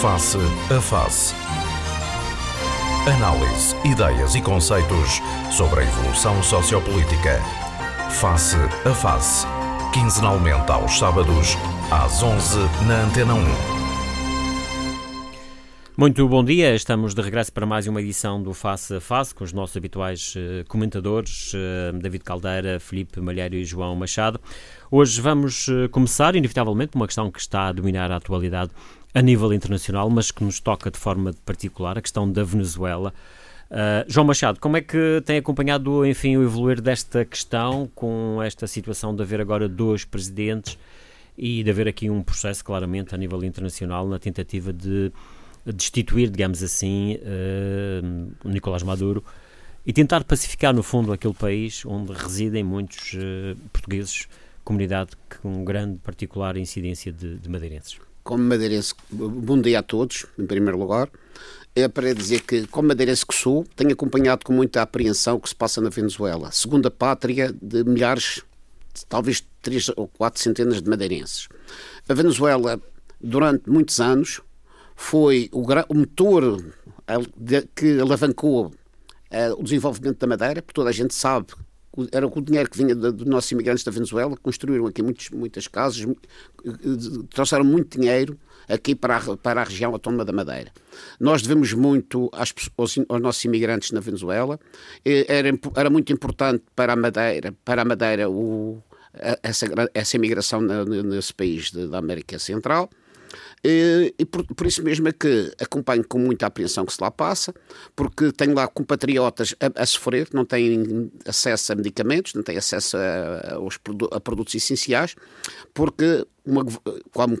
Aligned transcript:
Face 0.00 0.38
a 0.38 0.80
Face. 0.80 1.34
Análise, 3.06 3.76
ideias 3.84 4.34
e 4.34 4.40
conceitos 4.40 5.20
sobre 5.50 5.80
a 5.80 5.82
evolução 5.82 6.42
sociopolítica. 6.42 7.38
Face 8.08 8.56
a 8.56 8.94
Face. 8.94 9.46
Quinzenalmente 9.92 10.72
aos 10.72 10.98
sábados, 10.98 11.54
às 11.90 12.22
11 12.22 12.56
na 12.86 13.02
Antena 13.02 13.34
1. 13.34 13.80
Muito 15.98 16.26
bom 16.26 16.42
dia, 16.42 16.74
estamos 16.74 17.12
de 17.12 17.20
regresso 17.20 17.52
para 17.52 17.66
mais 17.66 17.86
uma 17.86 18.00
edição 18.00 18.42
do 18.42 18.54
Face 18.54 18.94
a 18.94 19.00
Face 19.02 19.34
com 19.34 19.44
os 19.44 19.52
nossos 19.52 19.76
habituais 19.76 20.34
uh, 20.34 20.66
comentadores, 20.66 21.52
uh, 21.52 21.92
David 21.98 22.24
Caldeira, 22.24 22.80
Felipe 22.80 23.20
Malheiro 23.20 23.54
e 23.54 23.66
João 23.66 23.94
Machado. 23.96 24.40
Hoje 24.90 25.20
vamos 25.20 25.68
uh, 25.68 25.90
começar, 25.90 26.34
inevitavelmente, 26.34 26.92
por 26.92 27.00
uma 27.00 27.06
questão 27.06 27.30
que 27.30 27.38
está 27.38 27.68
a 27.68 27.72
dominar 27.72 28.10
a 28.10 28.16
atualidade 28.16 28.70
a 29.12 29.20
nível 29.22 29.52
internacional, 29.52 30.08
mas 30.08 30.30
que 30.30 30.44
nos 30.44 30.60
toca 30.60 30.90
de 30.90 30.98
forma 30.98 31.32
particular, 31.44 31.98
a 31.98 32.02
questão 32.02 32.30
da 32.30 32.44
Venezuela. 32.44 33.12
Uh, 33.70 34.04
João 34.08 34.26
Machado, 34.26 34.58
como 34.58 34.76
é 34.76 34.80
que 34.80 35.22
tem 35.24 35.38
acompanhado, 35.38 36.04
enfim, 36.04 36.36
o 36.36 36.42
evoluir 36.42 36.80
desta 36.80 37.24
questão, 37.24 37.88
com 37.94 38.42
esta 38.42 38.66
situação 38.66 39.14
de 39.14 39.22
haver 39.22 39.40
agora 39.40 39.68
dois 39.68 40.04
presidentes 40.04 40.76
e 41.38 41.62
de 41.62 41.70
haver 41.70 41.88
aqui 41.88 42.10
um 42.10 42.22
processo, 42.22 42.64
claramente, 42.64 43.14
a 43.14 43.18
nível 43.18 43.42
internacional, 43.44 44.08
na 44.08 44.18
tentativa 44.18 44.72
de 44.72 45.12
destituir, 45.64 46.30
digamos 46.30 46.62
assim, 46.62 47.16
uh, 47.16 48.48
Nicolás 48.48 48.82
Maduro 48.82 49.24
e 49.86 49.92
tentar 49.92 50.24
pacificar, 50.24 50.74
no 50.74 50.82
fundo, 50.82 51.12
aquele 51.12 51.34
país 51.34 51.84
onde 51.86 52.12
residem 52.12 52.62
muitos 52.62 53.14
uh, 53.14 53.56
portugueses, 53.72 54.28
comunidade 54.64 55.12
com 55.40 55.64
grande 55.64 55.98
particular 55.98 56.56
incidência 56.56 57.12
de, 57.12 57.38
de 57.38 57.48
madeirenses? 57.48 57.98
Como 58.30 58.44
madeirense, 58.44 58.94
bom 59.10 59.60
dia 59.60 59.80
a 59.80 59.82
todos, 59.82 60.24
em 60.38 60.46
primeiro 60.46 60.78
lugar. 60.78 61.10
É 61.74 61.88
para 61.88 62.14
dizer 62.14 62.42
que, 62.42 62.64
como 62.68 62.86
madeirense 62.86 63.26
que 63.26 63.34
sou, 63.34 63.66
tenho 63.74 63.92
acompanhado 63.92 64.44
com 64.44 64.52
muita 64.52 64.82
apreensão 64.82 65.34
o 65.34 65.40
que 65.40 65.48
se 65.48 65.54
passa 65.56 65.80
na 65.80 65.90
Venezuela, 65.90 66.52
segunda 66.52 66.92
pátria 66.92 67.52
de 67.60 67.82
milhares, 67.82 68.40
talvez 69.08 69.44
três 69.60 69.88
ou 69.96 70.06
quatro 70.06 70.40
centenas 70.40 70.80
de 70.80 70.88
madeirenses. 70.88 71.48
A 72.08 72.14
Venezuela, 72.14 72.80
durante 73.20 73.68
muitos 73.68 73.98
anos, 73.98 74.40
foi 74.94 75.48
o, 75.50 75.62
o 75.62 75.94
motor 75.96 76.64
que 77.74 77.98
alavancou 77.98 78.72
eh, 79.28 79.50
o 79.54 79.62
desenvolvimento 79.64 80.18
da 80.18 80.28
Madeira, 80.28 80.62
porque 80.62 80.74
toda 80.74 80.90
a 80.90 80.92
gente 80.92 81.14
sabe 81.14 81.48
era 82.12 82.26
o 82.26 82.40
dinheiro 82.40 82.70
que 82.70 82.78
vinha 82.78 82.94
dos 82.94 83.26
nossos 83.26 83.50
imigrantes 83.50 83.82
da 83.82 83.90
Venezuela, 83.90 84.36
construíram 84.36 84.86
aqui 84.86 85.02
muitos, 85.02 85.28
muitas 85.30 85.66
casas, 85.66 86.06
trouxeram 87.30 87.64
muito 87.64 87.98
dinheiro 87.98 88.38
aqui 88.68 88.94
para 88.94 89.16
a, 89.16 89.36
para 89.36 89.60
a 89.62 89.64
região 89.64 89.92
autónoma 89.92 90.24
da 90.24 90.32
Madeira. 90.32 90.72
Nós 91.18 91.42
devemos 91.42 91.72
muito 91.72 92.30
às, 92.32 92.54
aos, 92.76 92.98
aos, 93.08 93.20
nossos 93.20 93.44
imigrantes 93.44 93.90
na 93.90 94.00
Venezuela. 94.00 94.58
Era, 95.04 95.48
era 95.76 95.90
muito 95.90 96.12
importante 96.12 96.62
para 96.76 96.92
a 96.92 96.96
Madeira, 96.96 97.54
para 97.64 97.82
a 97.82 97.84
Madeira 97.84 98.30
o, 98.30 98.80
essa, 99.42 99.66
essa 99.92 100.16
imigração 100.16 100.60
nesse 100.60 101.34
país 101.34 101.72
da 101.72 101.98
América 101.98 102.38
Central. 102.38 102.88
E, 103.64 104.14
e 104.18 104.24
por, 104.24 104.44
por, 104.44 104.66
isso 104.66 104.82
mesmo 104.82 105.08
é 105.08 105.12
que 105.12 105.52
acompanho 105.60 106.06
com 106.06 106.18
muita 106.18 106.46
apreensão 106.46 106.84
que 106.84 106.92
se 106.92 107.00
lá 107.00 107.10
passa, 107.10 107.54
porque 107.94 108.32
tenho 108.32 108.54
lá 108.54 108.66
compatriotas 108.66 109.54
a, 109.60 109.82
a 109.82 109.86
sofrer, 109.86 110.28
não 110.32 110.44
têm 110.44 111.10
acesso 111.26 111.72
a 111.72 111.76
medicamentos, 111.76 112.34
não 112.34 112.42
têm 112.42 112.56
acesso 112.56 112.96
a, 112.96 113.54
aos, 113.54 113.78
a 114.12 114.20
produtos 114.20 114.54
essenciais, 114.54 115.14
porque 115.74 116.26
uma, 116.44 116.64
como 117.12 117.38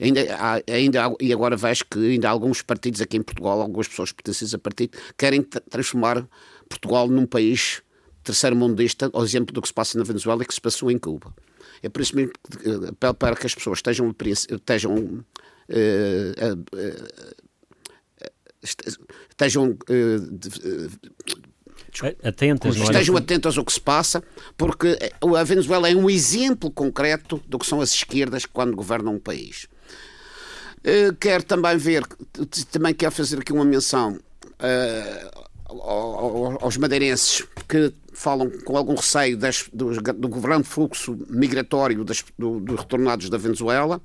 ainda, 0.00 0.20
há, 0.34 0.62
ainda 0.72 1.06
há, 1.06 1.14
e 1.20 1.32
agora 1.32 1.56
vejo 1.56 1.84
que 1.90 1.98
ainda 1.98 2.28
há 2.28 2.30
alguns 2.30 2.62
partidos 2.62 3.00
aqui 3.00 3.16
em 3.16 3.22
Portugal, 3.22 3.60
algumas 3.60 3.88
pessoas 3.88 4.12
pertencentes 4.12 4.54
a 4.54 4.58
partido, 4.58 4.96
querem 5.16 5.42
transformar 5.42 6.26
Portugal 6.68 7.08
num 7.08 7.26
país 7.26 7.82
terceiro 8.22 8.54
mundista, 8.54 9.10
ao 9.12 9.24
exemplo 9.24 9.54
do 9.54 9.62
que 9.62 9.68
se 9.68 9.74
passa 9.74 9.96
na 9.98 10.04
Venezuela 10.04 10.42
e 10.42 10.46
que 10.46 10.54
se 10.54 10.60
passou 10.60 10.90
em 10.90 10.98
Cuba. 10.98 11.32
É 11.82 11.88
por 11.88 12.02
isso 12.02 12.14
mesmo 12.16 12.32
que 12.32 12.88
apelo 12.88 13.14
para 13.14 13.36
que 13.36 13.46
as 13.46 13.54
pessoas 13.54 13.78
estejam, 13.78 14.14
estejam, 14.50 14.94
uh, 14.94 15.24
estejam 18.62 19.78
atentas, 22.22 22.76
estejam 22.76 23.16
atentas 23.16 23.56
ao 23.58 23.64
que 23.64 23.72
se 23.72 23.80
passa, 23.80 24.22
porque 24.56 24.98
a 25.20 25.44
Venezuela 25.44 25.88
é 25.88 25.94
um 25.94 26.10
exemplo 26.10 26.70
concreto 26.70 27.42
do 27.46 27.58
que 27.58 27.66
são 27.66 27.80
as 27.80 27.92
esquerdas 27.92 28.44
quando 28.46 28.76
governam 28.76 29.14
um 29.14 29.20
país. 29.20 29.66
Quero 31.20 31.42
também 31.42 31.76
ver, 31.76 32.04
também 32.70 32.94
quero 32.94 33.12
fazer 33.12 33.40
aqui 33.40 33.52
uma 33.52 33.64
menção 33.64 34.18
aos 36.60 36.76
madeirenses 36.76 37.44
que 37.68 37.92
falam 38.18 38.50
com 38.64 38.76
algum 38.76 38.94
receio 38.94 39.36
das, 39.36 39.68
do, 39.72 39.92
do 39.92 40.64
fluxo 40.64 41.16
migratório 41.28 42.04
das, 42.04 42.24
do, 42.36 42.58
dos 42.58 42.80
retornados 42.80 43.30
da 43.30 43.38
Venezuela, 43.38 44.00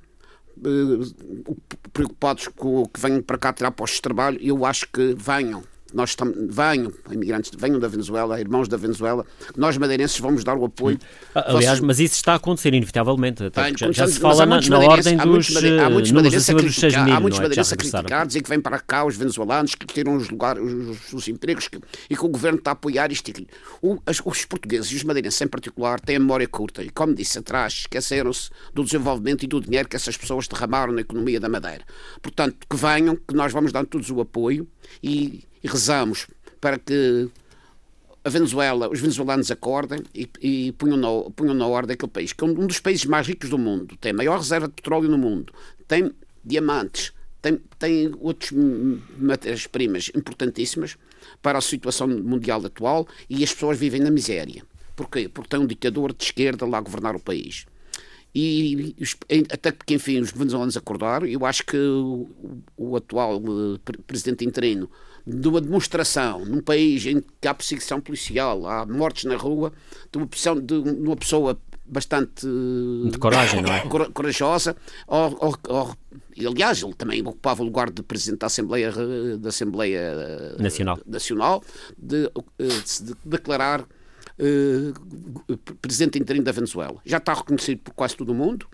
eh, 0.58 1.50
preocupados 1.92 2.48
com 2.48 2.82
o 2.82 2.88
que 2.88 3.00
venham 3.00 3.20
para 3.20 3.36
cá 3.36 3.52
tirar 3.52 3.72
postos 3.72 3.96
de 3.96 4.02
trabalho, 4.02 4.38
eu 4.40 4.64
acho 4.64 4.88
que 4.92 5.14
venham 5.14 5.64
nós 5.94 6.10
estamos, 6.10 6.36
venham, 6.54 6.92
imigrantes, 7.10 7.52
venham 7.56 7.78
da 7.78 7.86
Venezuela, 7.86 8.40
irmãos 8.40 8.68
da 8.68 8.76
Venezuela, 8.76 9.24
nós 9.56 9.78
madeirenses 9.78 10.18
vamos 10.18 10.42
dar 10.42 10.56
o 10.56 10.64
apoio. 10.64 10.98
Ah, 11.34 11.54
aliás, 11.54 11.78
mas 11.80 12.00
isso 12.00 12.16
está 12.16 12.32
a 12.32 12.36
acontecer, 12.36 12.74
inevitavelmente. 12.74 13.44
Até 13.44 13.72
já, 13.76 13.92
já 13.92 14.08
se 14.08 14.18
fala 14.18 14.44
na, 14.44 14.60
na 14.60 14.78
ordem 14.78 15.16
dos 15.16 15.54
há 15.56 15.90
muitos 15.90 16.10
madeirenses 16.10 16.50
a 16.50 16.54
criticar, 16.54 17.10
há 17.10 17.20
muitos 17.20 17.38
madeirenses 17.38 17.72
a 17.72 17.76
criticar, 17.76 18.26
dizer 18.26 18.42
que 18.42 18.48
vêm 18.48 18.60
para 18.60 18.78
cá 18.80 19.04
os 19.04 19.16
venezuelanos, 19.16 19.74
que 19.74 19.86
tiram 19.86 20.16
os, 20.16 20.28
lugares, 20.28 20.62
os, 20.62 21.12
os 21.12 21.28
empregos 21.28 21.68
que, 21.68 21.78
e 22.10 22.16
que 22.16 22.24
o 22.24 22.28
governo 22.28 22.58
está 22.58 22.72
a 22.72 22.74
apoiar 22.74 23.12
isto 23.12 23.28
e 23.28 23.46
Os 24.24 24.44
portugueses 24.44 24.90
e 24.90 24.96
os 24.96 25.04
madeirenses 25.04 25.40
em 25.40 25.48
particular 25.48 26.00
têm 26.00 26.16
a 26.16 26.20
memória 26.20 26.48
curta 26.48 26.82
e, 26.82 26.90
como 26.90 27.14
disse 27.14 27.38
atrás, 27.38 27.72
esqueceram-se 27.72 28.50
do 28.72 28.82
desenvolvimento 28.82 29.44
e 29.44 29.46
do 29.46 29.60
dinheiro 29.60 29.88
que 29.88 29.96
essas 29.96 30.16
pessoas 30.16 30.48
derramaram 30.48 30.92
na 30.92 31.02
economia 31.02 31.38
da 31.38 31.48
Madeira. 31.48 31.84
Portanto, 32.20 32.56
que 32.68 32.76
venham, 32.76 33.16
que 33.16 33.34
nós 33.34 33.52
vamos 33.52 33.70
dar 33.70 33.86
todos 33.86 34.10
o 34.10 34.20
apoio 34.20 34.66
e 35.02 35.44
e 35.64 35.68
rezamos 35.68 36.26
para 36.60 36.78
que 36.78 37.28
a 38.22 38.28
Venezuela, 38.28 38.88
os 38.90 39.00
venezuelanos 39.00 39.50
acordem 39.50 40.02
e, 40.14 40.28
e 40.40 40.72
ponham, 40.72 40.96
na, 40.96 41.30
ponham 41.30 41.54
na 41.54 41.66
ordem 41.66 41.94
aquele 41.94 42.10
país, 42.10 42.32
que 42.32 42.44
é 42.44 42.46
um 42.46 42.66
dos 42.66 42.80
países 42.80 43.04
mais 43.06 43.26
ricos 43.26 43.50
do 43.50 43.58
mundo, 43.58 43.96
tem 43.96 44.12
a 44.12 44.14
maior 44.14 44.38
reserva 44.38 44.68
de 44.68 44.74
petróleo 44.74 45.08
no 45.08 45.18
mundo, 45.18 45.52
tem 45.88 46.10
diamantes, 46.44 47.12
tem, 47.40 47.60
tem 47.78 48.14
outras 48.20 48.50
matérias-primas 49.18 50.10
importantíssimas 50.14 50.96
para 51.42 51.58
a 51.58 51.62
situação 51.62 52.08
mundial 52.08 52.64
atual 52.64 53.06
e 53.28 53.42
as 53.42 53.52
pessoas 53.52 53.78
vivem 53.78 54.00
na 54.00 54.10
miséria. 54.10 54.62
Porquê? 54.96 55.28
Porque 55.28 55.50
tem 55.50 55.60
um 55.60 55.66
ditador 55.66 56.14
de 56.14 56.24
esquerda 56.24 56.66
lá 56.66 56.78
a 56.78 56.80
governar 56.80 57.16
o 57.16 57.20
país. 57.20 57.66
E 58.34 58.96
até 59.52 59.70
porque, 59.70 59.94
enfim, 59.94 60.20
os 60.20 60.32
venezuelanos 60.32 60.76
acordaram, 60.76 61.26
eu 61.26 61.44
acho 61.46 61.64
que 61.64 61.76
o, 61.76 62.28
o 62.76 62.96
atual 62.96 63.36
eh, 63.36 63.92
presidente 64.06 64.44
interino 64.44 64.90
de 65.26 65.48
uma 65.48 65.60
demonstração 65.60 66.44
num 66.44 66.60
país 66.60 67.06
em 67.06 67.22
que 67.40 67.48
há 67.48 67.54
perseguição 67.54 68.00
policial, 68.00 68.66
há 68.66 68.84
mortes 68.84 69.24
na 69.24 69.36
rua, 69.36 69.72
de 70.12 70.18
uma, 70.18 70.26
pessoa, 70.26 70.60
de 70.60 70.74
uma 70.74 71.16
pessoa 71.16 71.58
bastante 71.86 72.46
de 73.10 73.18
coragem, 73.18 73.62
não 73.62 73.72
é? 73.72 73.82
corajosa, 74.12 74.76
ou, 75.06 75.36
ou, 75.40 75.56
ou, 75.68 75.96
aliás 76.46 76.82
ele 76.82 76.94
também 76.94 77.20
ocupava 77.20 77.62
o 77.62 77.64
lugar 77.64 77.90
de 77.90 78.02
presidente 78.02 78.40
da 78.40 78.46
Assembleia, 78.46 78.92
da 79.38 79.48
Assembleia 79.48 80.56
Nacional, 80.58 80.98
Nacional 81.06 81.64
de, 81.96 82.30
de, 82.58 83.04
de 83.04 83.14
declarar 83.24 83.82
uh, 83.82 85.76
presidente 85.80 86.18
interino 86.18 86.44
da 86.44 86.52
Venezuela. 86.52 87.00
Já 87.04 87.18
está 87.18 87.34
reconhecido 87.34 87.80
por 87.80 87.94
quase 87.94 88.16
todo 88.16 88.30
o 88.30 88.34
mundo 88.34 88.66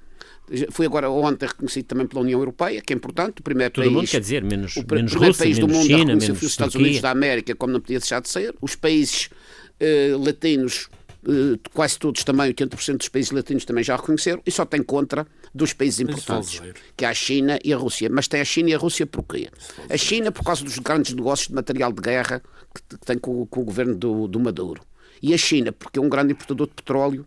foi 0.70 0.86
agora 0.86 1.08
ontem 1.10 1.46
reconhecido 1.46 1.86
também 1.86 2.06
pela 2.06 2.22
União 2.22 2.38
Europeia, 2.38 2.80
que 2.80 2.92
é 2.92 2.96
importante, 2.96 3.40
o 3.40 3.42
primeiro 3.42 3.72
Todo 3.72 3.84
país... 3.84 3.94
mundo 3.94 4.08
quer 4.08 4.20
dizer, 4.20 4.42
menos, 4.42 4.76
o 4.76 4.80
menos 4.80 5.12
primeiro 5.12 5.26
Rússia, 5.26 5.44
país 5.44 5.58
do 5.58 5.68
mundo 5.68 5.86
China, 5.86 5.96
a 5.96 6.00
reconhecer 6.00 6.32
os 6.32 6.42
Estados 6.42 6.72
Turquia. 6.72 6.86
Unidos 6.86 7.02
da 7.02 7.10
América, 7.10 7.54
como 7.54 7.72
não 7.72 7.80
podia 7.80 7.98
deixar 7.98 8.20
de 8.20 8.28
ser, 8.28 8.54
os 8.60 8.74
países 8.74 9.30
eh, 9.78 10.16
latinos, 10.18 10.88
eh, 11.26 11.58
quase 11.72 11.98
todos 11.98 12.24
também, 12.24 12.52
80% 12.52 12.96
dos 12.96 13.08
países 13.08 13.30
latinos 13.30 13.64
também 13.64 13.84
já 13.84 13.94
reconheceram, 13.94 14.42
e 14.44 14.50
só 14.50 14.64
tem 14.64 14.82
contra 14.82 15.26
dos 15.54 15.72
países 15.72 16.00
importantes, 16.00 16.60
que 16.96 17.04
é 17.04 17.08
a 17.08 17.14
China 17.14 17.58
e 17.64 17.72
a 17.72 17.76
Rússia. 17.76 18.08
Mas 18.10 18.26
tem 18.26 18.40
a 18.40 18.44
China 18.44 18.70
e 18.70 18.74
a 18.74 18.78
Rússia 18.78 19.06
porquê? 19.06 19.48
A 19.88 19.96
China 19.96 20.32
por 20.32 20.44
causa 20.44 20.64
dos 20.64 20.78
grandes 20.78 21.14
negócios 21.14 21.48
de 21.48 21.54
material 21.54 21.92
de 21.92 22.00
guerra 22.00 22.42
que 22.74 22.98
tem 23.04 23.18
com, 23.18 23.46
com 23.46 23.60
o 23.60 23.64
governo 23.64 23.94
do, 23.94 24.26
do 24.26 24.40
Maduro. 24.40 24.82
E 25.22 25.34
a 25.34 25.38
China 25.38 25.70
porque 25.72 25.98
é 25.98 26.02
um 26.02 26.08
grande 26.08 26.32
importador 26.32 26.66
de 26.66 26.74
petróleo 26.74 27.26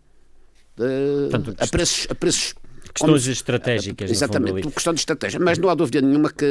de, 0.76 1.30
Portanto, 1.30 1.56
a, 1.60 1.68
preços, 1.68 2.08
a 2.10 2.16
preços 2.16 2.56
Questões 2.94 3.24
como, 3.24 3.34
estratégicas. 3.34 4.12
Exatamente, 4.12 4.62
por 4.62 4.72
questão 4.72 4.94
de 4.94 5.00
estratégia. 5.00 5.40
Mas 5.40 5.58
não 5.58 5.70
há 5.70 5.74
dúvida 5.74 6.00
nenhuma 6.00 6.32
que 6.32 6.46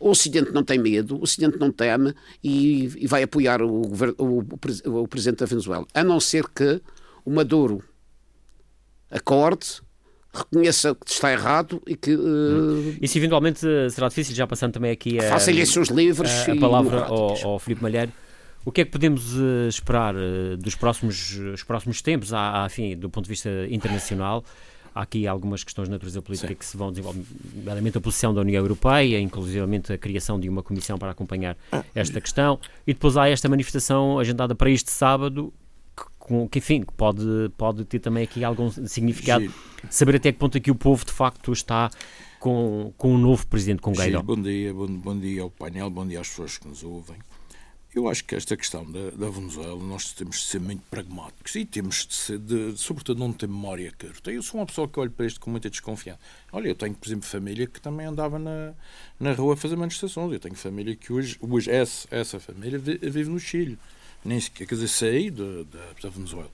o 0.00 0.10
Ocidente 0.10 0.50
não 0.50 0.64
tem 0.64 0.78
medo, 0.78 1.16
o 1.16 1.22
Ocidente 1.22 1.58
não 1.58 1.70
teme 1.70 2.14
e, 2.42 2.90
e 2.96 3.06
vai 3.06 3.22
apoiar 3.22 3.60
o, 3.60 3.82
o, 4.18 4.44
o, 4.86 5.02
o, 5.02 5.08
Presidente 5.08 5.40
da 5.40 5.46
Venezuela. 5.46 5.86
A 5.92 6.02
não 6.02 6.18
ser 6.18 6.48
que 6.48 6.80
o 7.24 7.30
Maduro 7.30 7.84
acorde, 9.10 9.82
reconheça 10.32 10.94
que 10.94 11.10
está 11.10 11.30
errado 11.32 11.82
e 11.86 11.94
que. 11.94 12.14
Uh, 12.14 12.96
Isso 13.00 13.18
eventualmente 13.18 13.60
será 13.90 14.08
difícil, 14.08 14.34
já 14.34 14.46
passando 14.46 14.72
também 14.72 14.90
aqui 14.90 15.18
a. 15.18 15.28
Faça-lhe 15.28 15.64
seus 15.66 15.88
livros. 15.88 16.30
A, 16.30 16.52
a 16.52 16.56
palavra 16.56 17.04
ao, 17.04 17.46
ao 17.46 17.58
Filipe 17.58 17.82
Malheiro. 17.82 18.12
O 18.64 18.72
que 18.72 18.80
é 18.80 18.84
que 18.84 18.90
podemos 18.90 19.34
uh, 19.36 19.68
esperar 19.68 20.14
uh, 20.16 20.56
dos 20.56 20.74
próximos, 20.74 21.38
os 21.54 21.62
próximos 21.62 22.02
tempos, 22.02 22.32
à, 22.32 22.64
à, 22.64 22.66
enfim, 22.66 22.96
do 22.96 23.08
ponto 23.08 23.24
de 23.24 23.30
vista 23.30 23.48
internacional? 23.70 24.44
Há 24.96 25.02
aqui 25.02 25.26
algumas 25.26 25.62
questões 25.62 25.88
de 25.88 25.92
natureza 25.92 26.22
política 26.22 26.48
Sim. 26.48 26.54
que 26.54 26.64
se 26.64 26.74
vão 26.74 26.90
desenvolver, 26.90 27.22
nomeadamente 27.54 27.98
a 27.98 28.00
posição 28.00 28.32
da 28.32 28.40
União 28.40 28.62
Europeia, 28.62 29.20
inclusivamente 29.20 29.92
a 29.92 29.98
criação 29.98 30.40
de 30.40 30.48
uma 30.48 30.62
comissão 30.62 30.96
para 30.96 31.10
acompanhar 31.10 31.54
ah. 31.70 31.84
esta 31.94 32.18
questão, 32.18 32.58
e 32.86 32.94
depois 32.94 33.14
há 33.18 33.28
esta 33.28 33.46
manifestação 33.46 34.18
agendada 34.18 34.54
para 34.54 34.70
este 34.70 34.90
sábado, 34.90 35.52
que, 35.94 36.48
que 36.50 36.58
enfim, 36.60 36.82
pode, 36.96 37.22
pode 37.58 37.84
ter 37.84 37.98
também 37.98 38.24
aqui 38.24 38.42
algum 38.42 38.70
significado, 38.70 39.42
Giro. 39.42 39.54
saber 39.90 40.16
até 40.16 40.32
que 40.32 40.38
ponto 40.38 40.56
aqui 40.56 40.70
é 40.70 40.72
o 40.72 40.76
povo 40.76 41.04
de 41.04 41.12
facto 41.12 41.52
está 41.52 41.90
com, 42.40 42.90
com 42.96 43.12
um 43.12 43.18
novo 43.18 43.46
presidente, 43.46 43.82
com 43.82 43.92
Guaidó. 43.92 44.22
Bom 44.22 44.40
dia, 44.40 44.72
bom, 44.72 44.86
bom 44.86 45.18
dia 45.18 45.42
ao 45.42 45.50
painel, 45.50 45.90
bom 45.90 46.06
dia 46.06 46.22
às 46.22 46.28
pessoas 46.30 46.56
que 46.56 46.66
nos 46.66 46.82
ouvem. 46.82 47.16
Eu 47.96 48.10
acho 48.10 48.22
que 48.24 48.34
esta 48.34 48.54
questão 48.58 48.84
da, 48.84 49.08
da, 49.12 49.30
Venezuela 49.30 49.82
nós 49.82 50.12
temos 50.12 50.40
de 50.40 50.44
ser 50.44 50.60
muito 50.60 50.82
pragmáticos 50.90 51.54
e 51.56 51.64
temos 51.64 52.06
de 52.06 52.12
ser, 52.14 52.38
de, 52.38 52.76
sobretudo, 52.76 53.18
não 53.18 53.32
ter 53.32 53.48
memória 53.48 53.90
curta. 53.98 54.30
Eu 54.30 54.42
sou 54.42 54.60
uma 54.60 54.66
pessoa 54.66 54.86
que 54.86 55.00
olho 55.00 55.10
para 55.10 55.24
isto 55.24 55.40
com 55.40 55.50
muita 55.50 55.70
desconfiança. 55.70 56.20
Olha, 56.52 56.68
eu 56.68 56.74
tenho, 56.74 56.94
por 56.94 57.08
exemplo, 57.08 57.26
família 57.26 57.66
que 57.66 57.80
também 57.80 58.04
andava 58.04 58.38
na, 58.38 58.74
na 59.18 59.32
rua 59.32 59.54
a 59.54 59.56
fazer 59.56 59.76
manifestações. 59.76 60.30
Eu 60.30 60.38
tenho 60.38 60.54
família 60.56 60.94
que 60.94 61.10
hoje, 61.10 61.38
hoje 61.40 61.70
essa, 61.70 62.06
essa 62.10 62.38
família 62.38 62.78
vive 62.78 63.30
no 63.30 63.40
Chile. 63.40 63.78
Nem 64.22 64.40
sequer, 64.40 64.66
quer 64.66 64.74
dizer, 64.74 64.88
saí 64.88 65.30
da, 65.30 66.10
Venezuela. 66.10 66.50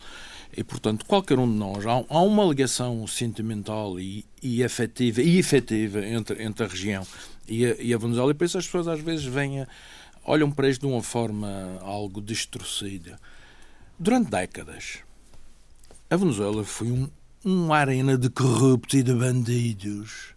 E, 0.56 0.62
portanto, 0.62 1.04
qualquer 1.06 1.40
um 1.40 1.50
de 1.50 1.58
nós, 1.58 1.84
há, 1.84 2.04
há 2.08 2.22
uma 2.22 2.44
ligação 2.44 3.04
sentimental 3.08 3.98
e, 3.98 4.24
e 4.40 4.62
afetiva, 4.62 5.20
e 5.20 5.38
efetiva 5.38 6.06
entre, 6.06 6.40
entre 6.40 6.64
a 6.64 6.68
região 6.68 7.04
e 7.48 7.66
a, 7.66 7.74
e 7.80 7.92
a 7.92 7.98
Venezuela. 7.98 8.30
E 8.30 8.34
por 8.34 8.44
isso 8.44 8.58
as 8.58 8.66
pessoas 8.66 8.86
às 8.86 9.00
vezes 9.00 9.24
vêm 9.24 9.62
a 9.62 9.68
olham 10.24 10.50
para 10.50 10.68
isto 10.68 10.86
de 10.86 10.92
uma 10.92 11.02
forma 11.02 11.78
algo 11.80 12.20
distorcida. 12.20 13.18
Durante 13.98 14.30
décadas, 14.30 14.98
a 16.10 16.16
Venezuela 16.16 16.64
foi 16.64 16.88
um, 16.88 17.08
uma 17.44 17.76
arena 17.76 18.16
de 18.16 18.28
corruptos 18.30 18.98
e 18.98 19.02
de 19.02 19.12
bandidos, 19.12 20.34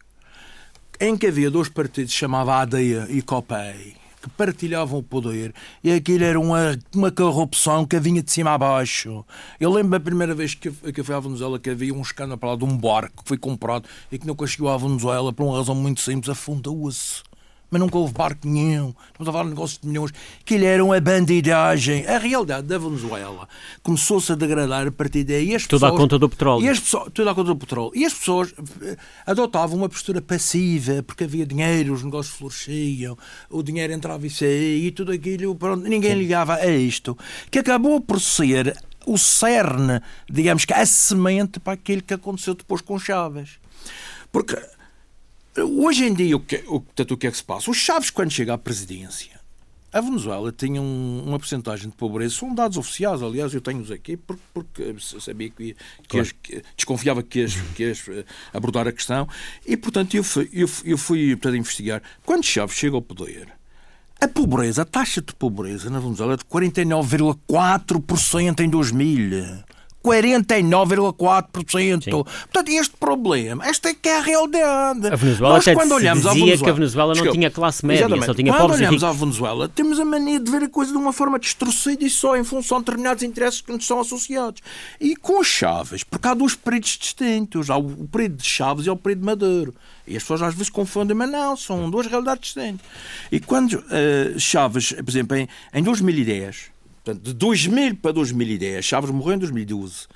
em 1.00 1.18
que 1.18 1.28
havia 1.28 1.52
dois 1.52 1.70
partidos 1.70 2.14
chamava 2.14 2.62
ADEA 2.62 3.08
e 3.10 3.22
COPEI, 3.22 3.96
que 4.22 4.30
partilhavam 4.30 5.00
o 5.00 5.04
poder, 5.04 5.54
e 5.84 5.92
aquilo 5.92 6.24
era 6.24 6.40
uma, 6.40 6.78
uma 6.94 7.12
corrupção 7.12 7.86
que 7.86 8.00
vinha 8.00 8.24
de 8.24 8.32
cima 8.32 8.52
a 8.54 8.58
baixo. 8.58 9.26
Eu 9.60 9.72
lembro 9.72 9.96
a 9.98 10.00
primeira 10.00 10.34
vez 10.34 10.56
que, 10.56 10.72
que 10.72 11.00
eu 11.00 11.06
fui 11.06 11.14
à 11.14 11.20
Venezuela 11.20 11.60
que 11.60 11.70
havia 11.70 11.94
um 11.94 12.02
escândalo 12.02 12.40
para 12.40 12.50
lá 12.52 12.56
de 12.56 12.66
um 12.66 12.78
barco 12.78 13.24
que 13.24 13.28
foi 13.28 13.38
comprado 13.38 13.88
e 14.12 14.18
que 14.18 14.26
nunca 14.26 14.48
chegou 14.48 14.70
à 14.70 14.78
Venezuela 14.78 15.32
por 15.32 15.44
uma 15.46 15.58
razão 15.58 15.76
muito 15.76 16.02
simples, 16.02 16.30
afundou-se 16.30 17.22
mas 17.70 17.82
nunca 17.82 17.98
houve 17.98 18.14
barco 18.14 18.48
nenhum. 18.48 18.94
Estamos 19.08 19.28
a 19.28 19.32
falar 19.32 19.44
de 19.44 19.50
negócios 19.50 19.80
de 19.80 19.88
milhões. 19.88 20.12
Que 20.44 20.56
ele 20.56 20.66
era 20.66 20.84
uma 20.84 21.00
bandidagem. 21.00 22.06
A 22.08 22.18
realidade 22.18 22.68
da 22.68 22.78
Venezuela 22.78 23.48
começou-se 23.84 24.32
a 24.32 24.36
degradar 24.36 24.88
a 24.88 24.92
partir 24.92 25.24
daí. 25.24 25.58
Tudo 25.60 25.80
pessoas, 25.80 25.84
à 25.84 25.92
conta 25.92 26.20
do 26.20 26.30
petróleo. 26.30 26.66
E 26.66 26.70
as 26.70 26.80
pessoas, 26.80 27.12
tudo 27.14 27.30
à 27.30 27.36
conta 27.36 27.48
do 27.48 27.56
petróleo. 27.58 27.92
E 27.96 28.06
as 28.06 28.14
pessoas 28.14 28.54
eh, 28.82 28.98
adotavam 29.26 29.78
uma 29.78 29.90
postura 29.90 30.22
passiva, 30.22 31.04
porque 31.04 31.24
havia 31.24 31.46
dinheiro, 31.46 31.94
os 31.94 32.04
negócios 32.04 32.36
floresciam, 32.36 33.18
o 33.50 33.64
dinheiro 33.64 33.94
entrava 33.94 34.26
e 34.26 34.30
saía, 34.30 34.88
e 34.88 34.92
tudo 34.92 35.12
aquilo, 35.12 35.56
pronto, 35.56 35.88
ninguém 35.88 36.12
Sim. 36.12 36.20
ligava 36.20 36.56
a 36.56 36.68
isto. 36.68 37.18
Que 37.50 37.60
acabou 37.60 38.00
por 38.02 38.20
ser 38.20 38.76
o 39.06 39.18
cerne, 39.18 40.02
digamos 40.30 40.66
que 40.66 40.74
a 40.74 40.86
semente 40.86 41.60
para 41.60 41.74
aquilo 41.74 42.02
que 42.02 42.14
aconteceu 42.14 42.56
depois 42.56 42.82
com 42.82 42.98
Chaves. 42.98 43.60
Porque 44.32 44.58
Hoje 45.58 46.06
em 46.06 46.14
dia, 46.14 46.36
o 46.36 46.40
que, 46.40 46.64
o, 46.68 46.82
portanto, 46.82 47.12
o 47.12 47.18
que 47.18 47.28
é 47.28 47.32
que 47.32 47.38
se 47.38 47.44
passa? 47.44 47.72
Os 47.72 47.78
Chaves, 47.78 48.10
quando 48.10 48.32
chega 48.32 48.54
à 48.54 48.58
presidência, 48.58 49.40
a 49.92 50.02
Venezuela 50.02 50.52
tinha 50.52 50.82
um, 50.82 51.24
uma 51.26 51.40
porcentagem 51.40 51.90
de 51.90 51.96
pobreza, 51.96 52.36
são 52.36 52.54
dados 52.54 52.78
oficiais, 52.78 53.24
aliás, 53.24 53.54
eu 53.54 53.62
tenho-os 53.62 53.90
aqui, 53.90 54.18
porque, 54.18 54.42
porque 54.54 54.94
sabia 55.00 55.50
que, 55.50 55.74
que, 55.74 55.76
claro. 56.10 56.30
que, 56.44 56.62
desconfiava 56.76 57.24
que 57.24 57.40
ias, 57.40 57.56
que 57.74 57.84
ias 57.84 58.04
eh, 58.10 58.26
abordar 58.54 58.86
a 58.90 58.92
questão, 58.92 59.30
e 59.66 59.78
portanto 59.78 60.16
eu 60.16 60.26
fui, 60.26 60.50
eu, 60.52 60.70
eu 60.84 60.98
fui 60.98 61.38
portanto, 61.38 61.56
investigar. 61.56 62.04
Quando 62.26 62.44
Chaves 62.44 62.76
chega 62.76 62.98
ao 62.98 63.02
poder, 63.02 63.48
a 64.20 64.28
pobreza, 64.28 64.82
a 64.82 64.86
taxa 64.86 65.22
de 65.22 65.34
pobreza 65.34 65.90
na 65.90 66.02
Venezuela 66.02 66.34
é 66.34 66.38
de 66.38 66.44
49,4% 66.44 68.60
em 68.60 68.70
2000. 68.70 69.64
49,4%. 70.06 72.12
Portanto, 72.12 72.70
este 72.70 72.96
problema, 72.98 73.66
esta 73.66 73.90
é 73.90 73.96
que 73.96 74.08
é 74.08 74.20
a 74.20 74.22
realidade. 74.22 75.08
A 75.08 75.16
Venezuela 75.16 75.56
Nós, 75.56 75.66
quando 75.66 75.94
olhamos 75.94 76.24
dizia 76.24 76.34
Venezuela, 76.34 76.64
que 76.64 76.70
a 76.70 76.74
Venezuela 76.74 77.08
não 77.08 77.14
Desculpa, 77.14 77.34
tinha 77.34 77.50
classe 77.50 77.84
média, 77.86 78.08
só 78.24 78.36
tinha 78.36 78.54
quando 78.54 78.62
pobres 78.62 78.80
olhamos 78.80 79.04
à 79.04 79.12
Venezuela, 79.12 79.68
temos 79.68 80.00
a 80.00 80.06
mania 80.06 80.40
de 80.40 80.52
ver 80.52 80.62
a 80.64 80.70
coisa 80.70 80.92
de 80.92 80.98
uma 80.98 81.12
forma 81.12 81.40
distorcida 81.40 82.06
e 82.06 82.10
só 82.10 82.38
em 82.38 82.44
função 82.44 82.78
de 82.80 82.86
determinados 82.86 83.24
interesses 83.24 83.62
que 83.62 83.72
nos 83.72 83.88
são 83.88 84.00
associados. 84.00 84.62
E 85.02 85.16
com 85.16 85.44
Chaves, 85.44 86.04
porque 86.04 86.28
há 86.28 86.36
dois 86.36 86.56
períodos 86.56 86.98
distintos. 86.98 87.70
Há 87.70 87.78
o 87.78 88.08
período 88.08 88.38
de 88.38 88.48
Chaves 88.48 88.86
e 88.86 88.90
o 88.90 88.96
período 88.96 89.20
de 89.22 89.26
Maduro. 89.26 89.74
E 90.08 90.16
as 90.16 90.22
pessoas 90.22 90.44
às 90.44 90.54
vezes 90.54 90.70
confundem, 90.70 91.16
mas 91.16 91.32
não, 91.32 91.58
são 91.58 91.90
duas 91.90 92.06
realidades 92.06 92.54
distintas. 92.54 92.86
E 93.32 93.40
quando 93.40 93.74
uh, 93.74 94.40
Chaves, 94.40 94.94
por 94.94 95.10
exemplo, 95.10 95.36
em, 95.36 95.48
em 95.74 95.82
2010, 95.82 96.75
Portanto, 97.06 97.24
de 97.24 97.34
2000 97.34 97.98
para 97.98 98.12
2010, 98.12 98.84
Chaves 98.84 99.12
morreu 99.12 99.36
em 99.36 99.38
2012. 99.38 100.08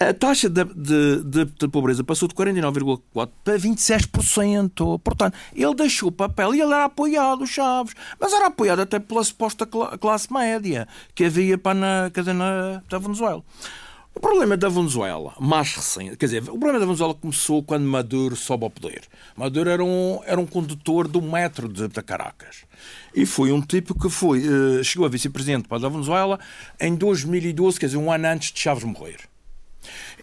A 0.00 0.12
taxa 0.12 0.50
de, 0.50 0.64
de, 0.64 1.22
de, 1.22 1.44
de 1.44 1.68
pobreza 1.68 2.02
passou 2.02 2.26
de 2.26 2.34
49,4% 2.34 3.30
para 3.44 3.56
26%. 3.56 5.00
Portanto, 5.00 5.38
ele 5.54 5.74
deixou 5.76 6.08
o 6.08 6.12
papel 6.12 6.56
e 6.56 6.60
ele 6.60 6.72
era 6.72 6.86
apoiado, 6.86 7.46
Chaves. 7.46 7.94
Mas 8.18 8.32
era 8.32 8.48
apoiado 8.48 8.80
até 8.80 8.98
pela 8.98 9.22
suposta 9.22 9.64
classe 9.64 10.32
média 10.32 10.88
que 11.14 11.24
havia 11.24 11.56
para 11.56 11.74
na, 11.74 12.10
na, 12.34 12.82
na 12.90 12.98
Venezuela. 12.98 13.44
O 14.14 14.20
problema 14.20 14.56
da 14.58 14.68
Venezuela, 14.68 15.32
mais 15.40 15.74
recente, 15.74 16.16
quer 16.16 16.26
dizer, 16.26 16.42
o 16.42 16.58
problema 16.58 16.78
da 16.78 16.84
Venezuela 16.84 17.14
começou 17.14 17.62
quando 17.62 17.84
Maduro 17.84 18.36
sobe 18.36 18.64
ao 18.64 18.70
poder. 18.70 19.02
Maduro 19.34 19.70
era 19.70 19.82
um, 19.82 20.20
era 20.26 20.38
um 20.38 20.46
condutor 20.46 21.08
do 21.08 21.22
metro 21.22 21.66
de, 21.66 21.88
de 21.88 22.02
Caracas. 22.02 22.64
E 23.14 23.24
foi 23.24 23.52
um 23.52 23.62
tipo 23.62 23.98
que 23.98 24.10
foi, 24.10 24.46
uh, 24.46 24.84
chegou 24.84 25.06
a 25.06 25.08
vice-presidente 25.08 25.66
para 25.66 25.86
a 25.86 25.90
Venezuela 25.90 26.38
em 26.78 26.94
2012, 26.94 27.80
quer 27.80 27.86
dizer, 27.86 27.98
um 27.98 28.12
ano 28.12 28.28
antes 28.28 28.52
de 28.52 28.60
Chaves 28.60 28.84
morrer. 28.84 29.20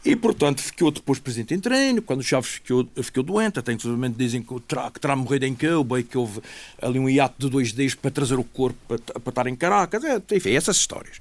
E, 0.05 0.15
portanto, 0.15 0.61
ficou 0.61 0.91
depois 0.91 1.19
presidente 1.19 1.53
em 1.53 1.59
treino, 1.59 2.01
quando 2.01 2.23
Chaves 2.23 2.51
ficou, 2.51 2.87
ficou 3.01 3.23
doente, 3.23 3.59
até 3.59 3.73
inclusive 3.73 4.09
dizem 4.09 4.41
que 4.41 4.59
terá, 4.61 4.89
que 4.89 4.99
terá 4.99 5.15
morrido 5.15 5.45
em 5.45 5.55
Cuba 5.55 5.99
e 5.99 6.03
que 6.03 6.17
houve 6.17 6.41
ali 6.81 6.99
um 6.99 7.09
hiato 7.09 7.35
de 7.39 7.49
dois 7.49 7.73
dias 7.73 7.95
para 7.95 8.11
trazer 8.11 8.35
o 8.35 8.43
corpo 8.43 8.77
para, 8.87 9.19
para 9.19 9.29
estar 9.29 9.47
em 9.47 9.55
Caracas, 9.55 10.03
é, 10.03 10.21
enfim, 10.35 10.51
essas 10.51 10.77
histórias. 10.77 11.19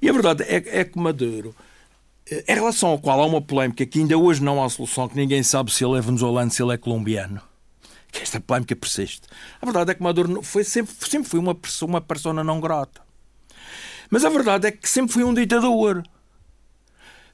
E 0.00 0.08
a 0.08 0.12
verdade 0.12 0.44
é, 0.44 0.80
é 0.80 0.84
que 0.84 0.98
Maduro 0.98 1.54
eh, 1.54 1.64
em 2.30 2.54
relação 2.54 2.90
ao 2.90 2.98
qual 2.98 3.20
há 3.20 3.26
uma 3.26 3.40
polémica 3.40 3.84
que 3.84 3.98
ainda 3.98 4.16
hoje 4.16 4.42
não 4.42 4.62
há 4.62 4.68
solução, 4.68 5.08
que 5.08 5.16
ninguém 5.16 5.42
sabe 5.42 5.72
se 5.72 5.84
ele 5.84 5.98
é 5.98 6.00
venezuelano, 6.00 6.50
se 6.50 6.62
ele 6.62 6.72
é 6.72 6.78
colombiano, 6.78 7.40
que 8.10 8.22
esta 8.22 8.40
polémica 8.40 8.74
persiste. 8.74 9.28
A 9.60 9.66
verdade 9.66 9.90
é 9.90 9.94
que 9.94 10.02
Maduro 10.02 10.42
foi 10.42 10.64
sempre, 10.64 10.94
sempre 11.06 11.28
foi 11.28 11.38
uma, 11.38 11.56
uma 11.82 12.00
persona 12.00 12.42
não 12.42 12.60
grata. 12.60 13.02
Mas 14.08 14.24
a 14.24 14.30
verdade 14.30 14.68
é 14.68 14.70
que 14.70 14.88
sempre 14.88 15.12
foi 15.12 15.24
um 15.24 15.34
ditador. 15.34 16.02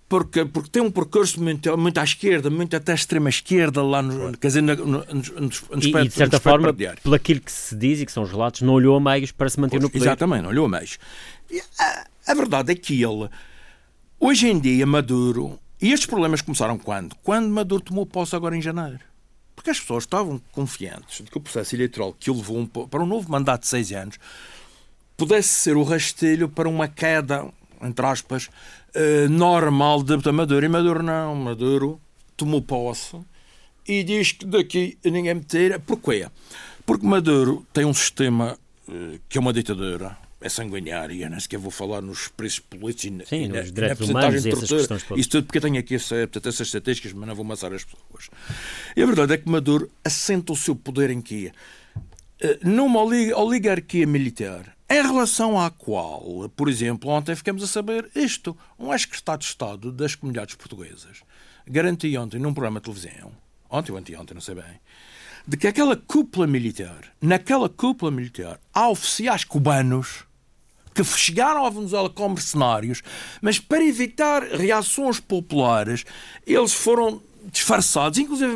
Porque, 0.09 0.45
porque 0.45 0.71
tem 0.71 0.83
um 0.83 0.91
percurso 0.91 1.41
muito, 1.41 1.79
muito 1.79 1.99
à 1.99 2.03
esquerda, 2.03 2.51
muito 2.51 2.75
até 2.75 2.91
à 2.91 2.95
extrema 2.97 3.29
esquerda, 3.29 3.81
lá 3.81 4.03
no, 4.03 4.37
quer 4.37 4.49
dizer, 4.49 4.61
no, 4.61 4.75
no, 4.75 4.85
no, 4.85 5.05
no 5.05 5.79
e, 5.79 6.09
de 6.09 6.11
certa 6.11 6.41
forma, 6.41 6.75
pelo 6.75 7.15
aquilo 7.15 7.41
que 7.41 7.53
se 7.53 7.77
diz 7.77 8.01
e 8.01 8.07
que 8.07 8.11
são 8.11 8.25
os 8.25 8.31
relatos, 8.31 8.63
não 8.63 8.73
olhou 8.73 8.97
a 8.97 9.01
meios 9.01 9.31
para 9.31 9.49
se 9.49 9.61
manter 9.61 9.81
no 9.81 9.89
poder. 9.89 10.07
Exatamente, 10.07 10.43
não 10.43 10.51
olhou 10.51 10.67
a 10.67 10.69
meios. 10.69 10.99
A 12.27 12.35
verdade 12.35 12.73
é 12.73 12.75
que 12.75 13.01
ele 13.01 13.31
Hoje 14.23 14.49
em 14.49 14.59
dia, 14.59 14.87
Maduro. 14.87 15.59
E 15.81 15.93
estes 15.93 16.05
problemas 16.05 16.43
começaram 16.43 16.77
quando? 16.77 17.17
Quando 17.23 17.49
Maduro 17.49 17.83
tomou 17.83 18.05
posse 18.05 18.37
agora 18.37 18.55
em 18.55 18.61
janeiro. 18.61 19.01
Porque 19.57 19.71
as 19.71 19.81
pessoas 19.81 20.05
estavam 20.05 20.39
confiantes 20.53 21.25
de 21.25 21.31
que 21.31 21.39
o 21.39 21.41
processo 21.41 21.75
eleitoral 21.75 22.13
que 22.13 22.31
o 22.31 22.35
levou 22.35 22.59
um, 22.59 22.67
para 22.67 23.03
um 23.03 23.07
novo 23.07 23.33
mandato 23.33 23.63
de 23.63 23.69
seis 23.69 23.91
anos 23.93 24.19
pudesse 25.17 25.49
ser 25.49 25.75
o 25.75 25.83
rastelho 25.83 26.51
para 26.51 26.69
uma 26.69 26.87
queda, 26.87 27.49
entre 27.81 28.05
aspas, 28.05 28.51
eh, 28.93 29.27
normal 29.27 30.03
de 30.03 30.31
Maduro. 30.31 30.67
E 30.67 30.69
Maduro 30.69 31.03
não. 31.03 31.35
Maduro 31.35 31.99
tomou 32.37 32.61
posse 32.61 33.17
e 33.89 34.05
diz 34.05 34.33
que 34.33 34.45
daqui 34.45 34.99
ninguém 35.03 35.37
me 35.37 35.45
tira. 35.45 35.81
Porquê? 35.81 36.29
Porque 36.85 37.07
Maduro 37.07 37.67
tem 37.73 37.87
um 37.87 37.95
sistema 37.95 38.59
eh, 38.87 39.19
que 39.31 39.39
é 39.39 39.41
uma 39.41 39.55
ditadura 39.55 40.15
é 40.41 40.49
sanguinária, 40.49 41.29
nem 41.29 41.39
sequer 41.39 41.59
vou 41.59 41.71
falar 41.71 42.01
nos 42.01 42.29
preços 42.29 42.61
políticos 42.61 43.29
Sim, 43.29 43.45
e 43.45 43.49
na, 43.49 43.61
nos 43.61 43.73
direitos 43.73 44.09
na 44.09 44.21
humanos 44.21 44.45
e 44.45 44.49
essas 44.49 44.69
questões 44.69 45.05
Isso 45.17 45.29
tudo 45.31 45.45
porque 45.45 45.59
eu 45.59 45.63
tenho 45.63 45.79
aqui 45.79 45.97
essa, 45.97 46.17
portanto, 46.17 46.49
essas 46.49 46.67
estatísticas, 46.67 47.13
mas 47.13 47.29
não 47.29 47.35
vou 47.35 47.45
amassar 47.45 47.73
as 47.73 47.85
pessoas. 47.85 48.31
E 48.97 49.03
a 49.03 49.07
verdade 49.07 49.35
é 49.35 49.37
que 49.37 49.49
Maduro 49.49 49.91
assenta 50.03 50.53
o 50.53 50.57
seu 50.57 50.75
poder 50.75 51.11
em 51.11 51.21
quê? 51.21 51.53
Eh, 52.41 52.59
numa 52.63 53.01
oligarquia 53.03 54.07
militar, 54.07 54.75
em 54.89 55.03
relação 55.03 55.61
à 55.61 55.71
qual, 55.71 56.49
por 56.57 56.71
exemplo, 56.71 57.11
ontem 57.11 57.37
ficamos 57.37 57.63
a 57.63 57.67
saber 57.67 58.11
isto, 58.15 58.57
um 58.79 58.93
ex-secretário 58.93 59.41
de 59.41 59.47
Estado 59.47 59.93
das 59.93 60.15
comunidades 60.15 60.55
portuguesas, 60.55 61.23
garanti 61.67 62.17
ontem 62.17 62.41
num 62.41 62.55
programa 62.55 62.81
de 62.81 62.85
televisão, 62.85 63.31
ontem 63.69 63.93
ou 63.93 63.99
anteontem, 63.99 64.35
não 64.35 64.41
sei 64.41 64.55
bem, 64.55 64.81
de 65.47 65.57
que 65.59 65.67
aquela 65.67 65.97
cúpula 65.97 66.47
militar, 66.47 67.13
naquela 67.21 67.69
cúpula 67.69 68.11
militar, 68.11 68.59
há 68.73 68.89
oficiais 68.89 69.45
cubanos 69.45 70.25
que 70.95 71.05
chegaram 71.05 71.65
à 71.65 71.71
Venezuela 71.71 72.11
como 72.11 72.35
mercenários, 72.35 73.03
mas 73.41 73.59
para 73.59 73.85
evitar 73.85 74.43
reações 74.43 75.21
populares, 75.21 76.05
eles 76.47 76.73
foram 76.73 77.23
disfarçados, 77.51 78.19
inclusive 78.19 78.55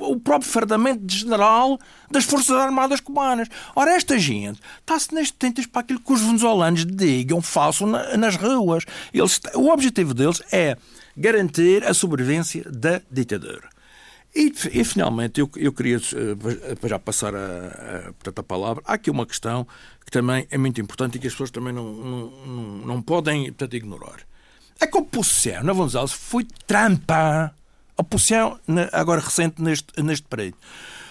o 0.00 0.20
próprio 0.20 0.50
fardamento 0.50 1.04
de 1.04 1.18
general 1.18 1.78
das 2.10 2.24
Forças 2.24 2.56
Armadas 2.56 3.00
Cubanas. 3.00 3.48
Ora, 3.74 3.92
esta 3.92 4.18
gente 4.18 4.60
está-se 4.80 5.14
nas 5.14 5.30
tentas 5.30 5.66
para 5.66 5.80
aquilo 5.80 6.00
que 6.00 6.12
os 6.12 6.20
venezuelanos 6.20 6.84
digam, 6.84 7.40
façam 7.40 7.86
nas 7.88 8.36
ruas. 8.36 8.84
Eles, 9.12 9.40
o 9.54 9.70
objetivo 9.70 10.12
deles 10.12 10.42
é 10.52 10.76
garantir 11.16 11.84
a 11.84 11.94
sobrevivência 11.94 12.64
da 12.70 13.00
ditadura. 13.10 13.68
E, 14.34 14.52
e 14.72 14.84
finalmente, 14.84 15.40
eu, 15.40 15.50
eu 15.56 15.72
queria 15.72 15.98
uh, 15.98 16.88
já 16.88 16.98
passar 16.98 17.34
a, 17.34 17.38
a, 17.38 18.02
portanto, 18.12 18.38
a 18.38 18.42
palavra. 18.42 18.82
Há 18.86 18.94
aqui 18.94 19.10
uma 19.10 19.26
questão 19.26 19.66
que 20.04 20.10
também 20.10 20.46
é 20.50 20.56
muito 20.56 20.80
importante 20.80 21.16
e 21.16 21.18
que 21.18 21.26
as 21.26 21.32
pessoas 21.32 21.50
também 21.50 21.72
não, 21.72 21.92
não, 21.92 22.30
não, 22.46 22.62
não 22.86 23.02
podem 23.02 23.46
portanto, 23.46 23.74
ignorar. 23.74 24.20
É 24.80 24.86
que 24.86 24.96
a 24.96 25.00
oposição 25.00 25.62
na 25.62 25.72
Venezuela 25.72 26.08
foi 26.08 26.46
trampa. 26.66 27.54
A 27.96 28.00
oposição, 28.00 28.58
agora 28.92 29.20
recente, 29.20 29.60
neste, 29.60 30.00
neste 30.02 30.26
período. 30.26 30.56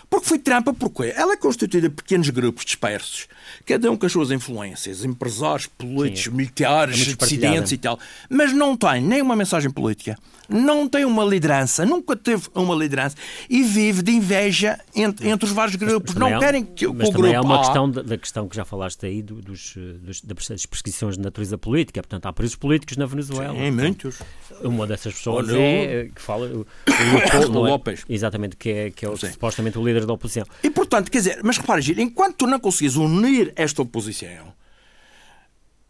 Porque 0.10 0.26
foi 0.26 0.40
trampa, 0.40 0.74
porque 0.74 1.14
ela 1.16 1.34
é 1.34 1.38
constituída 1.38 1.88
de 1.88 1.94
pequenos 1.94 2.30
grupos 2.32 2.66
dispersos, 2.66 3.28
cada 3.64 3.92
um 3.92 3.96
com 3.96 4.08
as 4.08 4.12
suas 4.12 4.32
influências, 4.32 5.06
empresários, 5.06 5.68
políticos, 5.68 6.24
Sim, 6.24 6.32
militares, 6.32 7.08
é 7.08 7.14
dissidentes 7.14 7.72
e 7.74 7.78
tal, 7.78 8.00
mas 8.28 8.52
não 8.52 8.76
tem 8.76 9.04
nem 9.04 9.22
uma 9.22 9.36
mensagem 9.36 9.70
política, 9.70 10.18
não 10.50 10.88
tem 10.88 11.06
uma 11.06 11.24
liderança, 11.24 11.86
nunca 11.86 12.16
teve 12.16 12.48
uma 12.56 12.76
liderança 12.76 13.16
e 13.50 13.64
vive 13.64 14.02
de 14.02 14.12
inveja 14.12 14.80
entre, 14.96 15.30
entre 15.30 15.46
os 15.46 15.52
vários 15.52 15.76
grupos. 15.76 16.14
Mas, 16.14 16.22
mas 16.22 16.32
não 16.32 16.38
é, 16.38 16.40
querem 16.40 16.66
que, 16.66 16.88
mas 16.88 17.10
o 17.10 17.12
grupo. 17.12 17.28
é 17.28 17.40
uma 17.40 17.56
A... 17.56 17.60
questão 17.60 17.90
da, 17.90 18.02
da, 18.02 18.18
questão 18.18 18.48
que 18.48 18.56
já 18.56 18.66
falaste 18.66 19.06
aí 19.06 19.22
do, 19.22 19.42
dos, 19.42 19.76
dos, 20.02 20.22
das 20.22 20.66
perseguições 20.66 21.16
de 21.16 21.22
natureza 21.22 21.58
política. 21.58 22.02
Portanto, 22.02 22.26
há 22.26 22.34
presos 22.34 22.56
políticos 22.56 22.98
na 22.98 23.06
Venezuela. 23.06 23.54
Sim, 23.54 23.72
muitos. 23.72 24.20
Uma 24.62 24.88
dessas 24.88 25.14
pessoas 25.14 25.48
Olha, 25.48 25.58
é 25.58 26.10
que 26.14 26.22
fala 26.22 26.48
o, 26.48 26.60
o, 26.60 27.50
o, 27.50 27.64
López. 27.64 28.04
Exatamente, 28.10 28.56
que 28.56 28.70
é, 28.70 28.92
que 28.92 29.06
é 29.06 29.10
o, 29.10 29.16
supostamente 29.16 29.78
o 29.78 29.86
líder 29.86 30.06
da 30.06 30.14
oposição. 30.14 30.46
E 30.64 30.70
portanto, 30.70 31.12
quer 31.12 31.20
dizer, 31.20 31.40
mas 31.44 31.58
repare, 31.58 31.82
Gil, 31.82 32.00
enquanto 32.00 32.38
tu 32.38 32.48
não 32.48 32.60
consegues 32.60 32.96
unir 32.96 33.54
esta 33.56 33.82
oposição 33.82 34.59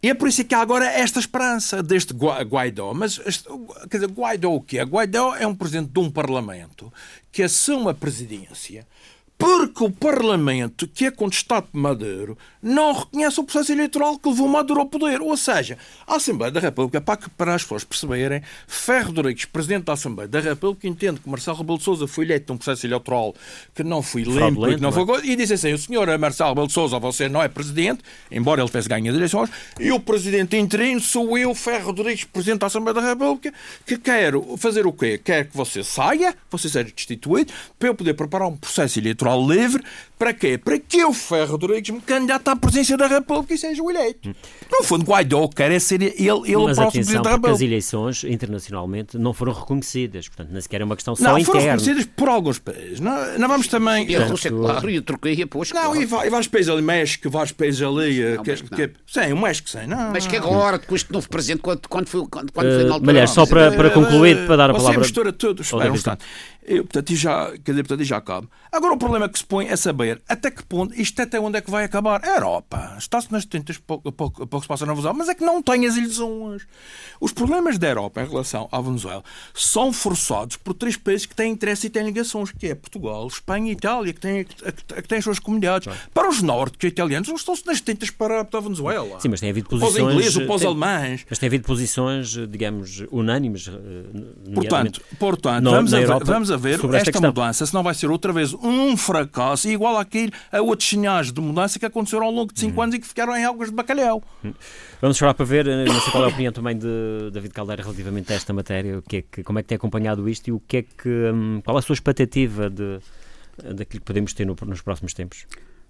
e 0.01 0.10
é 0.10 0.13
por 0.13 0.29
isso 0.29 0.44
que 0.46 0.56
há 0.56 0.62
agora 0.62 0.86
esta 0.86 1.20
esperança 1.20 1.84
deste 1.84 2.13
Guaidó. 2.13 2.94
Mas, 2.94 3.20
quer 3.89 3.98
dizer, 3.98 4.12
Guaidó 4.12 4.53
o 4.53 4.62
quê? 4.62 4.82
Guaidó 4.82 5.36
é 5.36 5.46
um 5.46 5.53
presidente 5.53 5.91
de 5.91 6.00
um 6.00 6.10
parlamento 6.10 6.91
que 7.32 7.44
assume 7.44 7.89
a 7.89 7.94
presidência 7.94 8.88
porque 9.39 9.86
o 9.86 9.89
Parlamento, 9.89 10.86
que 10.86 11.05
é 11.05 11.12
contestado 11.12 11.67
por 11.72 11.79
Maduro, 11.79 12.38
não 12.62 12.91
reconhece 12.91 13.39
o 13.39 13.43
processo 13.46 13.72
eleitoral 13.72 14.19
que 14.19 14.27
levou 14.27 14.50
Maduro 14.50 14.81
ao 14.81 14.86
poder. 14.86 15.22
Ou 15.22 15.38
seja, 15.38 15.77
a 16.05 16.17
Assembleia 16.17 16.51
da 16.51 16.60
República, 16.60 17.00
para, 17.00 17.15
que, 17.15 17.29
para 17.29 17.55
as 17.55 17.63
pessoas 17.63 17.86
perceberem, 17.86 18.43
Ferro 18.67 19.13
Rodrigues, 19.13 19.46
Presidente 19.46 19.86
da 19.86 19.93
Assembleia 19.93 20.27
da 20.27 20.41
República, 20.41 20.86
entende 20.86 21.22
que 21.22 21.29
Marcelo 21.29 21.58
Rebelo 21.58 21.77
de 21.77 21.86
Sousa 21.86 22.05
foi 22.05 22.25
eleito 22.25 22.51
num 22.51 22.58
processo 22.58 22.86
eleitoral 22.86 23.34
que 23.74 23.81
não 23.81 24.01
foi 24.03 24.24
limpo 24.24 24.67
e, 24.67 24.75
não 24.75 24.91
foi... 24.91 25.03
É? 25.03 25.25
e 25.27 25.36
disse 25.38 25.53
assim, 25.53 25.72
o 25.72 25.77
senhor 25.77 26.05
Marcelo 26.17 26.50
Rebelo 26.50 26.67
de 26.67 26.74
Sousa, 26.74 27.00
você 27.00 27.29
não 27.29 27.41
é 27.41 27.48
Presidente, 27.48 28.03
embora 28.29 28.60
ele 28.60 28.67
tivesse 28.67 28.89
ganho 28.89 29.10
as 29.10 29.15
eleições, 29.15 29.50
e 29.79 29.89
o 29.89 30.01
Presidente 30.01 30.58
interino 30.58 31.00
sou 31.00 31.38
eu, 31.38 31.55
Ferro 31.55 31.86
Rodrigues, 31.88 32.25
Presidente 32.25 32.60
da 32.60 32.67
Assembleia 32.67 32.93
da 32.93 33.08
República, 33.08 33.53
que 33.86 33.98
quero 33.98 34.58
fazer 34.58 34.86
o 34.86 34.91
quê? 34.91 35.17
Quero 35.17 35.48
que 35.48 35.55
você 35.55 35.81
saia, 35.81 36.36
você 36.51 36.67
seja 36.67 36.91
destituído, 36.93 37.53
para 37.77 37.88
eu 37.88 37.96
poder 37.96 38.15
preparar 38.15 38.50
um 38.50 38.58
processo 38.58 39.00
eleitoral 39.00 39.29
eleitoral 39.30 39.48
livre. 39.48 39.84
Para 40.18 40.34
quê? 40.34 40.58
Para 40.58 40.78
que 40.78 41.02
o 41.06 41.14
Ferro 41.14 41.54
Rodrigues 41.54 41.92
me 41.92 42.02
candidate 42.02 42.50
à 42.50 42.54
presidência 42.54 42.98
da 42.98 43.08
República 43.08 43.54
e 43.54 43.58
seja 43.58 43.82
o 43.82 43.90
eleito. 43.90 44.36
No 44.70 44.84
fundo, 44.84 45.06
Guaidó 45.06 45.48
quer 45.48 45.72
é 45.72 45.80
ser 45.80 46.02
ele, 46.02 46.14
ele 46.18 46.58
Mas 46.58 46.78
o 46.78 46.82
próximo 46.82 46.92
presidente 46.92 47.24
da 47.24 47.30
República. 47.30 47.56
as 47.56 47.62
eleições 47.62 48.24
internacionalmente 48.26 49.18
não 49.18 49.34
foram 49.34 49.54
reconhecidas. 49.54 50.28
Portanto, 50.28 50.50
nem 50.52 50.62
sequer 50.62 50.82
é 50.82 50.84
uma 50.84 50.98
questão 50.98 51.16
só 51.16 51.24
não, 51.24 51.38
interna. 51.38 51.54
Não, 51.54 51.62
foram 51.62 51.78
reconhecidas 51.78 52.06
por 52.18 52.28
alguns 52.28 52.60
países. 52.60 53.00
Não, 53.00 53.38
não 53.40 53.48
vamos 53.48 53.68
também... 53.70 54.12
E 54.12 54.16
a 54.18 54.26
Rússia, 54.26 54.52
claro, 54.52 54.90
e 54.90 54.98
a 54.98 55.02
Turquia, 55.02 55.48
pois, 55.48 55.72
Não, 55.72 55.84
claro. 55.84 56.02
e, 56.02 56.06
vários 56.06 56.48
países 56.48 56.70
ali, 56.70 56.82
México, 56.82 57.30
vários 57.30 57.54
países 57.54 57.82
ali... 57.82 58.36
Não, 58.36 58.44
que, 58.44 58.56
que, 58.56 58.92
sim, 59.08 59.32
o 59.32 59.38
México, 59.42 59.70
sim. 59.70 59.88
Não, 59.88 60.12
mas 60.12 60.28
que 60.28 60.36
agora, 60.36 60.78
com 60.80 60.96
este 60.96 61.14
novo 61.14 61.30
presidente, 61.30 61.62
quando, 61.62 61.88
quando 61.88 62.08
foi, 62.10 62.28
quando, 62.30 62.52
quando 62.52 62.68
uh, 62.68 62.72
foi 62.72 62.84
na 62.84 62.94
altura... 62.96 63.14
Mulher, 63.14 63.28
só 63.30 63.46
para, 63.46 63.72
para 63.72 63.90
concluir, 63.90 64.46
para 64.46 64.58
dar 64.58 64.70
a 64.70 64.74
palavra... 64.74 64.96
Você 64.96 65.00
mistura 65.00 65.32
tudo. 65.32 65.62
Espera 65.62 65.90
um 65.90 65.96
instante. 65.96 66.26
Eu, 66.72 66.84
portanto, 66.84 67.10
e 67.10 67.16
já, 67.16 67.52
quer 67.64 67.72
dizer, 67.72 67.82
portanto, 67.82 68.02
e 68.02 68.06
já 68.06 68.18
acaba. 68.18 68.48
Agora, 68.72 68.94
o 68.94 68.98
problema 68.98 69.28
que 69.28 69.40
se 69.40 69.44
põe 69.44 69.66
é 69.66 69.76
saber 69.76 70.22
até 70.30 70.52
que 70.52 70.64
ponto, 70.64 70.94
isto 70.94 71.20
até 71.20 71.40
onde 71.40 71.58
é 71.58 71.62
que 71.62 71.72
vai 71.72 71.84
acabar. 71.84 72.24
A 72.24 72.36
Europa 72.36 72.96
está-se 72.96 73.32
nas 73.32 73.44
tentas 73.44 73.80
pouco, 73.80 74.12
pouco, 74.12 74.46
pouco 74.46 74.64
se 74.64 74.68
passa 74.68 74.86
na 74.86 74.94
Venezuela, 74.94 75.18
mas 75.18 75.30
é 75.30 75.34
que 75.34 75.44
não 75.44 75.64
tem 75.64 75.88
as 75.88 75.98
ilusões. 75.98 76.68
Os 77.20 77.32
problemas 77.32 77.80
da 77.80 77.88
Europa 77.88 78.22
em 78.22 78.30
relação 78.30 78.70
à 78.72 78.80
Venezuela 78.80 79.24
são 79.52 79.92
forçados 79.92 80.58
por 80.58 80.76
três 80.76 80.96
países 80.96 81.26
que 81.26 81.36
têm 81.36 81.54
interesse 81.54 81.88
e 81.88 81.90
têm 81.90 82.06
ligações, 82.06 82.52
que 82.52 82.68
é 82.68 82.76
Portugal, 82.76 83.26
Espanha 83.26 83.72
e 83.72 83.74
Itália, 83.74 84.14
que 84.14 84.20
têm, 84.20 84.46
que 84.46 85.08
têm 85.08 85.18
as 85.18 85.24
suas 85.24 85.40
comunidades. 85.40 85.88
Claro. 85.88 86.00
Para 86.14 86.30
os 86.30 86.44
nórdicos 86.44 86.88
italianos, 86.88 87.28
eles 87.30 87.42
estão-se 87.42 87.66
nas 87.66 87.82
tentas 87.82 88.12
para, 88.12 88.46
para 88.46 88.60
a 88.60 88.62
Venezuela. 88.62 89.20
Sim, 89.20 89.30
mas 89.30 89.40
tem 89.40 89.50
havido 89.50 89.68
posições... 89.68 89.96
Para 89.96 90.06
os 90.06 90.14
ingleses, 90.14 90.46
para 90.46 90.54
os 90.54 90.62
tem, 90.62 90.70
alemães. 90.70 91.26
Mas 91.28 91.40
tem 91.40 91.48
havido 91.48 91.66
posições, 91.66 92.30
digamos, 92.48 93.04
unânimes. 93.12 93.72
Portanto, 94.54 95.02
portanto 95.18 95.64
no, 95.64 95.72
vamos, 95.72 95.94
a 95.96 96.06
vamos 96.20 96.52
a 96.52 96.59
ver 96.60 96.75
esta, 96.75 97.10
esta 97.10 97.22
mudança, 97.22 97.66
se 97.66 97.74
não 97.74 97.84
vai 97.84 97.94
ser 97.94 98.10
outra 98.10 98.32
vez 98.34 98.54
um 98.54 98.96
fracasso 98.98 99.68
igual 99.68 99.98
àquele, 99.98 100.32
a 100.51 100.62
outros 100.62 100.89
sinais 100.89 101.32
de 101.32 101.42
mudança 101.42 101.80
que 101.80 101.86
aconteceram 101.86 102.25
ao 102.25 102.32
longo 102.32 102.54
de 102.54 102.60
cinco 102.60 102.80
hum. 102.80 102.84
anos 102.84 102.96
e 102.96 103.00
que 103.00 103.08
ficaram 103.08 103.36
em 103.36 103.46
águas 103.46 103.70
de 103.70 103.75
bacalhau. 103.75 104.24
Hum. 104.44 104.54
Vamos 105.01 105.18
esperar 105.18 105.34
para 105.34 105.46
ver, 105.46 105.68
eh, 105.68 105.86
não 105.86 106.00
sei 106.00 106.12
qual 106.12 106.24
é 106.24 106.28
a 106.28 106.30
opinião 106.30 106.51
também 106.51 106.78
de 106.78 107.32
David 107.32 107.54
Caldeira 107.54 107.84
relativamente 107.84 108.32
a 108.34 108.36
esta 108.36 108.54
matéria, 108.54 109.00
o 109.00 109.01
que 109.01 109.18
é 109.18 109.22
que, 109.22 109.44
como 109.44 109.60
é 109.60 109.63
que 109.63 109.70
tem 109.70 109.75
acompanhado 109.78 110.28
isto 110.28 110.48
e 110.48 110.51
o 110.51 110.60
que 110.60 110.78
é 110.78 110.82
que, 110.82 111.10
hum, 111.10 111.62
qual 111.63 111.78
é 111.78 111.80
a 111.80 111.82
sua 111.82 111.94
expectativa 111.94 112.70
de, 112.70 113.00
daquilo 113.63 114.01
que 114.01 114.06
podemos 114.06 114.34
ter 114.34 114.46
no, 114.46 114.56
nos 114.66 114.82
próximos 114.82 115.13
tempos? 115.13 115.46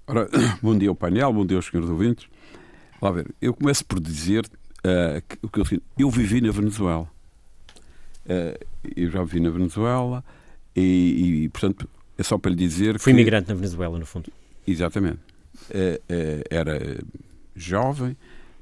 Ora, 0.08 0.28
bom 0.62 0.78
dia 0.78 0.90
ao 0.90 0.96
painel, 0.96 1.32
bom 1.32 1.46
dia 1.46 1.58
aos 1.58 1.66
senhores 1.66 1.90
ouvintes. 1.90 2.28
Lá 3.02 3.12
ver, 3.12 3.34
eu 3.42 3.54
começo 3.54 3.86
por 3.86 4.00
dizer 4.00 4.46
uh, 4.46 5.22
que, 5.28 5.48
que 5.48 5.60
eu, 5.60 5.82
eu 5.98 6.10
vivi 6.10 6.42
na 6.42 6.52
Venezuela. 6.52 7.08
Uh, 8.26 8.66
eu 8.96 9.10
já 9.10 9.24
vivi 9.24 9.40
na 9.40 9.50
Venezuela, 9.50 10.24
e, 10.80 11.44
e, 11.44 11.50
portanto, 11.50 11.90
é 12.18 12.24
só 12.24 12.38
para 12.38 12.52
lhe 12.52 12.58
dizer. 12.58 13.00
Fui 13.00 13.14
que... 13.14 13.20
imigrante 13.20 13.50
na 13.50 13.56
Venezuela, 13.56 13.98
no 13.98 14.06
fundo. 14.06 14.32
Exatamente. 14.68 15.20
É, 15.70 16.02
é, 16.08 16.44
era 16.50 17.00
jovem, 17.56 18.16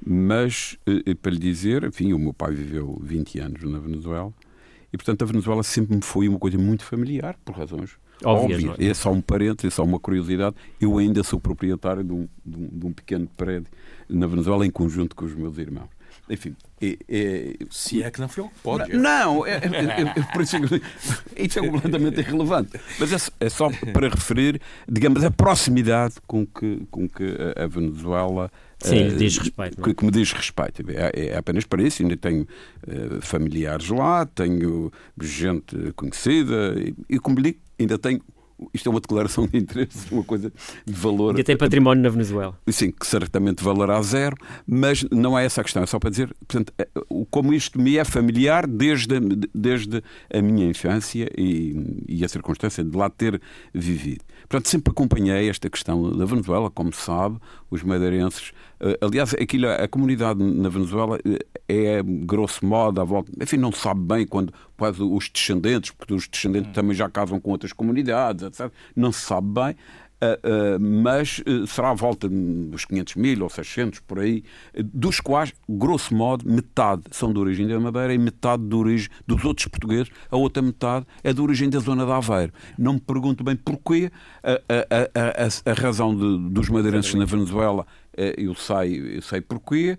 mas 0.06 0.78
é, 0.86 1.14
para 1.14 1.32
lhe 1.32 1.40
dizer, 1.40 1.84
enfim, 1.84 2.14
o 2.14 2.20
meu 2.20 2.34
pai 2.34 2.54
viveu 2.54 3.00
20 3.02 3.40
anos 3.40 3.64
na 3.64 3.80
Venezuela 3.80 4.34
e, 4.92 4.98
portanto, 4.98 5.22
a 5.24 5.26
Venezuela 5.26 5.64
sempre 5.64 5.96
me 5.96 6.02
foi 6.02 6.28
uma 6.28 6.40
coisa 6.40 6.58
muito 6.58 6.84
familiar, 6.84 7.38
por 7.44 7.56
razões 7.56 7.98
óbvias. 8.24 8.64
óbvias. 8.64 8.80
É? 8.80 8.92
é 8.92 8.94
só 8.94 9.12
um 9.12 9.22
parênteses, 9.22 9.74
é 9.74 9.76
só 9.76 9.84
uma 9.84 10.00
curiosidade. 10.00 10.56
Eu 10.80 10.98
ainda 10.98 11.24
sou 11.24 11.40
proprietário 11.40 12.04
de 12.04 12.14
um, 12.14 12.28
de 12.46 12.58
um, 12.58 12.68
de 12.68 12.86
um 12.86 12.94
pequeno 12.94 13.28
prédio 13.36 13.72
na 14.10 14.28
Venezuela 14.28 14.66
em 14.66 14.72
conjunto 14.72 15.16
com 15.16 15.26
os 15.26 15.36
meus 15.36 15.58
irmãos. 15.58 15.90
Enfim, 16.30 16.56
é, 16.82 16.98
é, 17.08 17.54
se 17.70 18.04
é 18.04 18.12
que 18.12 18.20
não 18.20 18.28
foi 18.28 18.44
o 18.44 18.50
que 18.50 18.60
pode. 18.62 18.94
Não, 18.96 19.46
é, 19.46 19.54
é, 19.54 20.20
é, 20.20 20.24
por 20.34 20.42
isso, 20.42 20.58
isso 21.36 21.60
é 21.60 21.68
completamente 21.68 22.20
irrelevante. 22.20 22.80
Mas 23.00 23.14
é, 23.14 23.46
é, 23.46 23.50
só 23.50 23.70
para 23.94 24.10
referir, 24.10 24.62
digamos, 24.88 25.24
a 25.24 25.32
proximidade 25.32 26.16
com 26.28 26.46
que, 26.46 26.86
com 26.92 27.08
que 27.08 27.36
a 27.56 27.66
Venezuela. 27.66 28.52
Sim, 28.80 29.08
uh, 29.08 29.16
diz 29.16 29.38
respeito. 29.38 29.82
Que, 29.82 29.94
que, 29.94 30.06
me 30.06 30.12
diz 30.12 30.32
respeito. 30.34 30.84
É, 30.92 31.30
é, 31.30 31.38
apenas 31.38 31.64
para 31.64 31.82
isso. 31.82 32.04
Ainda 32.04 32.18
tenho 32.18 32.44
uh, 32.44 33.22
familiares 33.22 33.90
lá, 33.90 34.26
tenho 34.26 34.92
gente 35.20 35.94
conhecida 35.96 36.76
e, 36.78 36.94
e 37.10 37.20
como 37.20 37.38
lhe 37.38 37.52
digo, 37.52 37.60
ainda 37.80 37.98
tenho 37.98 38.22
isto 38.74 38.88
é 38.88 38.90
uma 38.90 39.00
declaração 39.00 39.48
de 39.48 39.58
interesse, 39.58 40.12
uma 40.12 40.24
coisa 40.24 40.52
de 40.86 40.94
valor. 40.94 41.32
Ainda 41.32 41.44
tem 41.44 41.58
património 41.58 42.04
na 42.04 42.10
Venezuela. 42.10 42.58
Sim, 42.68 42.92
que 42.92 43.06
certamente 43.06 43.64
valerá 43.64 44.02
zero, 44.02 44.36
mas 44.66 45.06
não 45.12 45.38
é 45.38 45.46
essa 45.46 45.62
a 45.62 45.64
questão. 45.64 45.84
É 45.84 45.86
só 45.86 46.00
para 46.00 46.10
dizer, 46.10 46.36
portanto, 46.48 46.74
é, 46.78 46.88
como 47.30 47.54
isto 47.54 47.80
me 47.80 47.98
é 47.98 48.04
familiar 48.04 48.66
desde, 48.68 49.20
desde 49.54 50.04
a 50.34 50.42
minha 50.42 50.66
infância 50.66 51.30
e, 51.38 52.06
e 52.08 52.26
a 52.26 52.28
circunstância 52.28 52.84
de 52.84 52.96
lá 52.96 53.10
ter 53.10 53.42
vivido. 53.74 54.24
Portanto, 54.48 54.70
sempre 54.70 54.92
acompanhei 54.92 55.50
esta 55.50 55.70
questão 55.70 56.16
da 56.16 56.26
Venezuela, 56.26 56.70
como 56.72 56.94
sabe, 56.94 57.38
os 57.70 57.84
madeirenses. 57.84 58.52
Eh, 58.80 58.98
aliás, 59.02 59.34
aquilo, 59.34 59.68
a 59.70 59.88
comunidade 59.88 60.42
na 60.42 60.70
Venezuela 60.70 61.20
eh, 61.26 61.40
é, 61.68 62.02
grosso 62.04 62.66
modo, 62.66 63.02
à 63.02 63.04
volta. 63.04 63.32
Enfim, 63.42 63.58
não 63.58 63.72
sabe 63.72 64.02
bem 64.02 64.26
quando 64.26 64.54
os 65.12 65.30
descendentes, 65.30 65.92
porque 65.92 66.14
os 66.14 66.28
descendentes 66.28 66.72
também 66.74 66.96
já 66.96 67.10
casam 67.10 67.40
com 67.40 67.52
outras 67.52 67.74
comunidades, 67.74 68.46
etc. 68.46 68.72
Não 68.96 69.12
se 69.12 69.22
sabe 69.22 69.48
bem. 69.48 69.76
Uh, 70.20 70.76
uh, 70.76 70.80
mas 70.80 71.44
uh, 71.46 71.68
será 71.68 71.92
à 71.92 71.94
volta 71.94 72.28
dos 72.28 72.86
500 72.86 73.16
mil 73.18 73.44
ou 73.44 73.50
600 73.52 74.00
por 74.00 74.18
aí, 74.18 74.44
dos 74.76 75.20
quais, 75.20 75.54
grosso 75.70 76.16
modo, 76.16 76.50
metade 76.50 77.04
são 77.12 77.32
de 77.32 77.38
origem 77.38 77.68
da 77.68 77.80
Madeira 77.80 78.12
e 78.12 78.18
metade 78.18 78.64
de 78.64 78.76
origem 78.76 79.12
dos 79.28 79.46
outros 79.46 79.68
portugueses, 79.68 80.10
a 80.32 80.36
outra 80.36 80.64
metade 80.64 81.06
é 81.24 81.32
de 81.32 81.40
origem 81.40 81.70
da 81.70 81.78
zona 81.78 82.04
de 82.04 82.12
Aveiro. 82.12 82.52
Não 82.80 82.94
me 82.94 83.00
pergunto 83.00 83.44
bem 83.44 83.56
porquê 83.56 84.12
a, 84.42 84.54
a, 84.54 85.70
a, 85.70 85.72
a 85.72 85.74
razão 85.76 86.16
de, 86.16 86.50
dos 86.50 86.68
madeirenses 86.68 87.14
na 87.14 87.26
Venezuela 87.26 87.86
eu 88.38 88.56
sei, 88.56 89.18
eu 89.18 89.22
sei 89.22 89.42
porquê. 89.42 89.98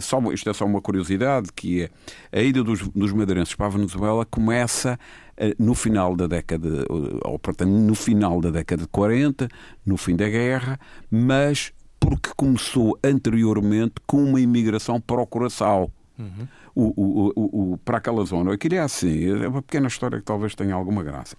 Só, 0.00 0.20
isto 0.32 0.48
é 0.48 0.52
só 0.52 0.64
uma 0.64 0.80
curiosidade, 0.80 1.50
que 1.54 1.82
é 1.82 1.90
a 2.38 2.42
ida 2.42 2.62
dos, 2.62 2.88
dos 2.88 3.12
madeirenses 3.12 3.54
para 3.54 3.66
a 3.66 3.70
Venezuela 3.70 4.24
começa 4.24 4.98
eh, 5.36 5.54
no 5.58 5.74
final 5.74 6.14
da 6.14 6.26
década, 6.26 6.84
ou 6.88 7.38
portanto, 7.38 7.70
no 7.70 7.94
final 7.94 8.40
da 8.40 8.50
década 8.50 8.82
de 8.82 8.88
40, 8.88 9.48
no 9.84 9.96
fim 9.96 10.14
da 10.14 10.28
guerra, 10.28 10.78
mas 11.10 11.72
porque 11.98 12.30
começou 12.36 12.98
anteriormente 13.02 13.94
com 14.06 14.22
uma 14.22 14.40
imigração 14.40 15.00
para 15.00 15.20
o 15.20 15.26
Curaçao. 15.26 15.90
Uhum. 16.18 16.46
O, 16.74 16.82
o, 16.82 17.32
o, 17.34 17.72
o, 17.72 17.78
para 17.78 17.98
aquela 17.98 18.24
zona. 18.24 18.54
Aquilo 18.54 18.76
é 18.76 18.78
assim, 18.78 19.24
é 19.42 19.48
uma 19.48 19.62
pequena 19.62 19.88
história 19.88 20.18
que 20.18 20.24
talvez 20.24 20.54
tenha 20.54 20.74
alguma 20.74 21.02
graça. 21.02 21.36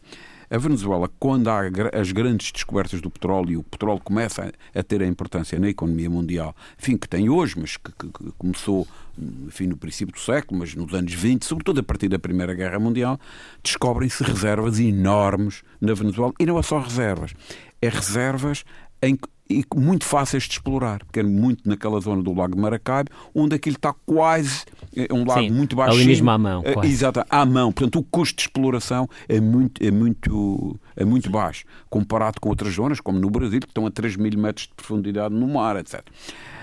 A 0.53 0.57
Venezuela, 0.59 1.09
quando 1.17 1.47
há 1.47 1.61
as 1.99 2.11
grandes 2.11 2.51
descobertas 2.51 3.01
do 3.01 3.09
petróleo 3.09 3.51
e 3.53 3.57
o 3.57 3.63
petróleo 3.63 3.99
começa 3.99 4.53
a 4.75 4.83
ter 4.83 5.01
a 5.01 5.07
importância 5.07 5.57
na 5.57 5.67
economia 5.67 6.07
mundial, 6.07 6.55
enfim, 6.79 6.95
que 6.95 7.09
tem 7.09 7.27
hoje, 7.27 7.55
mas 7.57 7.75
que, 7.75 7.91
que, 7.91 8.07
que 8.07 8.31
começou 8.37 8.87
enfim, 9.17 9.65
no 9.65 9.75
princípio 9.75 10.13
do 10.13 10.19
século, 10.19 10.59
mas 10.59 10.75
nos 10.75 10.93
anos 10.93 11.11
20, 11.11 11.43
sobretudo 11.43 11.79
a 11.79 11.83
partir 11.83 12.07
da 12.07 12.19
Primeira 12.19 12.53
Guerra 12.53 12.77
Mundial, 12.77 13.19
descobrem-se 13.63 14.23
reservas 14.23 14.79
enormes 14.79 15.63
na 15.81 15.95
Venezuela. 15.95 16.31
E 16.39 16.45
não 16.45 16.59
é 16.59 16.61
só 16.61 16.77
reservas, 16.77 17.33
é 17.81 17.89
reservas 17.89 18.63
em, 19.01 19.17
e 19.49 19.63
muito 19.75 20.05
fáceis 20.05 20.43
de 20.43 20.53
explorar, 20.53 21.03
porque 21.05 21.19
é 21.19 21.23
muito 21.23 21.67
naquela 21.67 21.99
zona 21.99 22.23
do 22.23 22.33
Lago 22.33 22.55
de 22.55 22.61
Maracaibo, 22.61 23.09
onde 23.35 23.55
aquilo 23.55 23.75
está 23.75 23.93
quase 24.05 24.65
é 24.95 25.11
um 25.13 25.25
lago 25.25 25.41
Sim, 25.41 25.49
muito 25.49 25.75
baixo. 25.75 25.95
Ali 25.95 26.05
mesmo 26.05 26.29
à 26.29 26.37
mão. 26.37 26.61
É, 26.63 26.73
quase. 26.73 26.89
Exato, 26.89 27.25
à 27.29 27.45
mão. 27.45 27.71
Portanto, 27.71 27.99
o 27.99 28.03
custo 28.03 28.35
de 28.37 28.41
exploração 28.43 29.09
é 29.27 29.39
muito, 29.39 29.83
é 29.83 29.91
muito, 29.91 30.79
é 30.95 31.03
muito 31.03 31.29
baixo, 31.29 31.65
comparado 31.89 32.39
com 32.39 32.49
outras 32.49 32.73
zonas, 32.73 32.99
como 32.99 33.19
no 33.19 33.29
Brasil, 33.29 33.59
que 33.59 33.67
estão 33.67 33.85
a 33.85 33.91
3 33.91 34.15
mil 34.17 34.37
metros 34.37 34.67
de 34.67 34.73
profundidade 34.75 35.33
no 35.33 35.47
mar, 35.47 35.75
etc. 35.77 36.01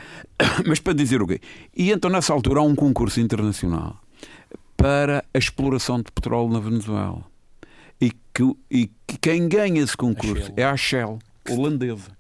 Mas 0.67 0.79
para 0.79 0.93
dizer 0.93 1.21
o 1.21 1.27
quê? 1.27 1.41
E 1.77 1.91
então, 1.91 2.11
nessa 2.11 2.33
altura, 2.33 2.61
há 2.61 2.63
um 2.63 2.75
concurso 2.75 3.21
internacional 3.21 4.01
para 4.77 5.25
a 5.35 5.39
exploração 5.39 5.99
de 5.99 6.11
petróleo 6.11 6.51
na 6.51 6.61
Venezuela. 6.61 7.23
E, 8.01 8.13
que, 8.33 8.57
e 8.71 8.91
quem 9.21 9.47
ganha 9.47 9.83
esse 9.83 9.95
concurso 9.95 10.51
a 10.57 10.61
é 10.61 10.65
a 10.65 10.77
Shell, 10.77 11.19
holandesa. 11.51 12.20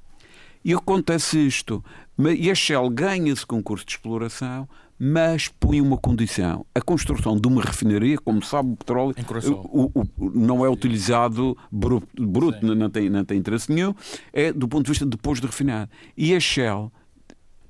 E 0.64 0.74
acontece 0.74 1.38
isto. 1.38 1.82
E 2.38 2.50
a 2.50 2.54
Shell 2.54 2.90
ganha 2.90 3.32
esse 3.32 3.46
concurso 3.46 3.84
de 3.84 3.92
exploração, 3.92 4.68
mas 4.98 5.48
põe 5.48 5.80
uma 5.80 5.96
condição: 5.96 6.66
a 6.74 6.80
construção 6.82 7.40
de 7.40 7.48
uma 7.48 7.62
refinaria, 7.62 8.18
como 8.18 8.44
sabe, 8.44 8.72
o 8.72 8.76
petróleo 8.76 9.14
o, 9.72 10.00
o, 10.00 10.30
não 10.34 10.64
é 10.64 10.68
utilizado 10.68 11.56
bruto, 11.72 12.06
bruto 12.14 12.74
não, 12.74 12.90
tem, 12.90 13.08
não 13.08 13.24
tem 13.24 13.38
interesse 13.38 13.72
nenhum, 13.72 13.94
é 14.32 14.52
do 14.52 14.68
ponto 14.68 14.84
de 14.84 14.90
vista 14.90 15.06
depois 15.06 15.40
de 15.40 15.46
refinar. 15.46 15.88
E 16.14 16.34
a 16.34 16.40
Shell 16.40 16.92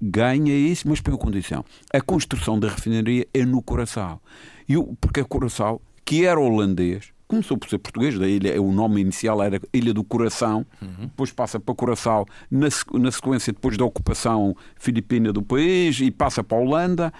ganha 0.03 0.53
isso, 0.53 0.89
mas 0.89 1.01
põe 1.01 1.15
uma 1.15 1.21
condição: 1.21 1.65
a 1.93 2.01
construção 2.01 2.59
da 2.59 2.69
refinaria 2.69 3.27
é 3.33 3.45
no 3.45 3.63
Curaçao. 3.63 4.21
E 4.69 4.77
o, 4.77 4.97
porque 5.01 5.21
a 5.21 5.25
Curaçao, 5.25 5.81
que 6.05 6.25
era 6.25 6.41
holandês, 6.41 7.13
começou 7.31 7.57
por 7.57 7.71
ser 7.71 7.79
português, 7.79 8.19
da 8.19 8.27
ilha, 8.27 8.61
o 8.61 8.73
nome 8.73 9.01
inicial 9.01 9.41
era 9.41 9.61
Ilha 9.73 9.95
do 9.95 10.03
Coração, 10.03 10.67
uhum. 10.83 11.07
depois 11.07 11.31
passa 11.31 11.61
para 11.61 11.73
Coração 11.77 12.27
na, 12.51 12.67
na 12.95 13.13
sequência 13.13 13.53
depois 13.53 13.77
da 13.77 13.85
ocupação 13.85 14.57
filipina 14.77 15.33
do 15.33 15.41
país 15.41 16.01
e 16.01 16.11
passa 16.11 16.43
para 16.43 16.59
a 16.59 16.61
Holanda. 16.61 17.13